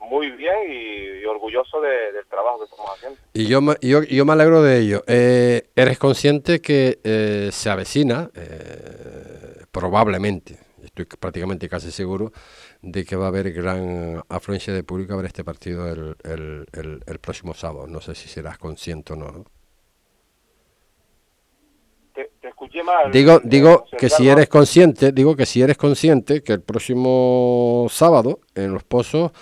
Muy 0.00 0.30
bien 0.32 0.54
y, 0.68 1.24
orgulloso 1.24 1.80
del 1.80 2.26
trabajo 2.26 2.58
que 2.58 2.64
estamos 2.64 2.90
haciendo. 2.90 3.18
Y 3.32 3.46
yo, 3.46 3.60
yo, 3.80 4.02
yo 4.02 4.24
me 4.24 4.32
alegro 4.32 4.62
de 4.62 4.78
ello. 4.78 5.04
Eh, 5.06 5.68
¿Eres 5.76 5.98
consciente 5.98 6.60
que 6.60 6.98
eh, 7.04 7.50
se 7.52 7.70
avecina, 7.70 8.30
eh, 8.34 9.64
probablemente, 9.70 10.58
estoy 10.82 11.04
prácticamente 11.04 11.68
casi 11.68 11.92
seguro, 11.92 12.32
de 12.82 13.04
que 13.04 13.14
va 13.16 13.26
a 13.26 13.28
haber 13.28 13.52
gran 13.52 14.22
afluencia 14.28 14.72
de 14.72 14.82
público 14.82 15.12
a 15.12 15.16
ver 15.16 15.26
este 15.26 15.44
partido 15.44 15.88
el, 15.88 16.16
el, 16.24 16.66
el, 16.72 17.02
el 17.06 17.18
próximo 17.18 17.54
sábado? 17.54 17.86
No 17.86 18.00
sé 18.00 18.14
si 18.14 18.28
serás 18.28 18.58
consciente 18.58 19.12
o 19.12 19.16
no. 19.16 19.30
¿no? 19.30 19.44
Digo, 23.12 23.40
digo 23.42 23.84
que 23.98 24.08
si 24.08 24.28
eres 24.28 24.48
consciente, 24.48 25.12
digo 25.12 25.36
que 25.36 25.46
si 25.46 25.62
eres 25.62 25.76
consciente 25.76 26.42
que 26.42 26.52
el 26.52 26.62
próximo 26.62 27.86
sábado 27.90 28.40
en 28.54 28.72
los 28.72 28.84
pozos 28.84 29.32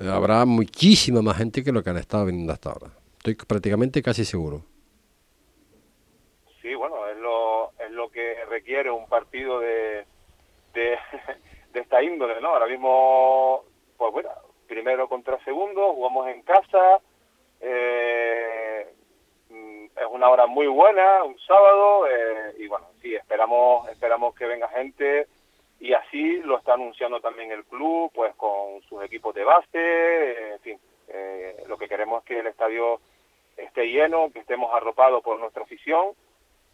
habrá 0.00 0.44
muchísima 0.44 1.22
más 1.22 1.36
gente 1.36 1.62
que 1.62 1.72
lo 1.72 1.82
que 1.82 1.90
han 1.90 1.98
estado 1.98 2.26
viniendo 2.26 2.52
hasta 2.52 2.70
ahora. 2.70 2.90
Estoy 3.18 3.34
prácticamente 3.34 4.02
casi 4.02 4.24
seguro. 4.24 4.62
Sí, 6.62 6.74
bueno, 6.74 7.06
es 7.08 7.16
lo, 7.18 7.72
es 7.78 7.90
lo 7.90 8.10
que 8.10 8.44
requiere 8.46 8.90
un 8.90 9.06
partido 9.06 9.60
de, 9.60 10.04
de, 10.74 10.98
esta 11.74 12.02
índole, 12.02 12.40
¿no? 12.40 12.48
Ahora 12.48 12.66
mismo, 12.66 13.64
pues 13.96 14.12
bueno, 14.12 14.30
primero 14.66 15.08
contra 15.08 15.42
segundo, 15.44 15.94
jugamos 15.94 16.28
en 16.28 16.42
casa, 16.42 17.00
eh, 17.60 18.86
es 19.50 20.06
una 20.10 20.28
hora 20.28 20.46
muy 20.46 20.66
buena, 20.66 21.24
un 21.24 21.38
sábado, 21.40 22.06
eh, 22.06 22.54
y 22.58 22.66
bueno, 22.66 22.86
sí, 23.00 23.14
esperamos, 23.14 23.88
esperamos 23.88 24.34
que 24.34 24.46
venga 24.46 24.68
gente 24.68 25.26
y 25.80 25.92
así 25.92 26.38
lo 26.38 26.58
está 26.58 26.74
anunciando 26.74 27.20
también 27.20 27.52
el 27.52 27.64
club, 27.64 28.10
pues 28.14 28.34
con 28.34 28.82
sus 28.88 29.02
equipos 29.04 29.34
de 29.34 29.44
base, 29.44 29.68
eh, 29.74 30.52
en 30.54 30.60
fin, 30.60 30.78
eh, 31.08 31.62
lo 31.68 31.78
que 31.78 31.88
queremos 31.88 32.22
es 32.22 32.28
que 32.28 32.40
el 32.40 32.46
estadio 32.46 33.00
esté 33.56 33.86
lleno, 33.86 34.30
que 34.32 34.40
estemos 34.40 34.74
arropados 34.74 35.22
por 35.22 35.38
nuestra 35.38 35.62
afición 35.62 36.08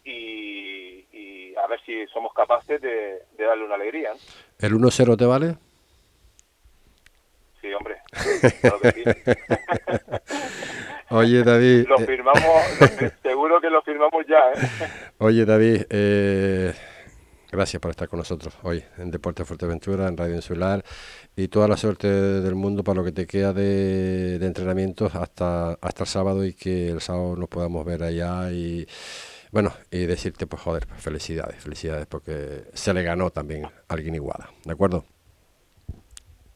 y, 0.03 1.05
y 1.11 1.55
a 1.55 1.67
ver 1.67 1.79
si 1.85 2.05
somos 2.07 2.33
capaces 2.33 2.81
de, 2.81 3.21
darle 3.37 3.65
una 3.65 3.75
alegría. 3.75 4.11
¿El 4.59 4.73
1-0 4.73 5.17
te 5.17 5.25
vale? 5.25 5.55
Sí, 7.61 7.71
hombre. 7.73 7.97
Oye, 11.09 11.43
David. 11.43 11.87
Lo 11.87 11.99
eh, 11.99 12.05
firmamos, 12.05 12.63
seguro 13.21 13.61
que 13.61 13.69
lo 13.69 13.81
firmamos 13.81 14.25
ya. 14.27 14.51
¿eh? 14.51 15.11
Oye, 15.19 15.45
David, 15.45 15.83
eh, 15.89 16.73
gracias 17.55 17.81
por 17.81 17.91
estar 17.91 18.07
con 18.09 18.19
nosotros 18.19 18.53
hoy 18.63 18.83
en 18.97 19.11
Deporte 19.11 19.45
Fuerteventura, 19.45 20.07
en 20.07 20.17
Radio 20.17 20.35
Insular, 20.35 20.83
y 21.35 21.47
toda 21.47 21.67
la 21.67 21.77
suerte 21.77 22.07
del 22.07 22.55
mundo 22.55 22.83
para 22.83 22.97
lo 22.97 23.05
que 23.05 23.11
te 23.11 23.25
queda 23.25 23.53
de, 23.53 24.37
de 24.39 24.45
entrenamientos 24.45 25.15
hasta, 25.15 25.73
hasta 25.73 26.03
el 26.03 26.07
sábado 26.07 26.45
y 26.45 26.53
que 26.53 26.89
el 26.89 27.01
sábado 27.01 27.35
nos 27.35 27.49
podamos 27.49 27.85
ver 27.85 28.03
allá 28.03 28.51
y. 28.51 28.85
Bueno, 29.51 29.71
y 29.89 30.05
decirte, 30.05 30.47
pues 30.47 30.61
joder, 30.61 30.85
felicidades, 30.97 31.63
felicidades, 31.63 32.05
porque 32.07 32.65
se 32.73 32.93
le 32.93 33.03
ganó 33.03 33.29
también 33.29 33.63
a 33.63 33.71
alguien 33.87 34.15
igual, 34.15 34.43
¿de 34.65 34.73
acuerdo? 34.73 35.05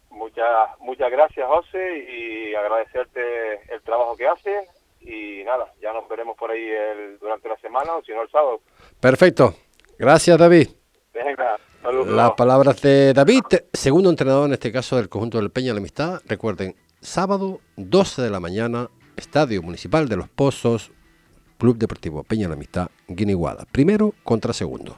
Muchas, 0.09 1.11
gracias, 1.11 1.47
José, 1.47 1.97
y 1.97 2.53
agradecerte 2.55 3.73
el 3.73 3.81
trabajo 3.83 4.17
que 4.17 4.27
haces. 4.27 4.67
Y 4.99 5.43
nada, 5.45 5.71
ya 5.81 5.93
nos 5.93 6.09
veremos 6.09 6.35
por 6.35 6.51
ahí 6.51 6.67
el, 6.69 7.19
durante 7.19 7.47
la 7.47 7.57
semana 7.57 7.95
o 7.95 8.03
si 8.03 8.11
no 8.11 8.23
el 8.23 8.29
sábado. 8.29 8.59
Perfecto. 8.99 9.53
Gracias, 9.97 10.37
David. 10.37 10.78
Las 12.07 12.31
palabras 12.33 12.81
de 12.81 13.13
David, 13.13 13.41
segundo 13.73 14.09
entrenador 14.09 14.47
en 14.47 14.53
este 14.53 14.71
caso 14.71 14.97
del 14.97 15.09
conjunto 15.09 15.37
del 15.37 15.49
Peña 15.49 15.67
de 15.67 15.73
la 15.73 15.79
Amistad. 15.79 16.21
Recuerden, 16.25 16.75
sábado 17.01 17.61
12 17.77 18.21
de 18.21 18.29
la 18.29 18.39
mañana, 18.39 18.89
Estadio 19.15 19.61
Municipal 19.61 20.09
de 20.09 20.17
Los 20.17 20.29
Pozos, 20.29 20.91
Club 21.57 21.77
Deportivo 21.77 22.23
Peña 22.23 22.43
de 22.43 22.49
la 22.49 22.55
Amistad, 22.55 22.89
Guiniguada. 23.07 23.65
Primero 23.71 24.13
contra 24.23 24.53
segundo. 24.53 24.97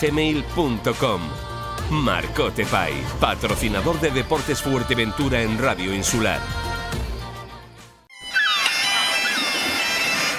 gmail.com. 0.00 1.20
Marcote 1.90 2.64
Pay, 2.66 2.94
patrocinador 3.20 4.00
de 4.00 4.10
Deportes 4.10 4.62
Fuerteventura 4.62 5.42
en 5.42 5.58
Radio 5.58 5.94
Insular. 5.94 6.40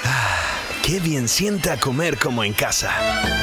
Ah, 0.03 0.37
qué 0.83 0.99
bien 0.99 1.27
sienta 1.27 1.79
comer 1.79 2.17
como 2.17 2.43
en 2.43 2.53
casa. 2.53 3.42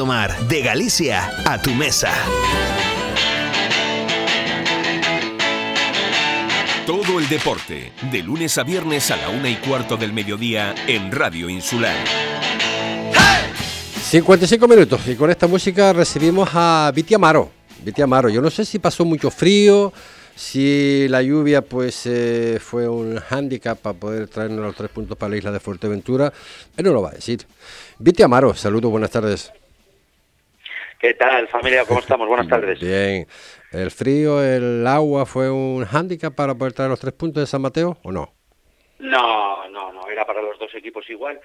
Domar 0.01 0.35
de 0.47 0.63
Galicia 0.63 1.31
a 1.45 1.61
tu 1.61 1.69
mesa. 1.75 2.11
Todo 6.87 7.19
el 7.19 7.29
deporte, 7.29 7.91
de 8.11 8.23
lunes 8.23 8.57
a 8.57 8.63
viernes 8.63 9.11
a 9.11 9.17
la 9.17 9.29
una 9.29 9.47
y 9.47 9.57
cuarto 9.57 9.97
del 9.97 10.11
mediodía 10.11 10.73
en 10.87 11.11
Radio 11.11 11.49
Insular. 11.49 11.95
55 14.09 14.67
minutos 14.67 15.07
y 15.07 15.13
con 15.13 15.29
esta 15.29 15.45
música 15.45 15.93
recibimos 15.93 16.49
a 16.51 16.91
Viti 16.95 17.13
Amaro. 17.13 17.51
Viti 17.85 18.01
Amaro, 18.01 18.27
yo 18.29 18.41
no 18.41 18.49
sé 18.49 18.65
si 18.65 18.79
pasó 18.79 19.05
mucho 19.05 19.29
frío, 19.29 19.93
si 20.35 21.05
la 21.09 21.21
lluvia 21.21 21.61
pues 21.61 22.07
eh, 22.07 22.57
fue 22.59 22.89
un 22.89 23.19
hándicap 23.19 23.77
para 23.77 23.99
poder 23.99 24.27
traernos 24.29 24.65
los 24.65 24.75
tres 24.75 24.89
puntos 24.89 25.15
para 25.15 25.29
la 25.29 25.37
isla 25.37 25.51
de 25.51 25.59
Fuerteventura, 25.59 26.33
él 26.75 26.85
no 26.85 26.91
lo 26.91 27.03
va 27.03 27.09
a 27.09 27.13
decir. 27.13 27.45
Viti 27.99 28.23
Amaro, 28.23 28.55
saludos, 28.55 28.89
buenas 28.89 29.11
tardes. 29.11 29.51
¿Qué 31.01 31.15
tal, 31.15 31.47
familia? 31.47 31.83
¿Cómo 31.85 31.99
estamos? 31.99 32.27
Buenas 32.27 32.47
tardes. 32.49 32.79
Bien. 32.79 33.25
¿El 33.71 33.89
frío, 33.89 34.43
el 34.43 34.85
agua 34.85 35.25
fue 35.25 35.49
un 35.49 35.83
hándicap 35.83 36.35
para 36.35 36.53
poder 36.53 36.73
traer 36.73 36.91
los 36.91 36.99
tres 36.99 37.13
puntos 37.13 37.41
de 37.41 37.47
San 37.47 37.63
Mateo 37.63 37.97
o 38.03 38.11
no? 38.11 38.35
No, 38.99 39.67
no, 39.69 39.91
no, 39.91 40.07
era 40.09 40.27
para 40.27 40.43
los 40.43 40.59
dos 40.59 40.75
equipos 40.75 41.09
igual. 41.09 41.41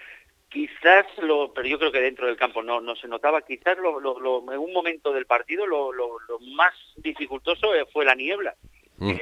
Quizás, 0.50 1.06
lo, 1.22 1.54
pero 1.54 1.66
yo 1.66 1.78
creo 1.78 1.90
que 1.90 2.02
dentro 2.02 2.26
del 2.26 2.36
campo 2.36 2.62
no, 2.62 2.82
no 2.82 2.94
se 2.96 3.08
notaba, 3.08 3.40
quizás 3.40 3.78
lo, 3.78 3.98
lo, 3.98 4.52
en 4.52 4.58
un 4.58 4.74
momento 4.74 5.10
del 5.10 5.24
partido 5.24 5.66
lo, 5.66 5.90
más 6.54 6.74
dificultoso 6.98 7.74
eh, 7.74 7.86
fue 7.90 8.04
la 8.04 8.14
niebla. 8.14 8.54
Mm. 8.98 9.12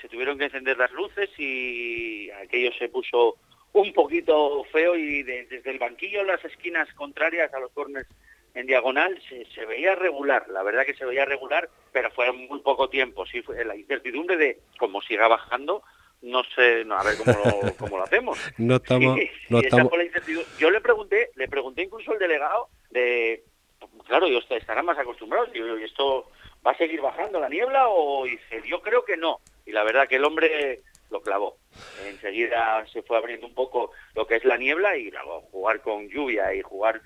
se 0.00 0.08
tuvieron 0.10 0.38
que 0.38 0.44
encender 0.44 0.76
las 0.76 0.92
luces 0.92 1.30
y 1.38 2.30
aquello 2.30 2.70
se 2.78 2.88
puso 2.88 3.36
un 3.72 3.92
poquito 3.92 4.62
feo 4.64 4.94
y 4.94 5.22
desde 5.22 5.70
el 5.70 5.78
banquillo 5.78 6.22
las 6.22 6.42
esquinas 6.44 6.92
contrarias 6.94 7.52
a 7.54 7.60
los 7.60 7.72
corners 7.72 8.08
en 8.54 8.66
diagonal 8.66 9.20
se, 9.28 9.66
veía 9.66 9.94
regular, 9.94 10.46
la 10.48 10.62
verdad 10.62 10.84
que 10.84 10.94
se 10.94 11.04
veía 11.04 11.24
regular, 11.24 11.68
pero 11.92 12.10
fue 12.10 12.30
muy 12.32 12.60
poco 12.60 12.88
tiempo. 12.88 13.24
Sí, 13.26 13.42
fue 13.42 13.64
la 13.64 13.76
incertidumbre 13.76 14.36
de 14.36 14.60
cómo 14.78 15.00
siga 15.02 15.28
bajando, 15.28 15.82
no 16.20 16.42
sé, 16.54 16.84
a 16.88 17.02
ver 17.02 17.16
cómo 17.16 17.32
lo, 17.32 17.76
cómo 17.78 17.98
lo 17.98 18.04
hacemos. 18.04 18.38
No 18.58 18.76
estamos, 18.76 19.18
no 19.48 19.60
estamos... 19.60 19.92
Yo 20.58 20.70
le 20.70 20.80
pregunté, 20.80 21.30
le 21.36 21.48
pregunté 21.48 21.82
incluso 21.82 22.12
al 22.12 22.18
delegado 22.18 22.68
de, 22.90 23.42
claro, 24.06 24.28
yo 24.28 24.38
estarán 24.50 24.86
más 24.86 24.98
acostumbrados, 24.98 25.50
y 25.54 25.82
esto 25.82 26.30
va 26.66 26.72
a 26.72 26.76
seguir 26.76 27.00
bajando 27.00 27.40
la 27.40 27.48
niebla 27.48 27.88
o 27.88 28.24
dice, 28.24 28.62
yo 28.66 28.80
creo 28.82 29.04
que 29.04 29.16
no. 29.16 29.40
Y 29.66 29.72
la 29.72 29.84
verdad 29.84 30.08
que 30.08 30.16
el 30.16 30.24
hombre 30.24 30.82
lo 31.10 31.20
clavó. 31.20 31.58
Enseguida 32.06 32.84
se 32.92 33.02
fue 33.02 33.16
abriendo 33.16 33.46
un 33.46 33.54
poco 33.54 33.92
lo 34.14 34.26
que 34.26 34.36
es 34.36 34.44
la 34.44 34.56
niebla 34.56 34.96
y 34.96 35.10
luego 35.10 35.42
jugar 35.52 35.80
con 35.80 36.08
lluvia 36.08 36.54
y 36.54 36.62
jugar 36.62 37.00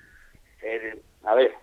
eh, 0.61 0.99
a 1.27 1.35
ver, 1.35 1.53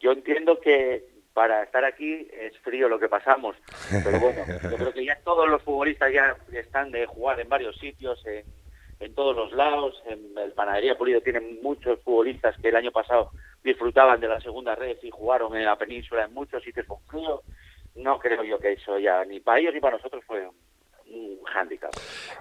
yo 0.00 0.12
entiendo 0.12 0.60
que 0.60 1.04
para 1.34 1.64
estar 1.64 1.84
aquí 1.84 2.28
es 2.32 2.56
frío 2.58 2.88
lo 2.88 3.00
que 3.00 3.08
pasamos, 3.08 3.56
pero 3.90 4.20
bueno, 4.20 4.44
yo 4.62 4.76
creo 4.76 4.92
que 4.92 5.04
ya 5.04 5.18
todos 5.24 5.48
los 5.48 5.60
futbolistas 5.62 6.12
ya 6.12 6.36
están 6.52 6.92
de 6.92 7.04
jugar 7.06 7.40
en 7.40 7.48
varios 7.48 7.76
sitios, 7.78 8.24
en, 8.26 9.14
todos 9.14 9.34
los 9.34 9.52
lados, 9.52 10.00
en 10.06 10.38
el 10.38 10.52
Panadería 10.52 10.96
Pulido 10.96 11.20
tiene 11.20 11.40
muchos 11.62 12.00
futbolistas 12.02 12.56
que 12.60 12.68
el 12.68 12.76
año 12.76 12.92
pasado 12.92 13.30
disfrutaban 13.64 14.20
de 14.20 14.28
la 14.28 14.40
segunda 14.40 14.76
red 14.76 14.96
y 15.02 15.10
jugaron 15.10 15.56
en 15.56 15.64
la 15.64 15.76
península 15.76 16.24
en 16.24 16.34
muchos 16.34 16.62
sitios 16.62 16.86
con 16.86 17.00
frío. 17.06 17.42
No 17.96 18.20
creo 18.20 18.44
yo 18.44 18.58
que 18.58 18.72
eso 18.72 18.98
ya 18.98 19.24
ni 19.24 19.40
para 19.40 19.58
ellos 19.58 19.74
ni 19.74 19.80
para 19.80 19.96
nosotros 19.96 20.22
fue 20.24 20.46
un 21.10 21.42
hándicap. 21.44 21.92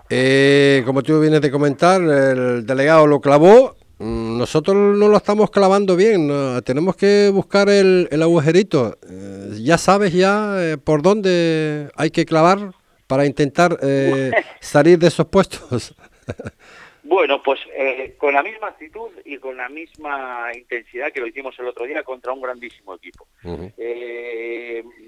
Eh, 0.10 0.84
como 0.86 1.02
tú 1.02 1.20
vienes 1.20 1.42
de 1.42 1.50
comentar, 1.50 2.00
el 2.02 2.66
delegado 2.66 3.08
lo 3.08 3.20
clavó 3.20 3.76
nosotros 4.00 4.76
no 4.76 5.08
lo 5.08 5.18
estamos 5.18 5.50
clavando 5.50 5.96
bien, 5.96 6.30
tenemos 6.64 6.96
que 6.96 7.32
buscar 7.34 7.68
el, 7.70 8.08
agujerito. 8.22 8.96
Eh, 9.10 9.58
ya 9.64 9.78
sabes 9.78 10.14
ya 10.14 10.56
eh, 10.60 10.78
por 10.78 11.02
dónde 11.02 11.90
hay 11.96 12.12
que 12.12 12.26
clavar 12.26 12.74
para 13.08 13.26
intentar 13.26 13.78
eh, 13.82 14.32
salir 14.60 15.00
de 15.00 15.08
esos 15.08 15.26
puestos. 15.28 15.96
bueno, 17.04 17.42
pues 17.42 17.60
con 18.20 18.36
la 18.36 18.44
misma 18.44 18.68
actitud 18.68 19.10
y 19.26 19.38
con 19.38 19.58
la 19.58 19.70
misma 19.70 20.52
intensidad 20.54 21.12
que 21.12 21.22
lo 21.22 21.28
hicimos 21.28 21.58
el 21.58 21.68
otro 21.68 21.86
día 21.86 22.04
contra 22.04 22.34
un 22.34 22.42
grandísimo 22.42 22.94
equipo. 22.94 23.28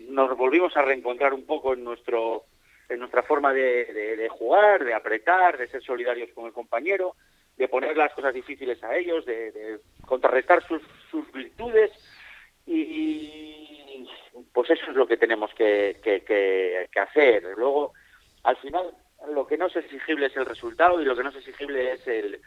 nos 0.10 0.36
volvimos 0.36 0.76
a 0.76 0.82
reencontrar 0.82 1.34
un 1.34 1.46
poco 1.46 1.74
en 1.74 1.84
nuestro 1.84 2.46
en 2.88 2.98
nuestra 2.98 3.22
forma 3.22 3.54
de 3.54 4.28
jugar, 4.32 4.84
de 4.84 4.96
apretar, 4.96 5.60
de 5.60 5.68
ser 5.68 5.84
solidarios 5.84 6.32
con 6.34 6.48
el 6.48 6.54
compañero 6.54 7.14
de 7.60 7.68
poner 7.68 7.95
las 7.95 8.14
cosas 8.14 8.34
difíciles 8.34 8.82
a 8.84 8.95
ellos, 8.95 9.26
de, 9.26 9.80
contrarrestar 10.07 10.66
sus, 10.66 10.82
virtudes 11.32 11.91
y 12.66 13.49
pues 14.53 14.70
eso 14.70 14.89
es 14.89 14.95
lo 14.95 15.05
que 15.05 15.18
tenemos 15.18 15.53
que, 15.53 15.99
hacer. 16.95 17.43
Luego, 17.57 17.93
al 18.43 18.55
final, 18.57 18.93
lo 19.34 19.45
que 19.45 19.57
no 19.57 19.68
es 19.68 19.76
exigible 19.76 20.28
es 20.28 20.38
el 20.38 20.45
resultado 20.45 21.01
y 21.01 21.05
lo 21.05 21.18
que 21.18 21.24
no 21.24 21.30
es 21.30 21.36
exigible 21.36 21.91
es 21.91 22.07
el, 22.07 22.41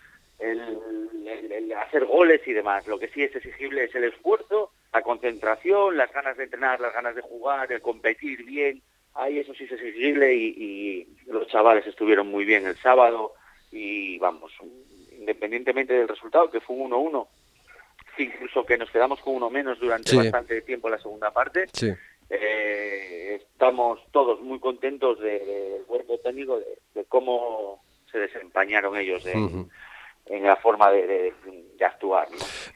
hacer 1.77 2.07
goles 2.07 2.41
y 2.47 2.55
demás. 2.55 2.87
Lo 2.87 2.99
que 2.99 3.09
sí 3.09 3.23
es 3.23 3.37
exigible 3.37 3.85
es 3.85 3.95
el 3.95 4.05
esfuerzo, 4.05 4.73
la 4.95 5.03
concentración, 5.03 5.99
las 5.99 6.11
ganas 6.11 6.39
de 6.39 6.45
entrenar, 6.45 6.81
las 6.81 6.95
ganas 6.95 7.15
de 7.15 7.23
jugar, 7.23 7.71
el 7.71 7.83
competir 7.83 8.45
bien. 8.45 8.83
Ahí 9.15 9.39
eso 9.39 9.53
sí 9.53 9.65
es 9.65 9.73
exigible 9.73 10.35
y, 10.35 10.47
y 10.57 11.31
los 11.31 11.47
chavales 11.49 11.87
estuvieron 11.87 12.29
muy 12.29 12.47
bien 12.47 12.67
el 12.67 12.77
sábado 12.77 13.35
y 13.73 14.19
vamos, 14.19 14.53
independientemente 15.23 15.95
del 15.95 16.09
resultado, 16.09 16.51
que 16.51 16.61
fue 16.61 16.77
un 16.77 16.91
1-1, 16.91 17.27
incluso 18.19 18.67
que 18.67 18.77
nos 18.77 18.91
quedamos 18.91 19.21
con 19.21 19.37
uno 19.37 19.51
menos 19.51 19.79
durante 19.79 20.17
bastante 20.17 20.61
tiempo 20.63 20.89
en 20.89 20.93
la 20.93 21.01
segunda 21.01 21.31
parte, 21.31 21.67
eh, 22.29 23.41
estamos 23.41 24.01
todos 24.11 24.41
muy 24.41 24.59
contentos 24.59 25.21
del 25.21 25.83
cuerpo 25.87 26.19
técnico, 26.19 26.59
de, 26.95 27.05
cómo 27.09 27.83
se 28.11 28.19
desempeñaron 28.19 28.97
ellos 28.97 29.25
en, 29.27 29.69
la 30.43 30.57
forma 30.57 30.91
de, 30.91 31.33
actuar. 31.85 32.29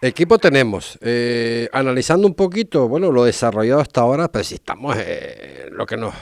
Equipo 0.03 0.36
tenemos, 0.38 0.99
eh, 1.01 1.68
analizando 1.72 2.26
un 2.26 2.34
poquito, 2.34 2.88
bueno, 2.88 3.12
lo 3.12 3.24
desarrollado 3.24 3.80
hasta 3.80 4.01
ahora, 4.01 4.28
si 4.42 4.57
estamos, 4.57 4.97
eh, 4.99 5.68
lo 5.70 5.86
que 5.86 5.97
nos 5.97 6.12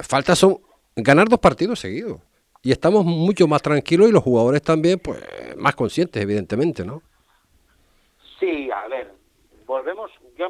falta 0.00 0.34
son 0.34 0.60
ganar 0.96 1.28
dos 1.28 1.38
partidos 1.38 1.80
seguidos. 1.80 2.20
Y 2.64 2.72
estamos 2.72 3.04
mucho 3.04 3.46
más 3.46 3.60
tranquilos 3.60 4.08
y 4.08 4.12
los 4.12 4.22
jugadores 4.22 4.62
también, 4.62 4.98
pues, 4.98 5.22
más 5.58 5.76
conscientes, 5.76 6.22
evidentemente, 6.22 6.82
¿no? 6.82 7.02
Sí, 8.40 8.70
a 8.70 8.88
ver, 8.88 9.12
volvemos, 9.66 10.10
yo, 10.38 10.48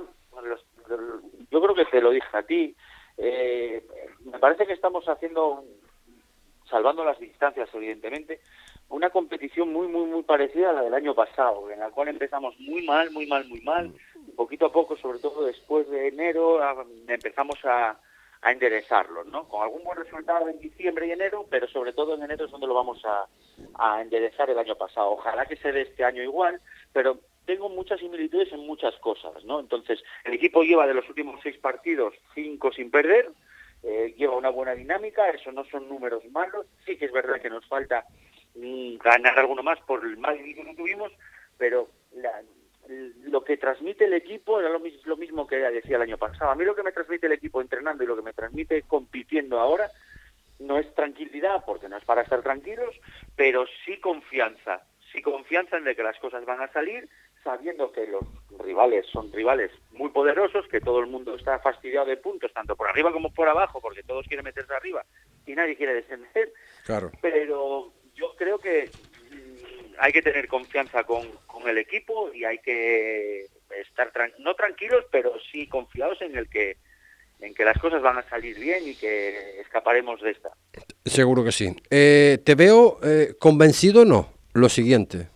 yo 1.50 1.60
creo 1.60 1.74
que 1.74 1.84
te 1.86 2.00
lo 2.00 2.12
dije 2.12 2.28
a 2.32 2.42
ti, 2.44 2.76
eh, 3.18 3.84
me 4.26 4.38
parece 4.38 4.64
que 4.64 4.74
estamos 4.74 5.04
haciendo, 5.08 5.64
salvando 6.70 7.04
las 7.04 7.18
distancias, 7.18 7.68
evidentemente, 7.74 8.40
una 8.90 9.10
competición 9.10 9.72
muy, 9.72 9.88
muy, 9.88 10.06
muy 10.06 10.22
parecida 10.22 10.70
a 10.70 10.72
la 10.72 10.82
del 10.82 10.94
año 10.94 11.16
pasado, 11.16 11.68
en 11.68 11.80
la 11.80 11.90
cual 11.90 12.08
empezamos 12.08 12.54
muy 12.60 12.86
mal, 12.86 13.10
muy 13.10 13.26
mal, 13.26 13.44
muy 13.48 13.60
mal. 13.62 13.92
Poquito 14.36 14.66
a 14.66 14.72
poco, 14.72 14.96
sobre 14.96 15.18
todo 15.18 15.46
después 15.46 15.90
de 15.90 16.08
enero, 16.08 16.60
empezamos 17.08 17.56
a, 17.64 17.98
a 18.44 18.52
enderezarlo, 18.52 19.24
¿no? 19.24 19.48
Con 19.48 19.62
algún 19.62 19.82
buen 19.82 19.98
resultado 19.98 20.48
en 20.50 20.58
diciembre 20.58 21.06
y 21.06 21.12
enero, 21.12 21.46
pero 21.48 21.66
sobre 21.66 21.94
todo 21.94 22.14
en 22.14 22.22
enero 22.22 22.44
es 22.44 22.50
donde 22.50 22.66
lo 22.66 22.74
vamos 22.74 23.02
a, 23.06 23.26
a 23.78 24.02
enderezar 24.02 24.50
el 24.50 24.58
año 24.58 24.76
pasado. 24.76 25.12
Ojalá 25.12 25.46
que 25.46 25.56
se 25.56 25.72
dé 25.72 25.80
este 25.80 26.04
año 26.04 26.22
igual, 26.22 26.60
pero 26.92 27.18
tengo 27.46 27.70
muchas 27.70 28.00
similitudes 28.00 28.52
en 28.52 28.66
muchas 28.66 28.94
cosas, 28.96 29.42
¿no? 29.44 29.60
Entonces, 29.60 30.02
el 30.24 30.34
equipo 30.34 30.62
lleva 30.62 30.86
de 30.86 30.92
los 30.92 31.08
últimos 31.08 31.40
seis 31.42 31.56
partidos 31.56 32.12
cinco 32.34 32.70
sin 32.70 32.90
perder, 32.90 33.30
eh, 33.82 34.14
lleva 34.18 34.36
una 34.36 34.50
buena 34.50 34.74
dinámica, 34.74 35.30
eso 35.30 35.50
no 35.50 35.64
son 35.64 35.88
números 35.88 36.22
malos, 36.30 36.66
sí 36.84 36.98
que 36.98 37.06
es 37.06 37.12
verdad 37.12 37.40
que 37.40 37.48
nos 37.48 37.64
falta 37.66 38.04
mm, 38.56 38.96
ganar 38.96 39.38
alguno 39.38 39.62
más 39.62 39.80
por 39.80 40.04
el 40.04 40.18
mal 40.18 40.38
inicio 40.38 40.64
que 40.66 40.74
tuvimos, 40.74 41.12
pero 41.56 41.88
lo 42.88 43.44
que 43.44 43.56
transmite 43.56 44.04
el 44.04 44.14
equipo 44.14 44.60
era 44.60 44.68
lo, 44.68 44.80
lo 45.04 45.16
mismo 45.16 45.46
que 45.46 45.56
decía 45.56 45.96
el 45.96 46.02
año 46.02 46.18
pasado. 46.18 46.50
A 46.50 46.54
mí 46.54 46.64
lo 46.64 46.74
que 46.74 46.82
me 46.82 46.92
transmite 46.92 47.26
el 47.26 47.32
equipo 47.32 47.60
entrenando 47.60 48.04
y 48.04 48.06
lo 48.06 48.16
que 48.16 48.22
me 48.22 48.32
transmite 48.32 48.82
compitiendo 48.82 49.60
ahora 49.60 49.90
no 50.58 50.78
es 50.78 50.92
tranquilidad, 50.94 51.64
porque 51.66 51.88
no 51.88 51.96
es 51.96 52.04
para 52.04 52.22
estar 52.22 52.42
tranquilos, 52.42 52.94
pero 53.36 53.64
sí 53.84 53.98
confianza. 53.98 54.82
Sí 55.12 55.22
confianza 55.22 55.76
en 55.76 55.84
de 55.84 55.94
que 55.94 56.02
las 56.02 56.18
cosas 56.18 56.44
van 56.44 56.60
a 56.60 56.72
salir, 56.72 57.08
sabiendo 57.42 57.92
que 57.92 58.06
los 58.06 58.24
rivales 58.58 59.06
son 59.06 59.32
rivales 59.32 59.70
muy 59.92 60.10
poderosos, 60.10 60.66
que 60.68 60.80
todo 60.80 61.00
el 61.00 61.06
mundo 61.06 61.34
está 61.34 61.58
fastidiado 61.58 62.06
de 62.06 62.16
puntos, 62.16 62.52
tanto 62.52 62.74
por 62.76 62.88
arriba 62.88 63.12
como 63.12 63.32
por 63.32 63.48
abajo, 63.48 63.80
porque 63.80 64.02
todos 64.02 64.26
quieren 64.26 64.44
meterse 64.44 64.74
arriba 64.74 65.04
y 65.46 65.54
nadie 65.54 65.76
quiere 65.76 65.94
descender. 65.94 66.52
Claro. 66.84 67.10
Pero 67.20 67.92
yo 68.14 68.34
creo 68.36 68.58
que 68.58 68.90
hay 69.98 70.12
que 70.12 70.22
tener 70.22 70.48
confianza 70.48 71.04
con, 71.04 71.30
con 71.46 71.68
el 71.68 71.78
equipo 71.78 72.32
y 72.32 72.44
hay 72.44 72.58
que 72.58 73.46
estar 73.80 74.12
no 74.38 74.54
tranquilos, 74.54 75.04
pero 75.10 75.32
sí 75.52 75.66
confiados 75.66 76.20
en 76.22 76.36
el 76.36 76.48
que 76.48 76.76
en 77.40 77.52
que 77.52 77.64
las 77.64 77.78
cosas 77.78 78.00
van 78.00 78.16
a 78.16 78.28
salir 78.28 78.58
bien 78.58 78.86
y 78.86 78.94
que 78.94 79.60
escaparemos 79.60 80.20
de 80.22 80.30
esta. 80.30 80.50
Seguro 81.04 81.44
que 81.44 81.52
sí. 81.52 81.76
Eh, 81.90 82.38
¿Te 82.42 82.54
veo 82.54 82.98
eh, 83.02 83.34
convencido 83.38 84.02
o 84.02 84.04
no? 84.04 84.32
Lo 84.54 84.68
siguiente 84.68 85.28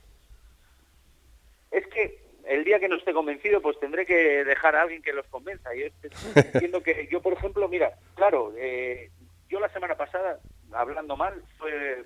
es 1.70 1.86
que 1.88 2.18
el 2.46 2.64
día 2.64 2.78
que 2.78 2.88
no 2.88 2.96
esté 2.96 3.12
convencido, 3.12 3.60
pues 3.60 3.78
tendré 3.78 4.06
que 4.06 4.44
dejar 4.44 4.76
a 4.76 4.82
alguien 4.82 5.02
que 5.02 5.12
los 5.12 5.26
convenza. 5.26 5.74
Y 5.74 5.92
entiendo 6.34 6.82
que 6.84 7.08
yo, 7.10 7.20
por 7.20 7.34
ejemplo, 7.34 7.68
mira, 7.68 7.92
claro, 8.14 8.52
eh, 8.56 9.10
yo 9.48 9.60
la 9.60 9.68
semana 9.70 9.96
pasada, 9.96 10.40
hablando 10.72 11.16
mal, 11.16 11.42
fue 11.58 12.04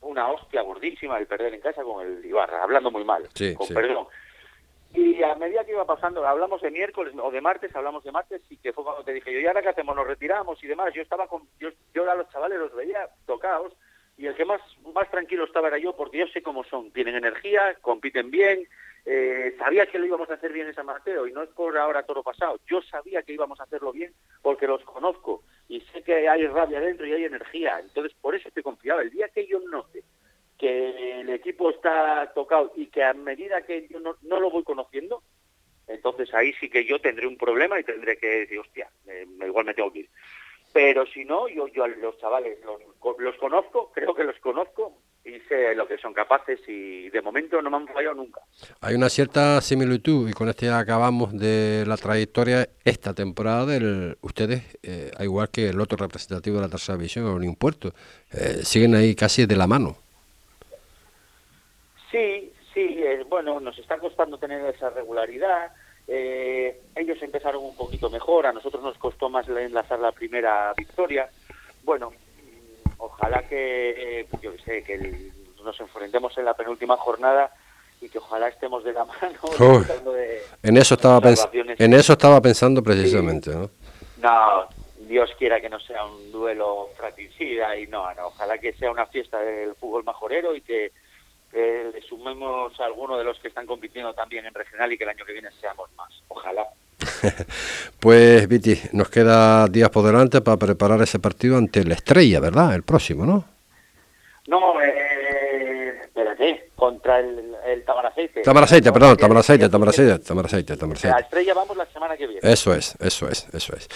una 0.00 0.28
hostia 0.28 0.62
gordísima 0.62 1.18
el 1.18 1.26
perder 1.26 1.54
en 1.54 1.60
casa 1.60 1.82
con 1.82 2.06
el 2.06 2.24
Ibarra, 2.24 2.62
hablando 2.62 2.90
muy 2.90 3.04
mal, 3.04 3.28
con 3.56 3.68
perdón. 3.68 4.06
Y 4.94 5.22
a 5.22 5.34
medida 5.34 5.64
que 5.64 5.72
iba 5.72 5.84
pasando, 5.84 6.26
hablamos 6.26 6.62
de 6.62 6.70
miércoles 6.70 7.12
o 7.20 7.30
de 7.30 7.40
martes, 7.40 7.74
hablamos 7.74 8.02
de 8.04 8.12
martes, 8.12 8.40
y 8.48 8.56
que 8.56 8.72
fue 8.72 8.84
cuando 8.84 9.04
te 9.04 9.12
dije 9.12 9.32
yo, 9.32 9.40
¿y 9.40 9.46
ahora 9.46 9.60
qué 9.60 9.68
hacemos? 9.68 9.94
Nos 9.94 10.06
retiramos 10.06 10.62
y 10.62 10.66
demás. 10.66 10.94
Yo 10.94 11.02
estaba 11.02 11.26
con, 11.26 11.42
yo, 11.58 11.68
yo 11.92 12.10
a 12.10 12.14
los 12.14 12.30
chavales 12.30 12.58
los 12.58 12.74
veía 12.74 13.08
tocados, 13.26 13.74
y 14.16 14.26
el 14.26 14.34
que 14.34 14.46
más, 14.46 14.60
más 14.94 15.10
tranquilo 15.10 15.44
estaba 15.44 15.68
era 15.68 15.78
yo, 15.78 15.94
porque 15.94 16.18
yo 16.18 16.26
sé 16.28 16.42
cómo 16.42 16.64
son, 16.64 16.90
tienen 16.92 17.16
energía, 17.16 17.74
compiten 17.82 18.30
bien, 18.30 18.66
eh, 19.04 19.54
sabía 19.58 19.86
que 19.86 19.98
lo 19.98 20.06
íbamos 20.06 20.30
a 20.30 20.34
hacer 20.34 20.52
bien 20.52 20.66
en 20.66 20.74
San 20.74 20.86
Mateo, 20.86 21.26
y 21.26 21.32
no 21.32 21.42
es 21.42 21.50
por 21.50 21.76
ahora 21.76 22.04
todo 22.04 22.22
pasado, 22.22 22.58
yo 22.66 22.80
sabía 22.82 23.22
que 23.22 23.34
íbamos 23.34 23.60
a 23.60 23.64
hacerlo 23.64 23.92
bien 23.92 24.12
porque 24.42 24.66
los 24.66 24.82
conozco, 24.84 25.42
y 25.68 25.80
sé 25.92 26.02
que 26.02 26.28
hay 26.28 26.46
rabia 26.46 26.80
dentro 26.80 27.06
y 27.06 27.12
hay 27.12 27.24
energía, 27.24 27.78
entonces 27.80 28.16
por 28.20 28.34
eso 28.34 28.48
estoy 28.48 28.62
confiado. 28.62 29.00
El 29.00 29.10
día 29.10 29.28
que 29.28 29.46
yo 29.46 29.60
note 29.60 30.04
que 30.58 31.20
el 31.20 31.28
equipo 31.30 31.70
está 31.70 32.32
tocado 32.34 32.72
y 32.76 32.86
que 32.86 33.02
a 33.02 33.12
medida 33.12 33.62
que 33.62 33.86
yo 33.88 34.00
no, 34.00 34.40
lo 34.40 34.50
voy 34.50 34.62
conociendo, 34.62 35.22
entonces 35.86 36.32
ahí 36.34 36.52
sí 36.54 36.70
que 36.70 36.84
yo 36.84 36.98
tendré 36.98 37.26
un 37.26 37.36
problema 37.36 37.78
y 37.78 37.84
tendré 37.84 38.16
que 38.16 38.26
decir, 38.26 38.58
hostia, 38.58 38.90
igual 39.44 39.66
me 39.66 39.74
tengo 39.74 39.92
que 39.92 40.00
ir 40.00 40.08
pero 40.76 41.06
si 41.06 41.24
no, 41.24 41.48
yo, 41.48 41.68
yo 41.68 41.86
los 41.86 42.18
chavales 42.18 42.58
los, 42.62 42.78
los, 43.18 43.36
conozco, 43.36 43.90
creo 43.94 44.14
que 44.14 44.24
los 44.24 44.38
conozco 44.40 44.98
y 45.26 45.40
sé 45.48 45.74
lo 45.74 45.86
que 45.86 45.98
son 45.98 46.14
capaces 46.14 46.60
y 46.68 47.10
de 47.10 47.20
momento 47.20 47.60
no 47.60 47.70
me 47.70 47.76
han 47.78 47.88
fallado 47.88 48.14
nunca. 48.14 48.40
Hay 48.80 48.94
una 48.94 49.08
cierta 49.08 49.60
similitud 49.60 50.28
y 50.28 50.32
con 50.32 50.48
este 50.48 50.70
acabamos 50.70 51.36
de 51.36 51.84
la 51.86 51.96
trayectoria 51.96 52.68
esta 52.84 53.12
temporada 53.12 53.66
de 53.66 54.16
ustedes, 54.22 54.78
eh, 54.82 55.10
al 55.16 55.24
igual 55.24 55.50
que 55.50 55.68
el 55.68 55.80
otro 55.80 55.96
representativo 55.98 56.56
de 56.56 56.62
la 56.62 56.68
tercera 56.68 56.96
división, 56.96 57.42
impuesto, 57.42 57.92
eh, 58.32 58.62
siguen 58.62 58.94
ahí 58.94 59.14
casi 59.14 59.46
de 59.46 59.56
la 59.56 59.66
mano. 59.66 59.96
Sí, 62.10 62.52
sí, 62.72 63.02
eh, 63.02 63.24
bueno, 63.28 63.58
nos 63.60 63.78
está 63.78 63.98
costando 63.98 64.38
tener 64.38 64.64
esa 64.74 64.90
regularidad 64.90 65.72
eh, 66.08 66.80
ellos 66.94 67.20
empezaron 67.20 67.64
un 67.64 67.76
poquito 67.76 68.08
mejor, 68.10 68.46
a 68.46 68.52
nosotros 68.52 68.82
nos 68.82 68.96
costó 68.98 69.28
más 69.28 69.48
enlazar 69.48 69.98
la 69.98 70.12
primera 70.12 70.72
victoria. 70.76 71.28
Bueno, 71.82 72.12
ojalá 72.98 73.42
que, 73.48 74.20
eh, 74.20 74.26
yo 74.42 74.52
sé, 74.64 74.82
que 74.82 75.30
nos 75.64 75.78
enfrentemos 75.80 76.36
en 76.38 76.44
la 76.44 76.54
penúltima 76.54 76.96
jornada 76.96 77.52
y 78.00 78.08
que 78.08 78.18
ojalá 78.18 78.48
estemos 78.48 78.84
de 78.84 78.92
la 78.92 79.04
mano. 79.60 79.84
en 80.62 80.76
eso 80.76 80.94
estaba 80.94 81.20
en 81.54 81.94
eso 81.94 82.12
estaba 82.12 82.40
pensando 82.40 82.82
precisamente, 82.82 83.50
¿no? 83.50 83.70
No, 84.18 84.66
Dios 85.00 85.30
quiera 85.38 85.60
que 85.60 85.68
no 85.68 85.78
sea 85.80 86.04
un 86.04 86.32
duelo 86.32 86.88
fratricida 86.96 87.76
y 87.76 87.86
no, 87.86 88.12
no, 88.14 88.28
ojalá 88.28 88.58
que 88.58 88.72
sea 88.74 88.90
una 88.90 89.06
fiesta 89.06 89.40
del 89.40 89.74
fútbol 89.74 90.04
majorero 90.04 90.54
y 90.54 90.60
que 90.60 90.92
le 91.52 92.02
sumemos 92.02 92.78
a 92.80 92.84
alguno 92.84 93.16
de 93.16 93.24
los 93.24 93.38
que 93.38 93.48
están 93.48 93.66
compitiendo 93.66 94.12
también 94.12 94.44
en 94.44 94.52
regional 94.52 94.92
y 94.92 94.98
que 94.98 95.04
el 95.04 95.10
año 95.10 95.24
que 95.24 95.32
viene 95.32 95.50
seamos 95.52 95.90
más. 95.96 96.12
Ojalá. 96.28 96.66
pues 98.00 98.48
Viti, 98.48 98.78
nos 98.92 99.08
queda 99.08 99.66
días 99.68 99.90
por 99.90 100.04
delante 100.04 100.40
para 100.40 100.56
preparar 100.56 101.00
ese 101.02 101.18
partido 101.18 101.56
ante 101.56 101.84
la 101.84 101.94
Estrella, 101.94 102.40
¿verdad? 102.40 102.74
El 102.74 102.82
próximo, 102.82 103.24
¿no? 103.26 103.44
No, 104.48 104.80
eh, 104.80 106.00
espérate, 106.02 106.70
contra 106.76 107.18
el, 107.18 107.54
el 107.66 107.84
Tamaraceite. 107.84 108.42
Tamaraceite, 108.42 108.92
perdón, 108.92 109.16
Tamaraceite, 109.16 109.68
Tamaraceite, 109.68 110.18
Tamaraceite, 110.20 110.76
Tamaraceite. 110.76 111.14
La 111.14 111.20
Estrella 111.20 111.54
vamos 111.54 111.76
la 111.76 111.86
semana 111.86 112.16
que 112.16 112.26
viene. 112.26 112.40
Eso 112.42 112.74
es, 112.74 112.94
eso 113.00 113.28
es, 113.28 113.48
eso 113.52 113.74
es. 113.74 113.88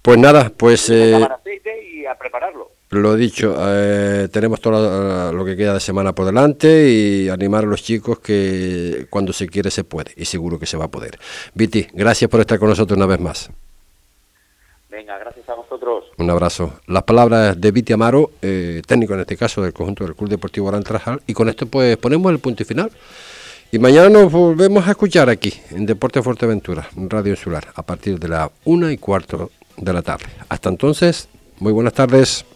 Pues 0.00 0.18
nada, 0.18 0.50
pues... 0.56 0.88
Eh, 0.88 1.12
Tamaraceite 1.12 1.84
y 1.84 2.06
a 2.06 2.14
prepararlo. 2.14 2.77
Lo 2.90 3.16
dicho, 3.16 3.54
eh, 3.58 4.28
tenemos 4.32 4.62
todo 4.62 5.30
lo 5.32 5.44
que 5.44 5.56
queda 5.56 5.74
de 5.74 5.80
semana 5.80 6.14
por 6.14 6.24
delante 6.24 6.88
y 6.88 7.28
animar 7.28 7.64
a 7.64 7.66
los 7.66 7.82
chicos 7.82 8.18
que 8.20 9.06
cuando 9.10 9.34
se 9.34 9.46
quiere 9.46 9.70
se 9.70 9.84
puede 9.84 10.12
y 10.16 10.24
seguro 10.24 10.58
que 10.58 10.64
se 10.64 10.78
va 10.78 10.86
a 10.86 10.90
poder. 10.90 11.18
Viti, 11.52 11.86
gracias 11.92 12.30
por 12.30 12.40
estar 12.40 12.58
con 12.58 12.70
nosotros 12.70 12.96
una 12.96 13.06
vez 13.06 13.20
más. 13.20 13.50
Venga, 14.88 15.18
gracias 15.18 15.46
a 15.50 15.54
vosotros. 15.54 16.06
Un 16.16 16.30
abrazo. 16.30 16.80
Las 16.86 17.02
palabras 17.02 17.60
de 17.60 17.70
Viti 17.70 17.92
Amaro, 17.92 18.30
eh, 18.40 18.80
técnico 18.86 19.12
en 19.12 19.20
este 19.20 19.36
caso 19.36 19.60
del 19.60 19.74
conjunto 19.74 20.04
del 20.04 20.14
Club 20.14 20.30
Deportivo 20.30 20.68
Gran 20.68 20.82
Trajal, 20.82 21.20
y 21.26 21.34
con 21.34 21.50
esto 21.50 21.66
pues 21.66 21.98
ponemos 21.98 22.32
el 22.32 22.38
punto 22.38 22.62
y 22.62 22.66
final. 22.66 22.90
Y 23.70 23.78
mañana 23.78 24.08
nos 24.08 24.32
volvemos 24.32 24.88
a 24.88 24.92
escuchar 24.92 25.28
aquí 25.28 25.52
en 25.72 25.84
Deporte 25.84 26.22
Fuerteventura, 26.22 26.88
Radio 26.96 27.32
Insular, 27.32 27.68
a 27.74 27.82
partir 27.82 28.18
de 28.18 28.28
la 28.28 28.50
una 28.64 28.90
y 28.90 28.96
cuarto 28.96 29.50
de 29.76 29.92
la 29.92 30.00
tarde. 30.00 30.24
Hasta 30.48 30.70
entonces, 30.70 31.28
muy 31.58 31.74
buenas 31.74 31.92
tardes. 31.92 32.46